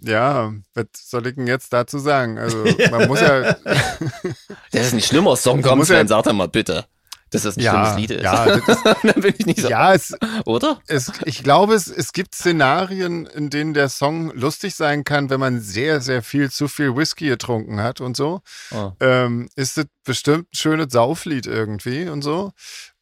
[0.00, 2.38] ja, was soll ich denn jetzt dazu sagen?
[2.38, 3.52] Also man muss ja,
[4.72, 6.86] das ist ein schlimmer Song, komm, muss ja- Sven, sag doch mal bitte,
[7.30, 8.22] dass das ein ja, schlimmes Lied ist.
[8.22, 10.14] ja, das Dann bin ich nicht so, ja, es,
[10.44, 10.80] oder?
[10.86, 15.40] es, ich glaube, es, es gibt Szenarien, in denen der Song lustig sein kann, wenn
[15.40, 18.40] man sehr, sehr viel zu viel Whisky getrunken hat und so.
[18.70, 18.92] Oh.
[19.00, 22.52] ähm, ist es bestimmt ein schönes Sauflied irgendwie und so.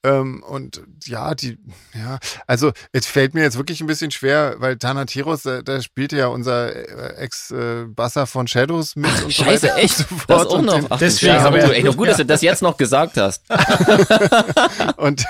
[0.07, 1.59] Ähm, und ja, die,
[1.92, 6.12] ja, also es fällt mir jetzt wirklich ein bisschen schwer, weil Thanateros, da, da spielt
[6.12, 9.11] ja unser äh, Ex-Basser von Shadows mit.
[9.24, 9.96] und so Scheiße, weiter und echt?
[9.96, 10.86] so Das auch Und noch.
[10.90, 13.42] Ach, deswegen habe aber noch gut, dass du das jetzt noch gesagt hast.
[14.96, 15.26] Und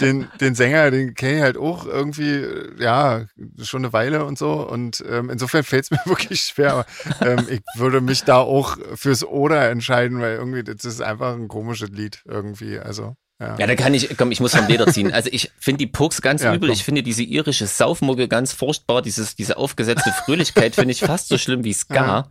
[0.00, 3.26] den, den Sänger, den kenne ich halt auch irgendwie, äh, ja,
[3.62, 4.68] schon eine Weile und so.
[4.68, 6.72] Und ähm, insofern fällt es mir wirklich schwer.
[6.72, 6.86] Aber,
[7.20, 11.48] ähm, ich würde mich da auch fürs Oder entscheiden, weil irgendwie das ist einfach ein
[11.48, 12.78] komisches Lied irgendwie.
[12.78, 13.56] Also, ja.
[13.58, 15.12] Ja, da kann ich, komm, ich muss vom Leder ziehen.
[15.12, 16.68] Also ich finde die Pokes ganz Ja, übel.
[16.68, 16.74] komm.
[16.74, 19.00] Ich finde diese irische Saufmucke ganz furchtbar.
[19.02, 22.28] Dieses, diese aufgesetzte Fröhlichkeit finde ich fast so schlimm wie Ska.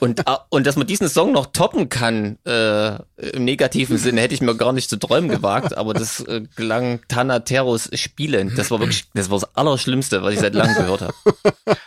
[0.00, 2.94] Und, ah, und dass man diesen Song noch toppen kann, äh,
[3.32, 5.76] im negativen Sinne, hätte ich mir gar nicht zu träumen gewagt.
[5.76, 8.56] Aber das äh, gelang Thanateros spielend.
[8.58, 11.14] Das war wirklich, das war das Allerschlimmste, was ich seit langem gehört habe.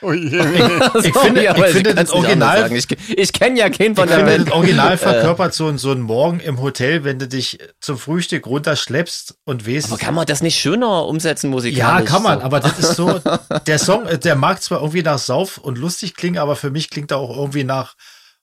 [0.01, 0.37] Oh je.
[1.03, 4.31] Ich finde- ich finde, das Original- Ich, ich kenne ja keinen von Ich der finde,
[4.37, 4.47] Band.
[4.49, 8.47] das Original verkörpert so, ein- so einen Morgen im Hotel, wenn du dich zum Frühstück
[8.47, 12.09] runterschleppst und weißt, Aber kann man das nicht schöner umsetzen ja, musikalisch?
[12.09, 12.45] kann man, so?
[12.45, 13.21] aber das ist so,
[13.67, 16.89] der Song, äh, der mag zwar irgendwie nach Sauf und lustig klingen, aber für mich
[16.89, 17.95] klingt er auch irgendwie nach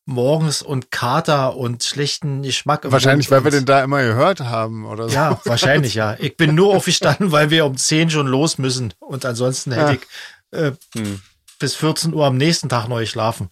[0.06, 2.82] morgens und Kater und schlechten Geschmack.
[2.84, 5.14] Wahrscheinlich, weil wir den da immer gehört haben oder so.
[5.16, 6.14] Ja, wahrscheinlich, ja.
[6.20, 8.94] Ich bin nur aufgestanden, weil wir um 10 schon los müssen.
[9.00, 11.20] Und ansonsten hätte ich äh, Hm.
[11.58, 13.48] bis 14 Uhr am nächsten Tag noch geschlafen.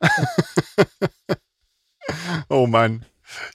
[2.48, 3.04] Oh Mann.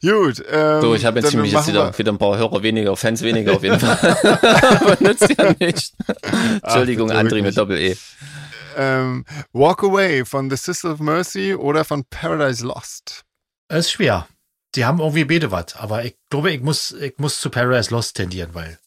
[0.02, 0.44] Gut.
[0.50, 3.22] Ähm, So, ich habe jetzt dann ziemlich jetzt wieder, wieder ein paar Hörer weniger, Fans
[3.22, 3.98] weniger auf jeden Fall.
[4.82, 5.94] Aber nützt ja nicht.
[6.62, 7.96] Entschuldigung, bitte André mit Doppel-E.
[8.76, 13.24] Ähm, Walk Away von The Sister of Mercy oder von Paradise Lost.
[13.68, 14.28] Es ist schwer.
[14.76, 15.76] Die haben irgendwie beide was.
[15.76, 18.80] Aber ich glaube, ich muss, ich muss zu Paradise Lost tendieren, weil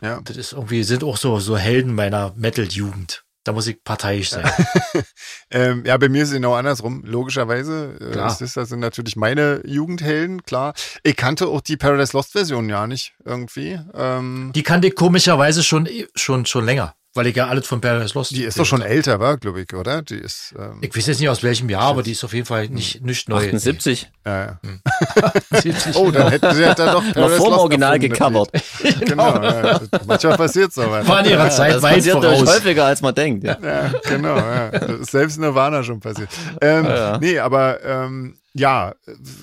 [0.00, 0.20] Ja.
[0.22, 3.24] das ist irgendwie, sind auch so, so Helden meiner Metal-Jugend.
[3.48, 4.44] Da muss ich parteiisch sein.
[5.50, 7.96] Ähm, ja, bei mir ist es genau andersrum, logischerweise.
[7.98, 8.28] Äh, Klar.
[8.28, 10.74] Sisters sind natürlich meine Jugendhelden, klar.
[11.02, 13.80] Ich kannte auch die Paradise Lost Version ja nicht irgendwie.
[13.94, 18.14] Ähm, Die kannte ich komischerweise schon, schon, schon länger, weil ich ja alles von Paradise
[18.14, 18.30] Lost.
[18.30, 20.00] die ist doch schon älter, war, glaube ich, oder?
[20.02, 22.46] Die ist, ähm, Ich weiß jetzt nicht aus welchem Jahr, aber die ist auf jeden
[22.46, 23.44] Fall nicht, nicht neu.
[23.46, 24.10] 78.
[24.24, 24.58] ja, ja.
[25.64, 25.74] Nee.
[25.94, 28.50] Oh, dann hätte sie hat da doch Noch Paradise vor dem Original gecovert.
[28.82, 29.00] natürlich.
[29.08, 29.80] Genau, ja.
[30.06, 31.06] Manchmal passiert sowas.
[31.06, 32.54] War in ihrer Zeit Das weit passiert euch voraus.
[32.56, 33.44] häufiger, als man denkt.
[33.44, 33.58] Ja.
[33.62, 34.36] Ja, genau.
[34.36, 34.70] Ja.
[35.04, 36.28] Selbst Nirvana schon passiert.
[36.60, 37.18] Ähm, Ja.
[37.18, 38.94] Nee, aber ähm, ja,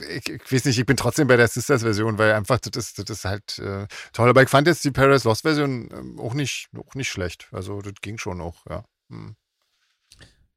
[0.10, 3.10] ich, ich weiß nicht, ich bin trotzdem bei der Sisters-Version, weil einfach das ist, das
[3.18, 4.30] ist halt äh, toll.
[4.30, 7.48] Aber ich fand jetzt die Paradise Lost-Version ähm, auch, nicht, auch nicht schlecht.
[7.52, 8.84] Also das ging schon auch, ja.
[9.10, 9.36] Hm.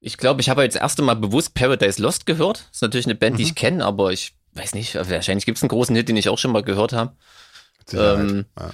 [0.00, 2.68] Ich glaube, ich habe jetzt das erste Mal bewusst Paradise Lost gehört.
[2.72, 3.48] ist natürlich eine Band, die Mhm.
[3.48, 6.38] ich kenne, aber ich weiß nicht, wahrscheinlich gibt es einen großen Hit, den ich auch
[6.38, 7.16] schon mal gehört habe.
[7.92, 8.70] Ähm, ja.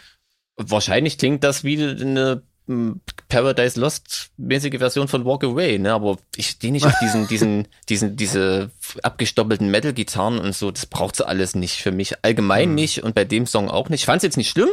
[0.57, 2.43] Wahrscheinlich klingt das wie eine
[3.29, 5.93] Paradise Lost mäßige Version von Walk Away, ne?
[5.93, 8.71] Aber ich stehe nicht auf diesen, diesen, diesen, diese
[9.03, 10.71] abgestoppelten Metal-Gitarren und so.
[10.71, 12.15] Das braucht's alles nicht für mich.
[12.25, 12.75] Allgemein Hm.
[12.75, 14.01] nicht und bei dem Song auch nicht.
[14.01, 14.71] Ich fand's jetzt nicht schlimm,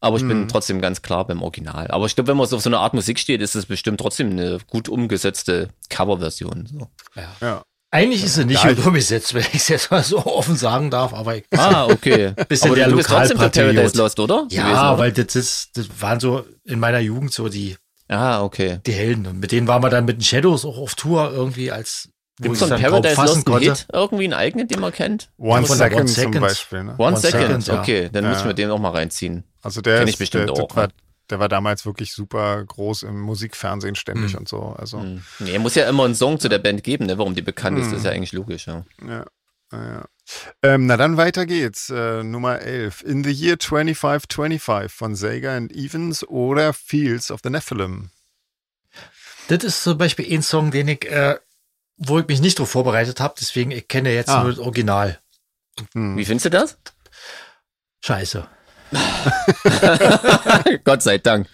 [0.00, 0.48] aber ich bin Hm.
[0.48, 1.88] trotzdem ganz klar beim Original.
[1.90, 3.98] Aber ich glaube, wenn man so auf so eine Art Musik steht, ist es bestimmt
[4.00, 6.66] trotzdem eine gut umgesetzte Coverversion.
[6.66, 6.88] So.
[7.40, 7.62] ja.
[7.96, 10.90] Eigentlich ist sie nicht Ja, gut umgesetzt, wenn ich es jetzt mal so offen sagen
[10.90, 12.32] darf, aber ich, Ah, okay.
[12.48, 13.74] Bisschen aber der du bist trotzdem Lokalpatriot.
[13.74, 14.46] Paradise Lost, oder?
[14.50, 14.98] ja, Gewesen, oder?
[14.98, 17.76] weil das ist, das waren so in meiner Jugend so die,
[18.08, 18.78] Ah, okay.
[18.86, 19.26] Die Helden.
[19.26, 22.08] Und mit denen waren wir dann mit den Shadows auch auf Tour irgendwie als
[22.40, 23.68] Gibt es von Paradise Lost einen konnte.
[23.72, 23.86] Hit?
[23.92, 25.30] Irgendwie einen eigenen, den man kennt?
[25.38, 26.40] One, von Second, One zum Second.
[26.40, 26.84] Beispiel.
[26.84, 26.94] Ne?
[26.98, 27.80] One, One Second, Second, ja.
[27.80, 28.30] okay, dann Ja.
[28.30, 29.42] müssen wir den auch mal reinziehen.
[29.62, 30.88] Also der Kenn ich ist, bestimmt der, auch, war?
[31.30, 34.38] Der war damals wirklich super groß im Musikfernsehen ständig Mhm.
[34.40, 34.74] und so.
[34.78, 35.22] Also Hm.
[35.40, 37.18] Nee, muss ja immer einen Song zu der Band geben, ne?
[37.18, 37.96] warum die bekannt ist, Hm.
[37.96, 38.66] ist ja eigentlich logisch.
[38.66, 38.84] Ja.
[39.06, 39.24] Ja,
[39.72, 40.04] ja, ja.
[40.62, 41.90] Ähm, na dann weiter geht's.
[41.90, 43.02] Äh, Nummer 11.
[43.02, 48.10] In the Year 2525 von Sega and Evans oder Fields of the Nephilim.
[49.48, 51.38] Das ist zum Beispiel ein Song, den ich, äh,
[51.96, 54.42] wo ich mich nicht drauf vorbereitet habe, deswegen ich kenne jetzt Ah.
[54.42, 55.20] nur das Original.
[55.92, 56.16] Hm.
[56.16, 56.78] Wie findest du das?
[58.04, 58.48] Scheiße.
[60.84, 61.46] Gott sei Dank.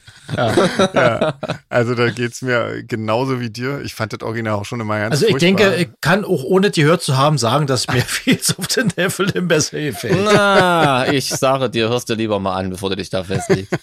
[0.95, 1.35] ja,
[1.69, 3.81] also da geht's mir genauso wie dir.
[3.83, 5.71] Ich fand das Original auch schon immer ganz Also ich furchtbar.
[5.71, 8.85] denke, ich kann auch ohne die gehört zu haben sagen, dass mir Fields of the
[8.97, 10.17] Nephilim besser gefällt.
[10.25, 13.73] Na, ich sage dir, hörst du lieber mal an, bevor du dich da festlegst.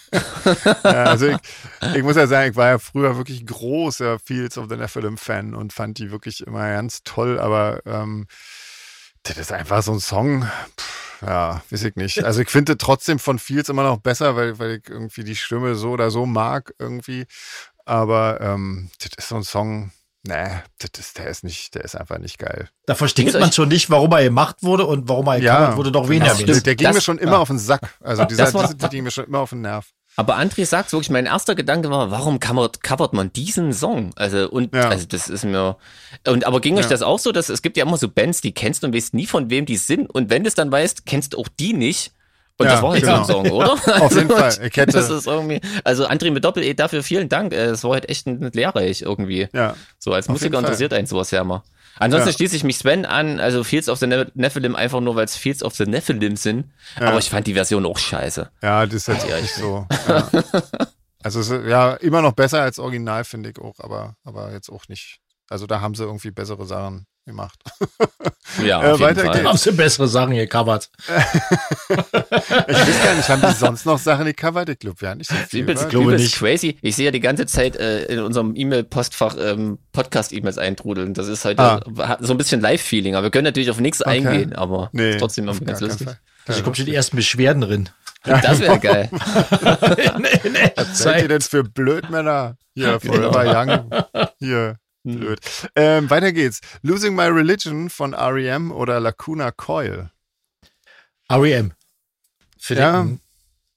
[0.82, 1.36] Ja, also ich,
[1.94, 5.72] ich muss ja sagen, ich war ja früher wirklich großer Fields of the Nephilim-Fan und
[5.74, 8.26] fand die wirklich immer ganz toll, aber ähm,
[9.24, 10.48] das ist einfach so ein Song,
[10.78, 12.24] pff, ja, weiß ich nicht.
[12.24, 15.74] Also ich finde trotzdem von Fields immer noch besser, weil, weil ich irgendwie die Stimme
[15.74, 17.26] so oder so mag irgendwie,
[17.84, 19.90] aber ähm, das ist so ein Song,
[20.26, 20.48] nee,
[20.78, 22.68] das ist, der ist nicht, der ist einfach nicht geil.
[22.86, 25.76] Da versteht Ging's man euch- schon nicht, warum er gemacht wurde und warum er gecovert
[25.76, 26.34] wurde, doch weniger.
[26.34, 27.94] Das Der, ging Das- mir schon immer auf den Sack.
[28.00, 29.86] Also dieser, Das war- dieser, der ging mir schon immer auf den Nerv.
[30.20, 34.10] Aber André sagt wirklich, mein erster Gedanke war, warum covert, covert man diesen Song?
[34.16, 34.88] Also, und, Ja.
[34.90, 35.76] also, das ist mir,
[36.26, 36.90] und, aber ging euch Ja.
[36.90, 39.14] das auch so, dass es gibt ja immer so Bands, die kennst du und weißt
[39.14, 40.10] nie von wem die sind.
[40.10, 42.12] Und wenn du es dann weißt, kennst du auch die nicht.
[42.58, 43.24] Und Ja, das war halt genau.
[43.24, 43.72] so ein Song, oder?
[43.72, 44.66] Auf jeden Also, Fall.
[44.68, 47.54] Ich hätte- das ist irgendwie, also André mit Doppel-E dafür vielen Dank.
[47.54, 49.48] Äh, Es war halt echt ein lehrreich irgendwie.
[49.54, 49.74] Ja.
[49.98, 51.64] So als Musiker interessiert einen sowas ja immer.
[52.00, 52.34] Ansonsten Ja.
[52.34, 55.36] schließe ich mich Sven an, also Fields of the Ne- Nephilim einfach nur, weil es
[55.36, 56.72] Fields of the Nephilim sind.
[56.98, 57.08] Ja.
[57.08, 58.50] Aber ich fand die Version auch scheiße.
[58.62, 59.86] Ja, das ist jetzt echt so.
[60.08, 60.28] Ja.
[61.22, 64.88] Also ist, ja, immer noch besser als Original, finde ich auch, aber, aber jetzt auch
[64.88, 65.18] nicht.
[65.50, 67.58] Also da haben sie irgendwie bessere Sachen gemacht.
[68.64, 69.32] Ja, Äh, weiter Fall.
[69.34, 69.44] geht's.
[69.48, 70.90] Haben sie bessere Sachen gecovert.
[71.88, 71.96] Ich
[72.76, 74.68] weiß gar nicht, haben die sonst noch Sachen gecovert?
[74.70, 75.60] Ich glaube ja nicht so viel.
[75.62, 76.36] Übelst, übelst nicht.
[76.38, 76.76] crazy.
[76.82, 81.14] Ich sehe ja die ganze Zeit äh, in unserem E-Mail-Postfach ähm, Podcast-E-Mails eintrudeln.
[81.14, 82.18] Das ist heute Ah.
[82.20, 83.14] so ein bisschen Live-Feeling.
[83.14, 84.10] Aber wir können natürlich auf nichts Okay.
[84.26, 86.06] eingehen, aber Nee, ist trotzdem gar ganz lustig.
[86.08, 86.18] Fall.
[86.46, 87.88] Da kommt schon die ersten Beschwerden drin.
[88.24, 89.08] Das wäre geil.
[90.18, 92.56] nee, nee, Was seid ihr denn für Blödmänner?
[92.74, 93.14] Hier, Genau.
[93.32, 94.28] Forever Young.
[94.40, 95.40] Hier, blöd.
[95.76, 96.60] Ähm, weiter geht's.
[96.82, 98.70] Losing My Religion von R.E.M.
[98.72, 100.10] oder Lacuna Coil.
[101.28, 101.72] R.E.M.
[102.58, 103.00] Finde Ja.
[103.00, 103.20] einen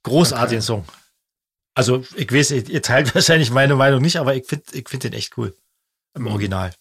[0.04, 0.86] großartigen Song.
[1.76, 5.14] Also, ich weiß, ihr, teilt wahrscheinlich meine Meinung nicht, aber ich finde ich find den
[5.14, 5.56] echt cool.
[6.16, 6.74] Im Original.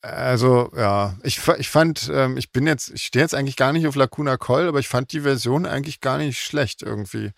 [0.00, 3.86] Also, ja, ich, ich fand, ähm, ich bin jetzt, ich stehe jetzt eigentlich gar nicht
[3.86, 7.32] auf Lacuna Coil, aber ich fand die Version eigentlich gar nicht schlecht irgendwie.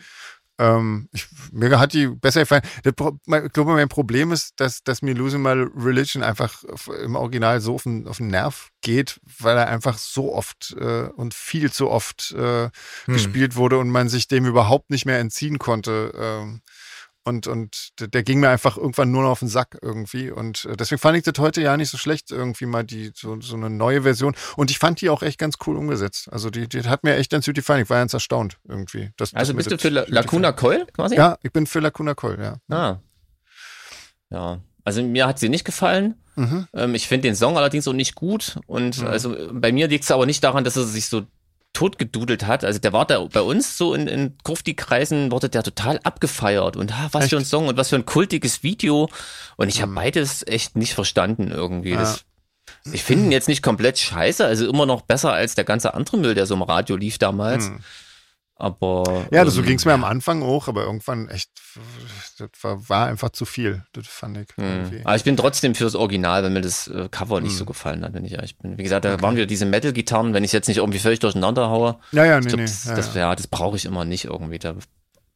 [0.58, 2.62] Ähm, ich, mir hat die besser gefallen.
[2.82, 2.94] Das,
[3.44, 6.64] ich glaube, mein Problem ist, dass, dass mir Losing My Religion einfach
[7.02, 11.08] im Original so auf den, auf den Nerv geht, weil er einfach so oft äh,
[11.14, 12.68] und viel zu oft äh,
[13.04, 13.14] Hm.
[13.14, 16.12] gespielt wurde und man sich dem überhaupt nicht mehr entziehen konnte.
[16.16, 16.60] Ähm,
[17.28, 20.30] und, und der, ging mir einfach irgendwann nur noch auf den Sack irgendwie.
[20.32, 23.40] Und äh, deswegen fand ich das heute ja nicht so schlecht, irgendwie mal die, so,
[23.40, 24.34] so eine neue Version.
[24.56, 26.28] Und ich fand die auch echt ganz cool umgesetzt.
[26.32, 27.82] Also die, die hat mir echt ganz gut gefallen.
[27.82, 29.10] Ich war ganz erstaunt irgendwie.
[29.16, 30.52] dass- Also bist du für La Lacuna.
[30.52, 31.14] Coil quasi?
[31.16, 32.56] Ja, ich bin für Lacuna Coil, ja.
[32.74, 32.98] Ah.
[34.30, 34.60] Ja.
[34.84, 36.14] Also mir hat sie nicht gefallen.
[36.36, 36.66] Mhm.
[36.72, 38.58] Ähm, ich finde den Song allerdings auch nicht gut.
[38.66, 41.22] Und also äh, bei mir liegt es aber nicht daran, dass er sich so
[41.78, 42.64] totgedudelt hat.
[42.64, 46.76] Also der war da bei uns so in, in Grufti-Kreisen, wurde der total abgefeiert.
[46.76, 47.30] Und ha, was Echt?
[47.30, 49.08] für ein Song und was für ein kultiges Video.
[49.56, 51.92] Und ich habe beides echt nicht verstanden irgendwie.
[51.92, 52.00] Ja.
[52.00, 52.24] Das,
[52.92, 56.18] ich finde ihn jetzt nicht komplett scheiße, also immer noch besser als der ganze andere
[56.18, 57.68] Müll, der so im Radio lief damals.
[57.68, 57.78] Hm.
[58.60, 61.48] Aber Ja, das, so ähm, ging es mir am Anfang auch, aber irgendwann echt,
[62.38, 63.84] das war, war einfach zu viel.
[63.92, 64.64] Das fand ich Hm.
[64.64, 65.00] irgendwie.
[65.04, 67.58] Aber ich bin trotzdem fürs Original, wenn mir das äh, Cover nicht Hm.
[67.58, 68.76] so gefallen hat, wenn ich ehrlich bin.
[68.76, 72.00] Wie gesagt, da waren wieder diese Metal-Gitarren, wenn ich jetzt nicht irgendwie völlig durcheinander haue.
[72.10, 72.64] Ja, ja, nee, glaub, nee.
[72.66, 73.20] das, ja, das, ja.
[73.20, 74.58] ja, das brauche ich immer nicht irgendwie.
[74.58, 74.74] Da,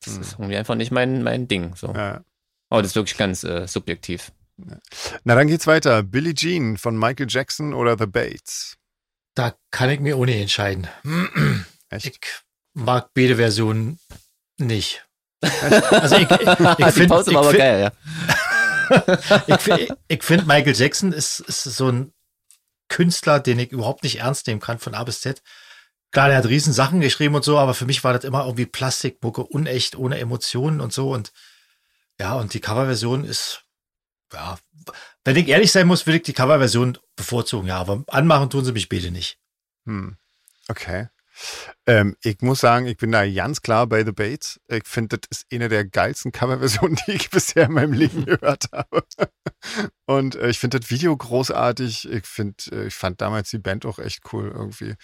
[0.04, 0.20] das Hm.
[0.22, 1.76] ist irgendwie einfach nicht mein, mein Ding.
[1.76, 1.92] So.
[1.94, 2.24] Ja.
[2.70, 4.32] Aber das ist wirklich ganz äh, subjektiv.
[5.22, 6.02] Na, dann geht's weiter.
[6.02, 8.76] Billie Jean von Michael Jackson oder The Bates.
[9.34, 10.88] Da kann ich mir ohne entscheiden.
[11.88, 12.06] Echt?
[12.06, 12.20] Ich
[12.74, 13.98] mag beide Versionen
[14.58, 15.06] nicht.
[15.40, 16.40] Also ich, ich,
[16.78, 17.92] ich finde aber find, geil,
[18.88, 19.42] ja.
[19.46, 22.12] ich, ich find Michael Jackson ist, ist so ein
[22.88, 25.42] Künstler, den ich überhaupt nicht ernst nehmen kann von A bis Z.
[26.10, 28.66] Klar, der hat riesen Sachen geschrieben und so, aber für mich war das immer irgendwie
[28.66, 31.10] Plastikmucke, unecht, ohne Emotionen und so.
[31.10, 31.32] Und
[32.20, 33.64] ja, und die Coverversion ist,
[34.32, 34.58] ja,
[35.24, 38.72] wenn ich ehrlich sein muss, würde ich die Coverversion bevorzugen, ja, aber anmachen tun sie
[38.72, 39.38] mich beide nicht.
[39.86, 40.16] Hm.
[40.68, 41.08] Okay.
[41.86, 44.60] Ähm, ich muss sagen, ich bin da ganz klar bei The Bates.
[44.68, 48.66] Ich finde, das ist eine der geilsten Coverversionen, die ich bisher in meinem Leben gehört
[48.72, 49.04] habe.
[50.06, 52.10] Und äh, ich finde das Video großartig.
[52.10, 54.94] Ich finde, äh, ich fand damals die Band auch echt cool irgendwie.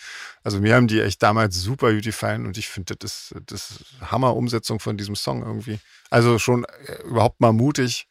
[0.43, 3.85] Also mir haben die echt damals super gut gefallen und ich finde, das ist das
[4.01, 5.79] Hammer-Umsetzung von diesem Song irgendwie.
[6.11, 8.09] Also schon äh, überhaupt mal mutig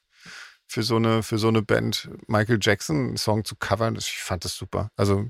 [0.67, 3.95] für so eine, für so eine Band, Michael Jackson einen Song zu covern.
[3.95, 4.91] Ich fand das super.
[4.97, 5.29] Also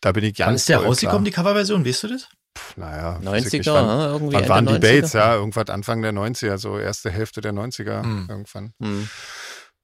[0.00, 0.48] da bin ich ganz.
[0.48, 1.44] Wann ist der rausgekommen, klar.
[1.44, 1.84] die Coverversion?
[1.86, 2.28] Weißt du das?
[2.56, 4.78] Pff, naja, 90er, weiß ich nicht, wann, irgendwie wann waren die 90er?
[4.78, 5.12] Bates?
[5.12, 8.26] Ja, irgendwas Anfang der 90er, so erste Hälfte der 90er Hm.
[8.30, 8.72] irgendwann.
[8.80, 9.08] Hm.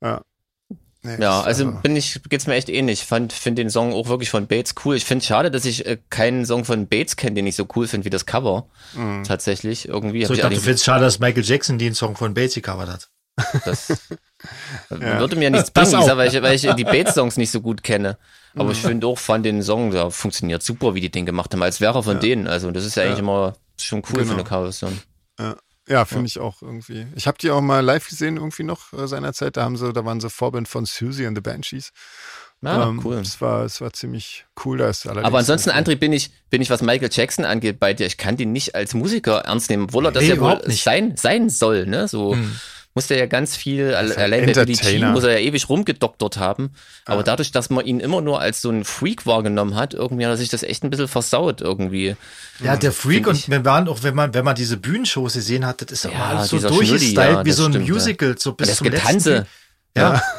[0.02, 0.22] Ja.
[1.02, 3.06] Nee, Ja, das, also bin ich, geht's mir echt ähnlich.
[3.06, 4.96] Fand, finde den Song auch wirklich von Bates cool.
[4.96, 7.88] Ich finde schade, dass ich äh, keinen Song von Bates kenne, den ich so cool
[7.88, 8.66] finde wie das Cover.
[8.94, 9.24] Mhm.
[9.24, 9.88] Tatsächlich.
[9.88, 12.34] Irgendwie So, ich ich dachte, du allerdings- findest schade, dass Michael Jackson den Song von
[12.34, 13.08] Bates gecovert hat.
[13.64, 13.88] Das
[14.88, 16.02] würde mir nichts Das bringen.
[16.02, 18.18] Lisa, weil ich, weil ich die Bates-Songs nicht so gut kenne.
[18.54, 21.62] Aber ich finde auch von den Song, der funktioniert super, wie die den gemacht haben,
[21.62, 22.46] als wäre er von denen.
[22.48, 24.26] Also das ist ja eigentlich immer schon cool Genau.
[24.26, 25.00] für eine Coverversion.
[25.88, 27.06] Ja, finde ich auch irgendwie.
[27.16, 29.56] Ich habe die auch mal live gesehen, irgendwie noch äh, seinerzeit.
[29.56, 31.90] Da haben sie, da waren sie Vorband von Susie and the Banshees.
[32.62, 33.16] Ja, Ähm, cool.
[33.16, 34.78] Das war, das war ziemlich cool.
[34.78, 38.06] Da allerdings Aber ansonsten, André, bin ich, bin ich, was Michael Jackson angeht, bei dir.
[38.06, 40.84] Ich kann den nicht als Musiker ernst nehmen, obwohl er das Nee, ja wohl nicht.
[40.84, 42.06] sein, sein soll, ne?
[42.06, 42.36] So
[42.94, 46.38] muss der ja ganz viel, ein allein bei Billie Jean muss er ja ewig rumgedoktert
[46.38, 46.72] haben.
[47.04, 50.32] Aber dadurch, dass man ihn immer nur als so einen Freak wahrgenommen hat, irgendwie hat
[50.32, 52.16] er sich das echt ein bisschen versaut irgendwie.
[52.58, 55.64] Ja, der Freak Find und wir waren auch, wenn man, wenn man diese Bühnenshows gesehen
[55.64, 57.88] hat, das ist ja, Ja, immer alles so durchgestylt Schnulli, ja, wie so ein stimmt,
[57.88, 57.94] ja.
[57.94, 59.30] Musical, so bis das zum Getanze.
[59.30, 59.48] letzten.
[59.96, 60.22] Ja.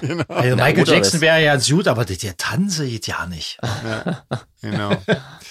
[0.00, 0.24] Genau.
[0.28, 3.58] Also Na, Michael oder Jackson wäre ja gut, aber der, der Tanze geht ja nicht.
[4.62, 4.96] Genau.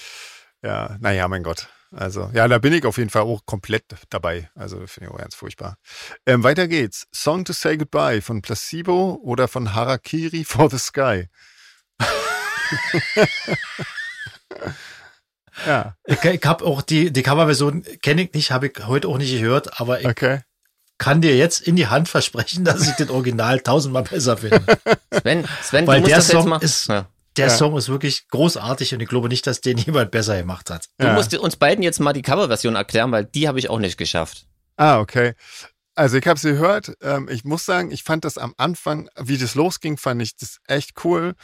[0.62, 1.68] ja, naja, mein Gott.
[1.92, 4.48] Also, ja, da bin ich auf jeden Fall auch komplett dabei.
[4.54, 5.76] Also, finde ich auch ganz furchtbar.
[6.24, 7.08] Ähm, weiter geht's.
[7.12, 11.28] Song to Say Goodbye von Placebo oder von Harakiri for the Sky.
[15.66, 19.18] ja, Ich, ich habe auch die, die Coverversion, kenne ich nicht, habe ich heute auch
[19.18, 20.40] nicht gehört, aber ich okay.
[20.98, 24.62] kann dir jetzt in die Hand versprechen, dass ich den Original tausendmal besser finde.
[25.12, 26.62] Sven, Sven Weil du musst der das jetzt Song mal.
[26.62, 27.06] ist- ja.
[27.36, 27.56] Der Ja.
[27.56, 30.86] Song ist wirklich großartig und ich glaube nicht, dass den jemand besser gemacht hat.
[30.98, 31.14] Du Ja.
[31.14, 34.46] musst uns beiden jetzt mal die Coverversion erklären, weil die habe ich auch nicht geschafft.
[34.76, 35.34] Ah, okay.
[35.94, 36.92] Also ich habe es gehört.
[37.02, 40.58] Ähm, ich muss sagen, ich fand das am Anfang, wie das losging, fand ich das
[40.66, 41.34] echt cool.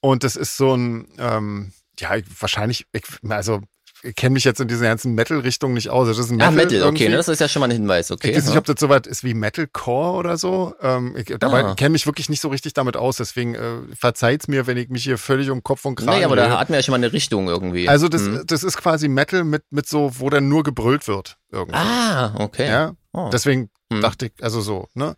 [0.00, 3.75] Und das ist so ein, ähm, ja, ich- wahrscheinlich, ich, also ich
[4.14, 6.08] kenne mich jetzt in dieser ganzen Metal-Richtung nicht aus.
[6.08, 7.16] Das ist ein Ah, Metal, Metal, okay, ne?
[7.16, 8.30] das ist ja schon mal ein Hinweis, okay.
[8.30, 10.74] Ich weiß nicht, ob das so was ist wie Metalcore oder so.
[10.80, 11.74] Ähm, ich dabei Ah.
[11.74, 15.04] kenne mich wirklich nicht so richtig damit aus, deswegen äh, verzeiht's mir, wenn ich mich
[15.04, 17.12] hier völlig um Kopf und Kragen Nee, aber da hatten wir ja schon mal eine
[17.12, 17.88] Richtung irgendwie.
[17.88, 18.42] Also das, Hm.
[18.46, 21.36] das ist quasi Metal mit, mit so, wo dann nur gebrüllt wird.
[21.50, 21.76] Irgendwie.
[21.78, 22.66] Ah, okay.
[22.68, 23.30] Ja, Oh.
[23.32, 24.02] deswegen Hm.
[24.02, 25.14] dachte ich, also so, ne?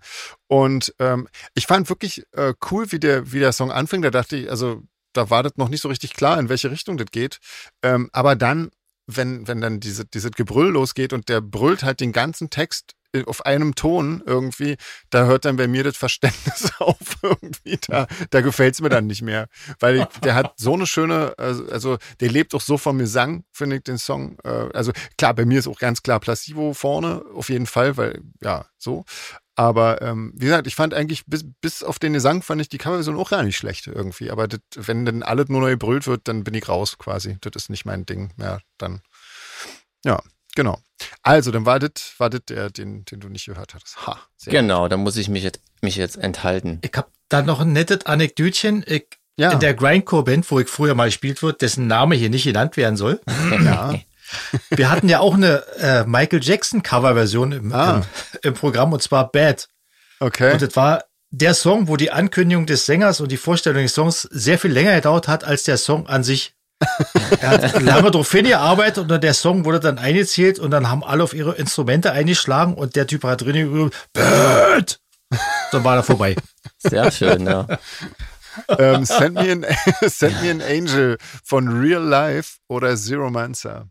[0.46, 4.02] Und ähm, ich fand wirklich äh, cool, wie der, wie der Song anfing.
[4.02, 4.82] Da dachte ich, also
[5.12, 7.38] da war das noch nicht so richtig klar, in welche Richtung das geht.
[7.82, 8.70] Ähm, aber dann,
[9.06, 13.24] wenn, wenn dann diese, diese Gebrüll losgeht und der brüllt halt den ganzen Text in-
[13.24, 14.76] auf einem Ton irgendwie,
[15.08, 17.78] da hört dann bei mir das Verständnis auf irgendwie.
[17.88, 19.48] Da, da gefällt's mir dann nicht mehr.
[19.80, 23.44] Weil ich, der hat so eine schöne, also, also der lebt auch so vom Gesang,
[23.50, 24.36] finde ich, den Song.
[24.44, 28.20] Äh, also klar, bei mir ist auch ganz klar Placebo vorne, auf jeden Fall, weil,
[28.42, 29.04] ja, so.
[29.58, 32.78] Aber ähm, wie gesagt, ich fand eigentlich, bis, bis auf den Gesang fand ich die
[32.78, 34.30] Coverversion auch gar nicht schlecht irgendwie.
[34.30, 37.38] Aber das, wenn dann alles nur neu gebrüllt wird, dann bin ich raus quasi.
[37.40, 38.60] Das ist nicht mein Ding mehr.
[38.78, 39.00] Dann,
[40.04, 40.22] ja,
[40.54, 40.78] genau.
[41.24, 44.06] Also, dann war das, war das der, den, den du nicht gehört hattest.
[44.06, 46.78] Ha, sehr Genau, da muss ich mich jetzt, mich jetzt enthalten.
[46.82, 48.84] Ich habe da noch ein nettes Anekdötchen.
[48.86, 49.06] Ich,
[49.36, 49.50] Ja.
[49.50, 52.96] In der Grindcore-Band, wo ich früher mal gespielt wird, dessen Name hier nicht genannt werden
[52.96, 53.20] soll.
[53.64, 53.92] Ja.
[54.70, 58.02] Wir hatten ja auch eine äh, Michael Jackson Coverversion im, Ah.
[58.42, 59.68] im, im Programm und zwar Bad.
[60.20, 60.52] Okay.
[60.52, 64.22] Und das war der Song, wo die Ankündigung des Sängers und die Vorstellung des Songs
[64.22, 66.54] sehr viel länger gedauert hat als der Song an sich.
[67.40, 71.24] er hat lange drauf hingearbeitet und der Song wurde dann eingezählt und dann haben alle
[71.24, 75.00] auf ihre Instrumente eingeschlagen und der Typ hat drin gerufen, Bad!
[75.72, 76.36] Dann war er vorbei.
[76.78, 77.66] Sehr schön, ja.
[78.78, 79.66] ähm, send, me an,
[80.08, 83.88] send me an Angel von Real Life oder Zero Mancer.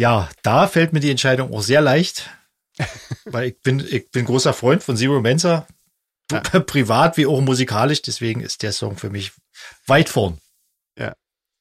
[0.00, 2.30] Ja, da fällt mir die Entscheidung auch sehr leicht,
[3.26, 5.66] weil ich bin, ich bin großer Freund von Zero Mensa,
[6.66, 9.32] privat wie auch musikalisch, deswegen ist der Song für mich
[9.86, 10.38] weit vorn.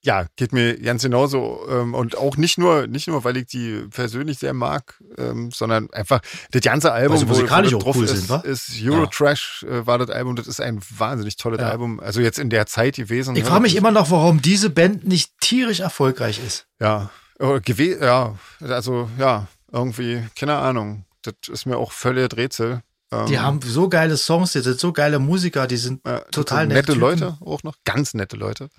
[0.02, 1.68] Ja, geht mir ganz genauso.
[1.70, 5.92] Ähm, und auch nicht nur, nicht nur, weil ich die persönlich sehr mag, ähm, sondern
[5.92, 6.22] einfach
[6.52, 8.38] das ganze Album, sie musikalisch das auch cool ist, sind, wa?
[8.38, 10.38] ist Eurotrash, äh, war das Album.
[10.38, 11.70] Das ist ein wahnsinnig tolles Ja.
[11.70, 12.00] Album.
[12.00, 13.36] Also jetzt in der Zeit gewesen.
[13.36, 13.50] Ich ne?
[13.50, 16.66] frage mich immer noch, warum diese Band nicht tierisch erfolgreich ist.
[16.80, 17.10] Ja,
[17.40, 21.06] äh, gewe ja, also ja, irgendwie, keine Ahnung.
[21.22, 22.82] Das ist mir auch völlig Rätsel.
[23.12, 26.68] Ähm, Die haben so geile Songs, die sind so geile Musiker, die sind äh, total
[26.68, 27.00] nette nette.
[27.00, 28.70] Leute auch noch, ganz nette Leute.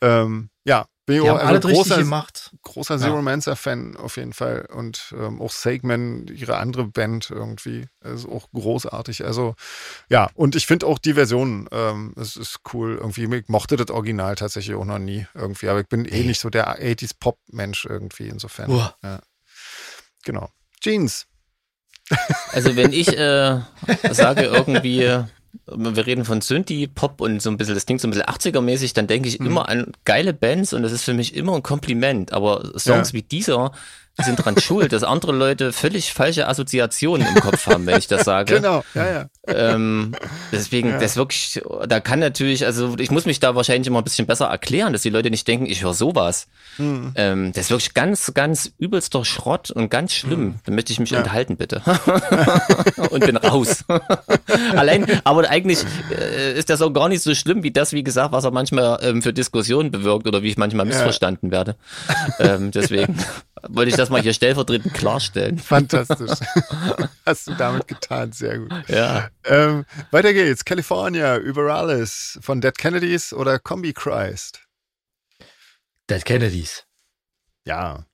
[0.00, 2.50] Ähm, ja, Bin ich Die auch, haben also alles richtig großer, gemacht.
[2.62, 4.66] großer Zero Mancer-Fan auf jeden Fall.
[4.74, 9.24] Und ähm, auch Segman, ihre andere Band irgendwie, ist auch großartig.
[9.24, 9.54] Also
[10.08, 12.96] ja, und ich finde auch die Version, ähm, es ist cool.
[12.96, 15.68] Irgendwie, ich mochte das Original tatsächlich auch noch nie irgendwie.
[15.68, 18.70] Aber ich bin eh nicht so der 80s-Pop-Mensch irgendwie insofern.
[18.70, 18.96] Uah.
[19.02, 19.20] Ja.
[20.24, 20.48] Genau.
[20.80, 21.26] Jeans.
[22.52, 23.60] Also wenn ich äh,
[24.10, 25.24] sage irgendwie,
[25.66, 28.94] wir reden von Synthie, Pop und so ein bisschen, das klingt so ein bisschen 80er-mäßig,
[28.94, 32.32] dann denke ich immer an geile Bands und das ist für mich immer ein Kompliment.
[32.32, 33.14] Aber Songs Ja.
[33.14, 33.72] wie dieser
[34.22, 38.24] sind dran schuld, dass andere Leute völlig falsche Assoziationen im Kopf haben, wenn ich das
[38.24, 38.54] sage.
[38.54, 39.26] Genau, ja, ja.
[39.48, 40.14] Ähm,
[40.52, 40.98] deswegen, Ja.
[40.98, 44.46] das wirklich, da kann natürlich, also ich muss mich da wahrscheinlich immer ein bisschen besser
[44.46, 46.46] erklären, dass die Leute nicht denken, ich höre sowas.
[46.76, 47.12] Hm.
[47.16, 50.56] Ähm, das ist wirklich ganz, ganz übelster Schrott und ganz schlimm.
[50.64, 51.18] Da möchte ich mich Ja.
[51.18, 51.82] enthalten, bitte.
[53.10, 53.84] und bin raus.
[54.76, 55.80] Allein, aber eigentlich
[56.16, 58.98] äh, ist das auch gar nicht so schlimm wie das, wie gesagt, was er manchmal
[59.02, 61.76] ähm, für Diskussionen bewirkt oder wie ich manchmal missverstanden werde.
[62.38, 63.18] Ähm, deswegen
[63.68, 65.58] wollte ich das mal hier stellvertretend klarstellen.
[65.58, 66.38] Fantastisch.
[67.26, 68.72] Hast du damit getan, sehr gut.
[68.88, 69.30] Ja.
[69.44, 70.64] Ähm, weiter geht's.
[70.64, 74.60] California über alles von Dead Kennedys oder Combi Christ.
[76.08, 76.84] Dead Kennedys.
[77.64, 78.04] Ja,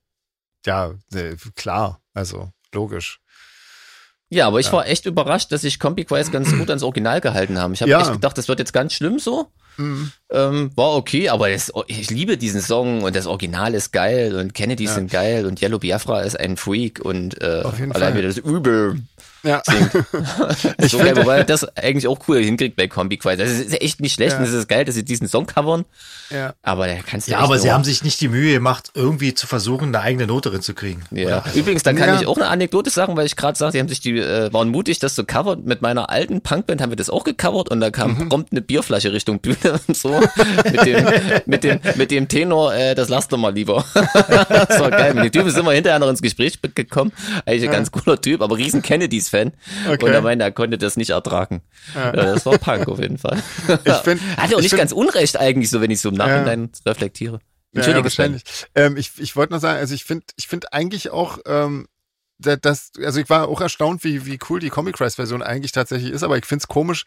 [0.65, 3.19] ja, äh, klar, also logisch.
[4.33, 7.73] Ja, aber ich war echt überrascht, dass sich Combi-Quest ganz gut ans Original gehalten haben.
[7.73, 7.99] Ich habe Ja.
[7.99, 9.47] echt gedacht, das wird jetzt ganz schlimm so.
[9.75, 10.11] Mhm.
[10.31, 14.53] Ähm, war okay, aber das, ich liebe diesen Song und das Original ist geil und
[14.53, 14.95] Kennedys Ja.
[14.95, 19.01] sind geil und Yellow Biafra ist ein Freak und äh, allein wieder das Übel
[19.43, 19.61] Ja.
[20.83, 23.39] Ich so geil, finde- wobei das eigentlich auch cool hinkriegt bei Combi Quest.
[23.41, 24.37] Das ist echt nicht schlecht Ja.
[24.39, 25.85] und es ist geil, dass sie diesen Song covern,
[26.29, 26.53] ja.
[26.61, 29.33] aber der kannst du Ja, aber sie nur- haben sich nicht die Mühe gemacht, irgendwie
[29.33, 31.03] zu versuchen, eine eigene Note drin zu kriegen.
[31.11, 31.43] Ja.
[31.55, 32.19] Übrigens, dann kann Ja.
[32.21, 34.69] ich auch eine Anekdote sagen, weil ich gerade sagte, die haben sich die äh, waren
[34.69, 35.63] mutig, das zu covern.
[35.65, 38.29] Mit meiner alten Punkband haben wir das auch gecovert und da kam Mhm.
[38.29, 40.19] prompt eine Bierflasche Richtung Bühne und so
[40.65, 41.05] mit dem
[41.45, 43.83] mit dem mit dem Tenor, äh, das lasst doch mal lieber.
[43.93, 45.13] das war geil.
[45.13, 47.11] Mit dem Typen sind wir hinterher noch ins Gespräch gekommen.
[47.45, 49.53] Eigentlich ein ganz cooler Typ, aber riesen Kennedys Fan.
[49.89, 50.05] Okay.
[50.05, 51.63] Und er meinte, er konnte das nicht ertragen.
[51.95, 52.11] Ja.
[52.11, 53.41] das war Punk auf jeden Fall.
[53.83, 56.09] Ich find- Hat ja auch ich nicht find- ganz unrecht eigentlich so, wenn ich so
[56.09, 57.39] im Nachhinein reflektiere.
[57.73, 58.43] Ja, ja, Entschuldige, wahrscheinlich.
[58.75, 61.87] Ähm, ich ich wollte nur sagen, also ich finde ich finde eigentlich auch, ähm,
[62.37, 65.71] da- das, also ich war auch erstaunt, wie, wie cool die Comic Christ Version eigentlich
[65.71, 67.05] tatsächlich ist, aber ich finde es komisch,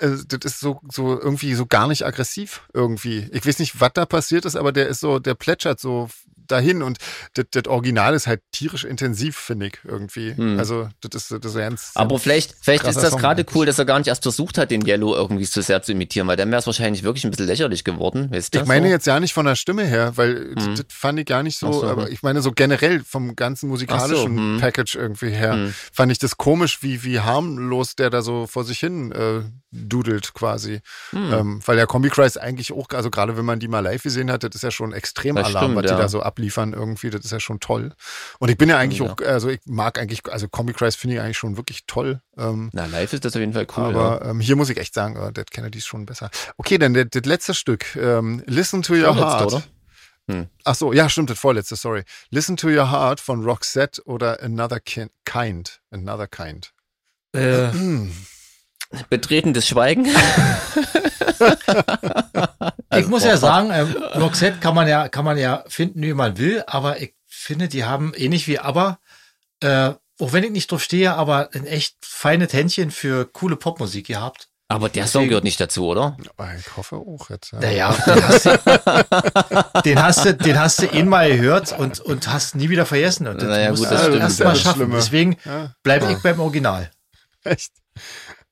[0.00, 3.28] äh, das ist so, so irgendwie so gar nicht aggressiv irgendwie.
[3.32, 6.08] Ich weiß nicht, was da passiert ist, aber der ist so, der plätschert so
[6.46, 6.98] dahin und
[7.34, 10.34] das, Original ist halt tierisch intensiv, finde ich irgendwie.
[10.34, 10.58] Hm.
[10.58, 11.90] Also das ist, das ist ganz.
[11.94, 14.86] Aber vielleicht, vielleicht ist das gerade cool, dass er gar nicht erst versucht hat, den
[14.86, 17.84] Yellow irgendwie so sehr zu imitieren, weil dann wäre es wahrscheinlich wirklich ein bisschen lächerlich
[17.84, 18.30] geworden.
[18.30, 18.92] Weißt du Ich meine so?
[18.92, 20.74] jetzt ja nicht von der Stimme her, weil das- Hm.
[20.76, 22.12] das fand ich gar nicht so, so, aber hm.
[22.12, 24.58] ich meine so generell vom ganzen musikalischen hm.
[24.60, 25.74] Package irgendwie her, Hm.
[25.92, 29.42] fand ich das komisch, wie, wie harmlos der da so vor sich hin äh,
[29.72, 30.80] dudelt quasi.
[31.10, 31.32] Hm.
[31.32, 34.30] Ähm, weil der Combi Christ eigentlich auch, also gerade wenn man die mal live gesehen
[34.30, 35.98] hat, das ist ja schon extrem Das Alarm, stimmt, was die ja.
[35.98, 37.94] da so abliefern irgendwie, das ist ja schon toll.
[38.38, 39.06] Und ich bin ja eigentlich Ja.
[39.12, 42.20] auch, also ich mag eigentlich, also Combi Christ finde ich eigentlich schon wirklich toll.
[42.36, 43.84] Ähm, Na, live ist das auf jeden Fall cool.
[43.84, 46.30] aber ähm, hier muss ich echt sagen, oh, Dead Kennedy ist schon besser.
[46.58, 47.96] Okay, dann das, letzte Stück.
[47.96, 49.52] Ähm, Listen to Your Vorletzte, Heart.
[49.54, 49.62] oder?
[50.28, 50.46] Hm.
[50.64, 52.02] Ach so, ja, stimmt, das vorletzte, sorry.
[52.30, 55.80] Listen to Your Heart von Roxette oder Another Ki- Kind.
[55.90, 56.72] Another Kind.
[57.34, 57.70] ja.
[57.70, 58.12] Äh, Hm.
[59.08, 60.06] betretendes Schweigen.
[62.98, 66.38] Ich muss ja sagen, ähm, Roxette kann man ja, kann man ja finden, wie man
[66.38, 68.98] will, aber ich finde, die haben ähnlich wie aber,
[69.60, 69.90] äh,
[70.20, 74.48] auch wenn ich nicht drauf stehe, aber ein echt feines Händchen für coole Popmusik gehabt.
[74.68, 76.16] Aber der Song gehört nicht dazu, oder?
[76.58, 77.52] Ich hoffe auch jetzt.
[77.52, 77.60] Ja.
[77.60, 78.58] Naja, den hast, du,
[79.84, 83.28] den hast du, den hast du einmal gehört und, und hast nie wieder vergessen.
[83.28, 84.44] Und das Naja, musst gut, du das stimmt, erst ja.
[84.46, 84.90] mal schaffen.
[84.90, 86.90] Deswegen Ja, bleibe ich beim Original.
[87.44, 87.70] echt.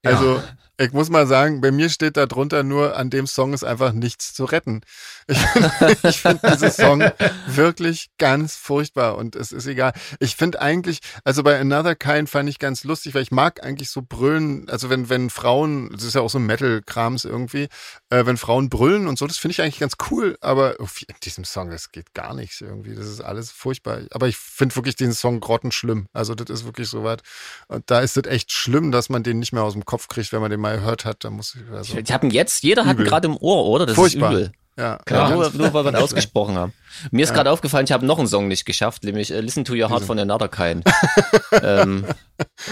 [0.05, 0.13] Ja.
[0.13, 0.41] Also,
[0.79, 3.93] ich muss mal sagen, bei mir steht da drunter nur, an dem Song ist einfach
[3.93, 4.83] nichts zu retten.
[5.27, 5.39] Ich,
[6.05, 7.05] ich finde diesen Song
[7.47, 9.93] wirklich ganz furchtbar und es ist egal.
[10.21, 13.91] Ich finde eigentlich, also bei Another Kind fand ich ganz lustig, weil ich mag eigentlich
[13.91, 17.69] so brüllen, also wenn, wenn Frauen, das ist ja auch so Metal-Krams irgendwie,
[18.11, 21.45] äh, wenn Frauen brüllen und so, das finde ich eigentlich ganz cool, aber in diesem
[21.45, 24.01] Song, das geht gar nichts irgendwie, das ist alles furchtbar.
[24.11, 26.07] Aber ich finde wirklich diesen Song grottenschlimm.
[26.13, 27.23] Also das ist wirklich so weit.
[27.69, 30.33] Und da ist es echt schlimm, dass man den nicht mehr aus dem Kopf kriegt,
[30.33, 31.25] wenn man den mal gehört hat.
[31.25, 33.07] Da muss ich, also, Ich habe ihn jetzt, jeder hat ihn Übel.
[33.07, 33.87] gerade im Ohr, oder?
[33.87, 34.33] Das Furchtbar.
[34.33, 34.53] ist übel.
[34.77, 36.73] Ja, Ja, ja, nur, nur weil wir ihn ganz ausgesprochen haben.
[37.11, 39.75] Mir ist gerade aufgefallen, ich habe noch einen Song nicht geschafft, nämlich äh, Listen to
[39.75, 40.85] Your Heart von Another Kind.
[41.63, 42.05] ähm,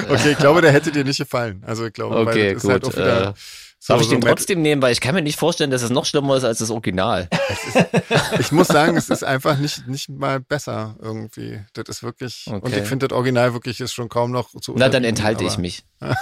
[0.09, 1.63] Okay, ich glaube, der hätte dir nicht gefallen.
[1.67, 2.95] Also ich glaube, okay, das ist halt gut.
[2.95, 3.33] auch wieder äh,
[3.85, 5.91] so- darf ich so den trotzdem nehmen, weil ich kann mir nicht vorstellen, dass es
[5.91, 7.29] noch schlimmer ist als das Original.
[8.39, 11.61] Ich muss sagen, es ist einfach nicht, nicht mal besser irgendwie.
[11.75, 12.81] Das ist wirklich, und Okay.
[12.83, 15.61] ich finde das Original wirklich ist schon kaum noch zu Na, dann enthalte ich aber-
[15.63, 15.85] mich.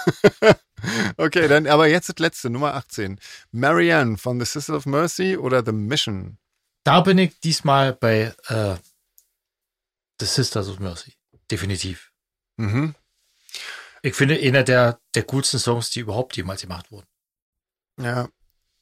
[1.18, 3.20] Okay, dann, aber jetzt das letzte, Nummer 18.
[3.52, 6.38] Marianne von The Sisters of Mercy oder The Mission?
[6.84, 8.76] da bin ich diesmal bei äh,
[10.20, 11.12] The Sisters of Mercy.
[11.50, 12.10] Definitiv.
[12.56, 12.94] Mhm.
[14.02, 17.06] Ich finde, einer der, der coolsten Songs, die überhaupt jemals gemacht wurden.
[18.02, 18.28] Ja.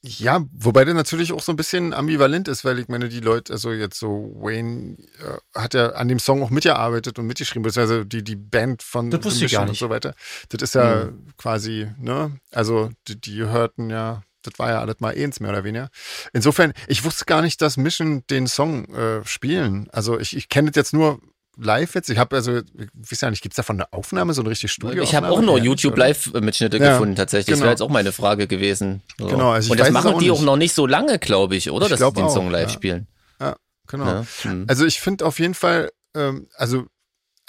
[0.01, 3.51] Ja, wobei der natürlich auch so ein bisschen ambivalent ist, weil ich meine, die Leute,
[3.51, 8.05] also jetzt so Wayne äh, hat ja an dem Song auch mitgearbeitet und mitgeschrieben, beziehungsweise
[8.05, 9.79] die, die Band von Das wusste ich gar Mission und nicht.
[9.79, 10.15] so weiter.
[10.47, 15.13] Das ist ja quasi, ne, also die, die hörten ja, das war ja alles mal
[15.13, 15.89] eins, mehr oder weniger.
[16.31, 19.89] Insofern, ich wusste gar nicht, dass Mission den Song äh, spielen.
[19.91, 21.19] Also ich, ich kenne das jetzt nur
[21.59, 22.09] live jetzt.
[22.09, 24.69] Ich habe also, ich weiß ja nicht, gibt es davon eine Aufnahme, so eine richtige
[24.69, 25.03] Studio?
[25.03, 27.47] Ich habe auch nur YouTube-Live-Mitschnitte Ja, gefunden, tatsächlich.
[27.47, 27.63] Das genau.
[27.65, 29.01] wäre jetzt auch meine Frage gewesen.
[29.17, 29.27] So.
[29.27, 31.55] Genau, also ich Und das weiß machen auch die auch noch nicht so lange, glaube
[31.55, 31.85] ich, oder?
[31.85, 32.73] Ich Dass sie den auch, Song live ja.
[32.73, 33.07] spielen.
[33.89, 34.05] Genau.
[34.05, 34.27] Ne?
[34.43, 34.65] Hm.
[34.67, 36.85] Also ich finde auf jeden Fall, ähm, also,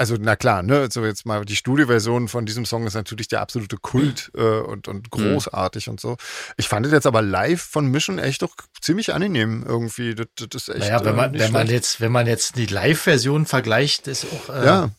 [0.01, 3.41] also na klar, ne, so jetzt mal die Studioversion von diesem Song ist natürlich der
[3.43, 4.95] absolute Kult äh, und, Hm.
[4.97, 6.17] und großartig und so.
[6.57, 10.15] Ich fand es jetzt aber live von Mission echt doch ziemlich angenehm irgendwie.
[10.15, 10.79] Das, das ist echt.
[10.91, 14.25] Naja, wenn äh, man, nicht wenn man jetzt, wenn man jetzt die Live-Version vergleicht, ist
[14.25, 14.91] auch, äh, Ja,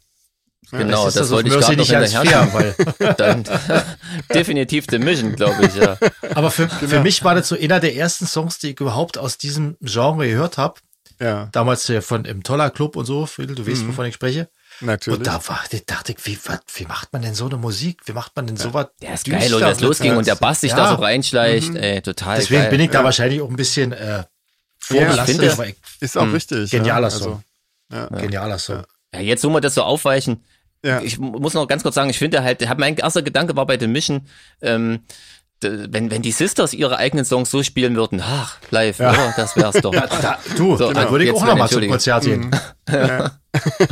[0.70, 3.44] Genau, das of wollte ich gerade noch hinterher fair, weil, Dann
[4.34, 5.98] definitiv The Mission, glaube ich, ja.
[6.36, 6.88] aber für, Genau.
[6.88, 10.28] für mich war das so einer der ersten Songs, die ich überhaupt aus diesem Genre
[10.28, 10.80] gehört habe.
[11.20, 14.50] ja, Damals äh, von im Toller Club und so, Friedel, du weißt, wovon ich spreche.
[14.82, 15.20] Natürlich.
[15.20, 18.02] Und da war, da dachte ich, wie, wat, wie macht man denn so eine Musik?
[18.06, 18.88] Wie macht man denn sowas?
[19.02, 20.78] Der ist geil, und das losging und der Bass sich Ja.
[20.78, 22.70] da so reinschleicht, ey, total Deswegen geil.
[22.72, 24.24] bin ich da wahrscheinlich auch ein bisschen äh,
[24.80, 26.34] vorbelastet, aber ich, ist auch Hm.
[26.34, 26.72] richtig.
[26.72, 27.44] Genialer ja, Song.
[27.90, 28.84] Also, genialer Song.
[29.14, 30.44] Ja, jetzt, wo wir das so aufweichen,
[30.84, 31.02] ja.
[31.02, 33.66] ich mu- muss noch ganz kurz sagen, ich finde halt, hab mein erster Gedanke war
[33.66, 34.28] bei The Mission,
[34.62, 35.02] ähm,
[35.64, 39.34] wenn, wenn die Sisters ihre eigenen Songs so spielen würden, ach, live, oder?
[39.36, 39.92] Das wär's doch.
[40.22, 41.88] Da, du, So, da würde ich jetzt auch werden- noch mal zum.
[41.88, 42.52] Konzert gehen.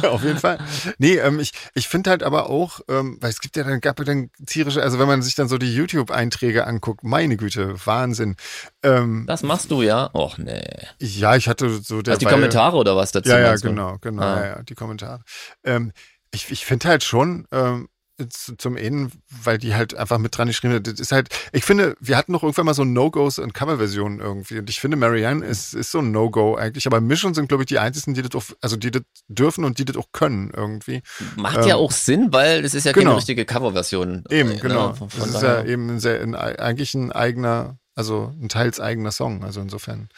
[0.03, 0.57] Auf jeden Fall.
[0.97, 3.99] Nee, ähm, ich, ich finde halt aber auch, ähm, weil es gibt ja dann, gab
[3.99, 8.35] ja dann tierische, also wenn man sich dann so die YouTube-Einträge anguckt, meine Güte, Wahnsinn.
[8.83, 10.09] Ähm, Das machst du, ja?
[10.13, 10.61] Och, nee.
[10.99, 13.29] ja, ich hatte so der Also die Kommentare oder was dazu?
[13.29, 14.39] Ja, ja, genau, genau, Ah.
[14.39, 15.21] ja, ja, die Kommentare.
[15.63, 15.91] Ähm,
[16.31, 17.89] ich ich finde halt schon, ähm,
[18.29, 19.11] zum einen,
[19.43, 22.33] weil die halt einfach mit dran geschrieben hat, das ist halt, ich finde, wir hatten
[22.33, 25.99] doch irgendwann mal so No-Gos und Coverversionen irgendwie und ich finde, Marianne ist, ist so
[25.99, 28.91] ein No-Go eigentlich, aber Mission sind, glaube ich, die einzigen, die das auch, also die
[28.91, 31.01] das dürfen und die das auch können irgendwie.
[31.35, 33.05] Macht ja Ähm, auch Sinn, weil es ist ja genau.
[33.11, 34.23] keine richtige Coverversion.
[34.29, 34.59] Eben, Äh, ne?
[34.59, 34.93] genau.
[34.93, 39.11] Von, Das ist ja eben ein sehr, ein, eigentlich ein eigener, also ein teils eigener
[39.11, 40.09] Song, also insofern.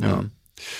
[0.00, 0.16] Ja.
[0.16, 0.30] Mhm.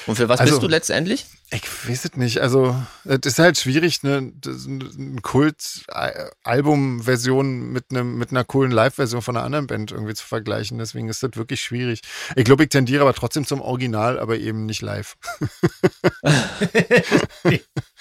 [0.06, 1.26] Und für was Also- bist du letztendlich?
[1.50, 2.40] Ich weiß es nicht.
[2.40, 2.74] Also,
[3.04, 9.36] es ist halt schwierig, ne, das- ein Kult-Album-Version mit, einem, mit einer coolen Live-Version von
[9.36, 10.78] einer anderen Band irgendwie zu vergleichen.
[10.78, 12.00] Deswegen ist das wirklich schwierig.
[12.34, 15.16] Ich glaube, ich tendiere aber trotzdem zum Original, aber eben nicht live.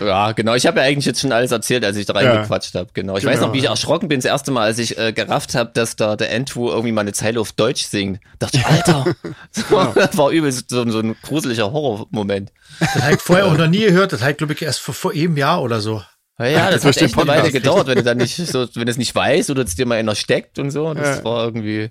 [0.00, 0.54] Ja, genau.
[0.54, 2.88] Ich habe ja eigentlich jetzt schon alles erzählt, als ich da reingequatscht habe.
[2.94, 3.16] Genau.
[3.16, 3.46] Ich weiß Genau.
[3.48, 6.16] noch, wie ich erschrocken bin das erste Mal, als ich äh, gerafft habe, dass da
[6.16, 8.20] der Andrew irgendwie mal eine Zeile auf Deutsch singt.
[8.38, 9.04] Dachte ich, Alter,
[9.50, 9.92] so, Genau.
[9.94, 12.52] das war übelst so, so ein gruseliger Horrormoment.
[12.80, 14.12] Das habe ich vorher auch noch nie gehört.
[14.12, 16.02] Das habe ich, glaube ich, erst vor, vor einem Jahr oder so.
[16.38, 18.86] Ja, ja, das Durch hat echt eine Weile gedauert, wenn du dann nicht so, wenn
[18.86, 20.92] du es nicht weißt oder es dir mal einer steckt und so.
[20.94, 21.24] Das Ja.
[21.24, 21.90] war irgendwie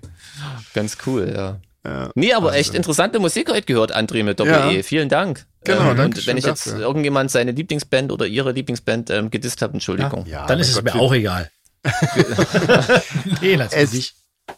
[0.74, 1.58] ganz cool, ja.
[1.84, 2.10] Ja.
[2.14, 4.76] Nee, aber echt interessante Musik heute gehört, André mit Doppel-E.
[4.76, 4.82] Ja.
[4.82, 5.46] Vielen Dank.
[5.64, 6.80] Genau, ähm, danke Und wenn ich jetzt dafür.
[6.80, 10.26] irgendjemand seine Lieblingsband oder ihre Lieblingsband ähm, gedisst habe, Entschuldigung.
[10.26, 11.50] Ja, Dann mein ist es Gott, mir auch egal.
[13.40, 14.14] nee, natürlich.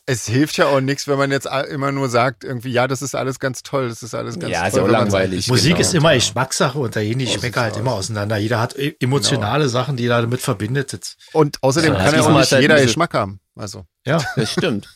[0.07, 3.15] Es hilft ja auch nichts, wenn man jetzt immer nur sagt, irgendwie, ja, das ist
[3.15, 4.69] alles ganz toll, das ist alles ganz Ja, toll.
[4.69, 5.49] ist ja auch langweilig.
[5.49, 5.81] Musik genau.
[5.81, 7.79] ist immer Geschmackssache und da gehen die sieht's halt aus.
[7.79, 8.37] immer auseinander.
[8.39, 11.17] Jeder hat e- emotionale Sachen, die er damit verbindet.
[11.33, 13.41] Und außerdem Ja, kann ja auch nicht halt jeder Geschmack haben.
[13.57, 14.89] Also, Ja, Das stimmt.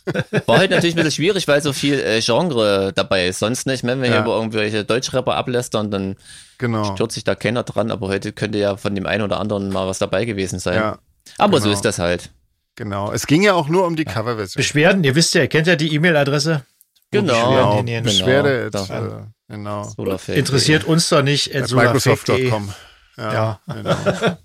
[0.47, 3.39] War halt natürlich ein bisschen schwierig, weil so viel äh, Genre dabei ist.
[3.39, 4.15] Sonst nicht, wenn wir Ja.
[4.17, 6.17] hier über irgendwelche Deutschrapper ablästern, dann
[6.59, 6.95] genau.
[6.95, 7.91] stört sich da keiner dran.
[7.91, 10.75] Aber heute könnte ja von dem einen oder anderen mal was dabei gewesen sein.
[10.77, 10.99] Ja,
[11.39, 11.77] aber so genau.
[11.77, 12.31] ist das halt.
[12.79, 13.13] Genau.
[13.13, 14.59] Es ging ja auch nur um die Coverversion.
[14.59, 16.63] Beschwerden, ihr wisst ja, ihr kennt ja die E-Mail-Adresse.
[17.11, 17.83] Genau.
[17.83, 18.03] Genau.
[18.03, 18.85] Beschwerde, da.
[18.85, 19.85] äh, genau.
[19.85, 20.37] Solarfake.
[20.37, 21.51] Interessiert uns doch nicht.
[21.53, 22.45] solarfake.de.
[22.51, 22.73] Microsoft.com.
[23.17, 23.61] Ja, Ja.
[23.75, 23.97] Genau.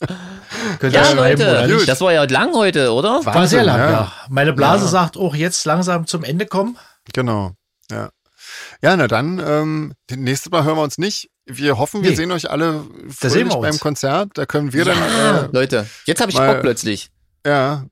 [0.78, 1.88] Könnt ihr Ja, schreiben oder Leute, nicht.
[1.88, 3.10] das war ja lang heute, oder?
[3.10, 3.90] War sehr Wahnsinn, lang, ja.
[3.90, 4.12] ja.
[4.28, 6.78] Meine Blase sagt auch jetzt langsam zum Ende kommen.
[7.12, 7.52] Genau.
[7.90, 8.10] Ja.
[8.84, 11.30] Ja, na dann, ähm, das nächste Mal hören wir uns nicht.
[11.46, 12.16] Wir hoffen, wir Nee.
[12.16, 13.62] sehen euch alle sehen fröhlich wir uns.
[13.70, 14.28] beim Konzert.
[14.34, 17.10] Da können wir Ja, dann, Leute, jetzt habe ich mal- Bock plötzlich.
[17.44, 17.86] äh, ja,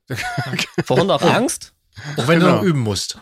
[0.85, 1.73] Vorhin noch Angst?
[2.15, 2.57] Auch wenn du Genau.
[2.57, 3.17] noch üben musst.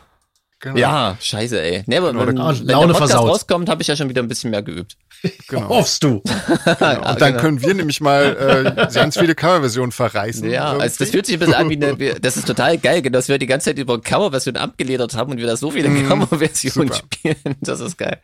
[0.62, 0.78] Genau.
[0.78, 1.84] Ja, scheiße, ey.
[1.88, 3.30] Nee, aber Genau, wenn, da- wenn der Laune Podcast versaut.
[3.30, 4.96] rauskommt, habe ich ja schon wieder ein bisschen mehr geübt.
[5.48, 5.70] genau.
[5.70, 6.22] Hoffst du.
[6.66, 7.42] Ah, Und dann genau.
[7.42, 10.50] können wir nämlich mal äh, ganz viele Coverversionen verreißen.
[10.50, 13.28] Ja, also das fühlt sich ein bisschen an wie eine, das ist total geil, dass
[13.28, 17.04] wir die ganze Zeit über Coverversion abgeledert haben und wir da so viele Coverversionen super.
[17.14, 17.56] spieren.
[17.62, 18.20] Das ist geil.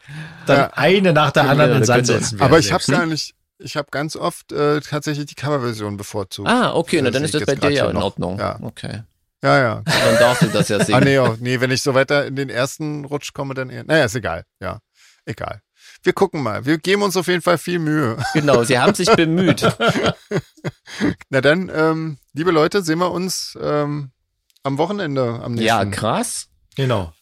[0.46, 0.72] Dann Ja.
[0.76, 2.40] eine nach der anderen Ja, in Sand setzen.
[2.42, 3.00] Aber ich habe selbst.
[3.00, 6.48] gar nicht, ich habe ganz oft äh, tatsächlich die Coverversion bevorzugt.
[6.50, 7.98] Ah, okay, na dann ist das bei dir ja in.
[7.98, 8.38] Ordnung.
[8.40, 8.60] Ja.
[8.62, 9.02] Okay.
[9.48, 9.82] Ja, ja.
[9.86, 11.04] Dann darfst du das ja Ah, singen.
[11.06, 13.84] nee, oh, nee, wenn ich so weiter in den ersten Rutsch komme, dann eher.
[13.86, 14.44] Naja, ist egal.
[14.60, 14.80] Ja,
[15.26, 15.62] egal.
[16.04, 16.66] Wir gucken mal.
[16.66, 18.18] Wir geben uns auf jeden Fall viel Mühe.
[18.34, 19.62] Genau, sie haben sich bemüht.
[21.30, 24.12] Na dann, ähm, liebe Leute, sehen wir uns ähm,
[24.64, 25.66] am Wochenende am nächsten.
[25.68, 26.48] Ja, krass.
[26.76, 27.14] Genau.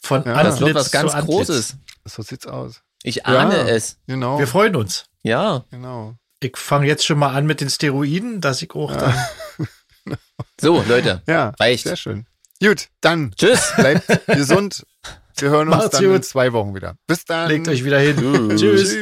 [0.00, 1.12] Von Ja, Antlitz Das wird was ganz.
[1.26, 1.76] Großes.
[2.04, 2.82] So sieht's aus.
[3.02, 3.66] Ich ahne Ja.
[3.68, 3.98] es.
[4.06, 4.38] Genau.
[4.38, 5.06] Wir freuen uns.
[5.22, 5.64] Ja.
[5.70, 6.14] genau.
[6.40, 9.14] Ich fange jetzt schon mal an mit den Steroiden, dass ich auch dann.
[10.60, 11.22] So, Leute.
[11.28, 11.84] Ja, Reicht.
[11.84, 12.26] sehr schön.
[12.62, 13.72] Gut, dann Tschüss.
[13.76, 14.84] bleibt gesund.
[15.36, 16.24] Wir hören uns Macht's dann in gut.
[16.24, 16.96] zwei Wochen wieder.
[17.06, 17.48] Bis dann.
[17.48, 18.16] Legt euch wieder hin.
[18.56, 18.60] Tschüss.
[18.60, 18.94] Tschüss.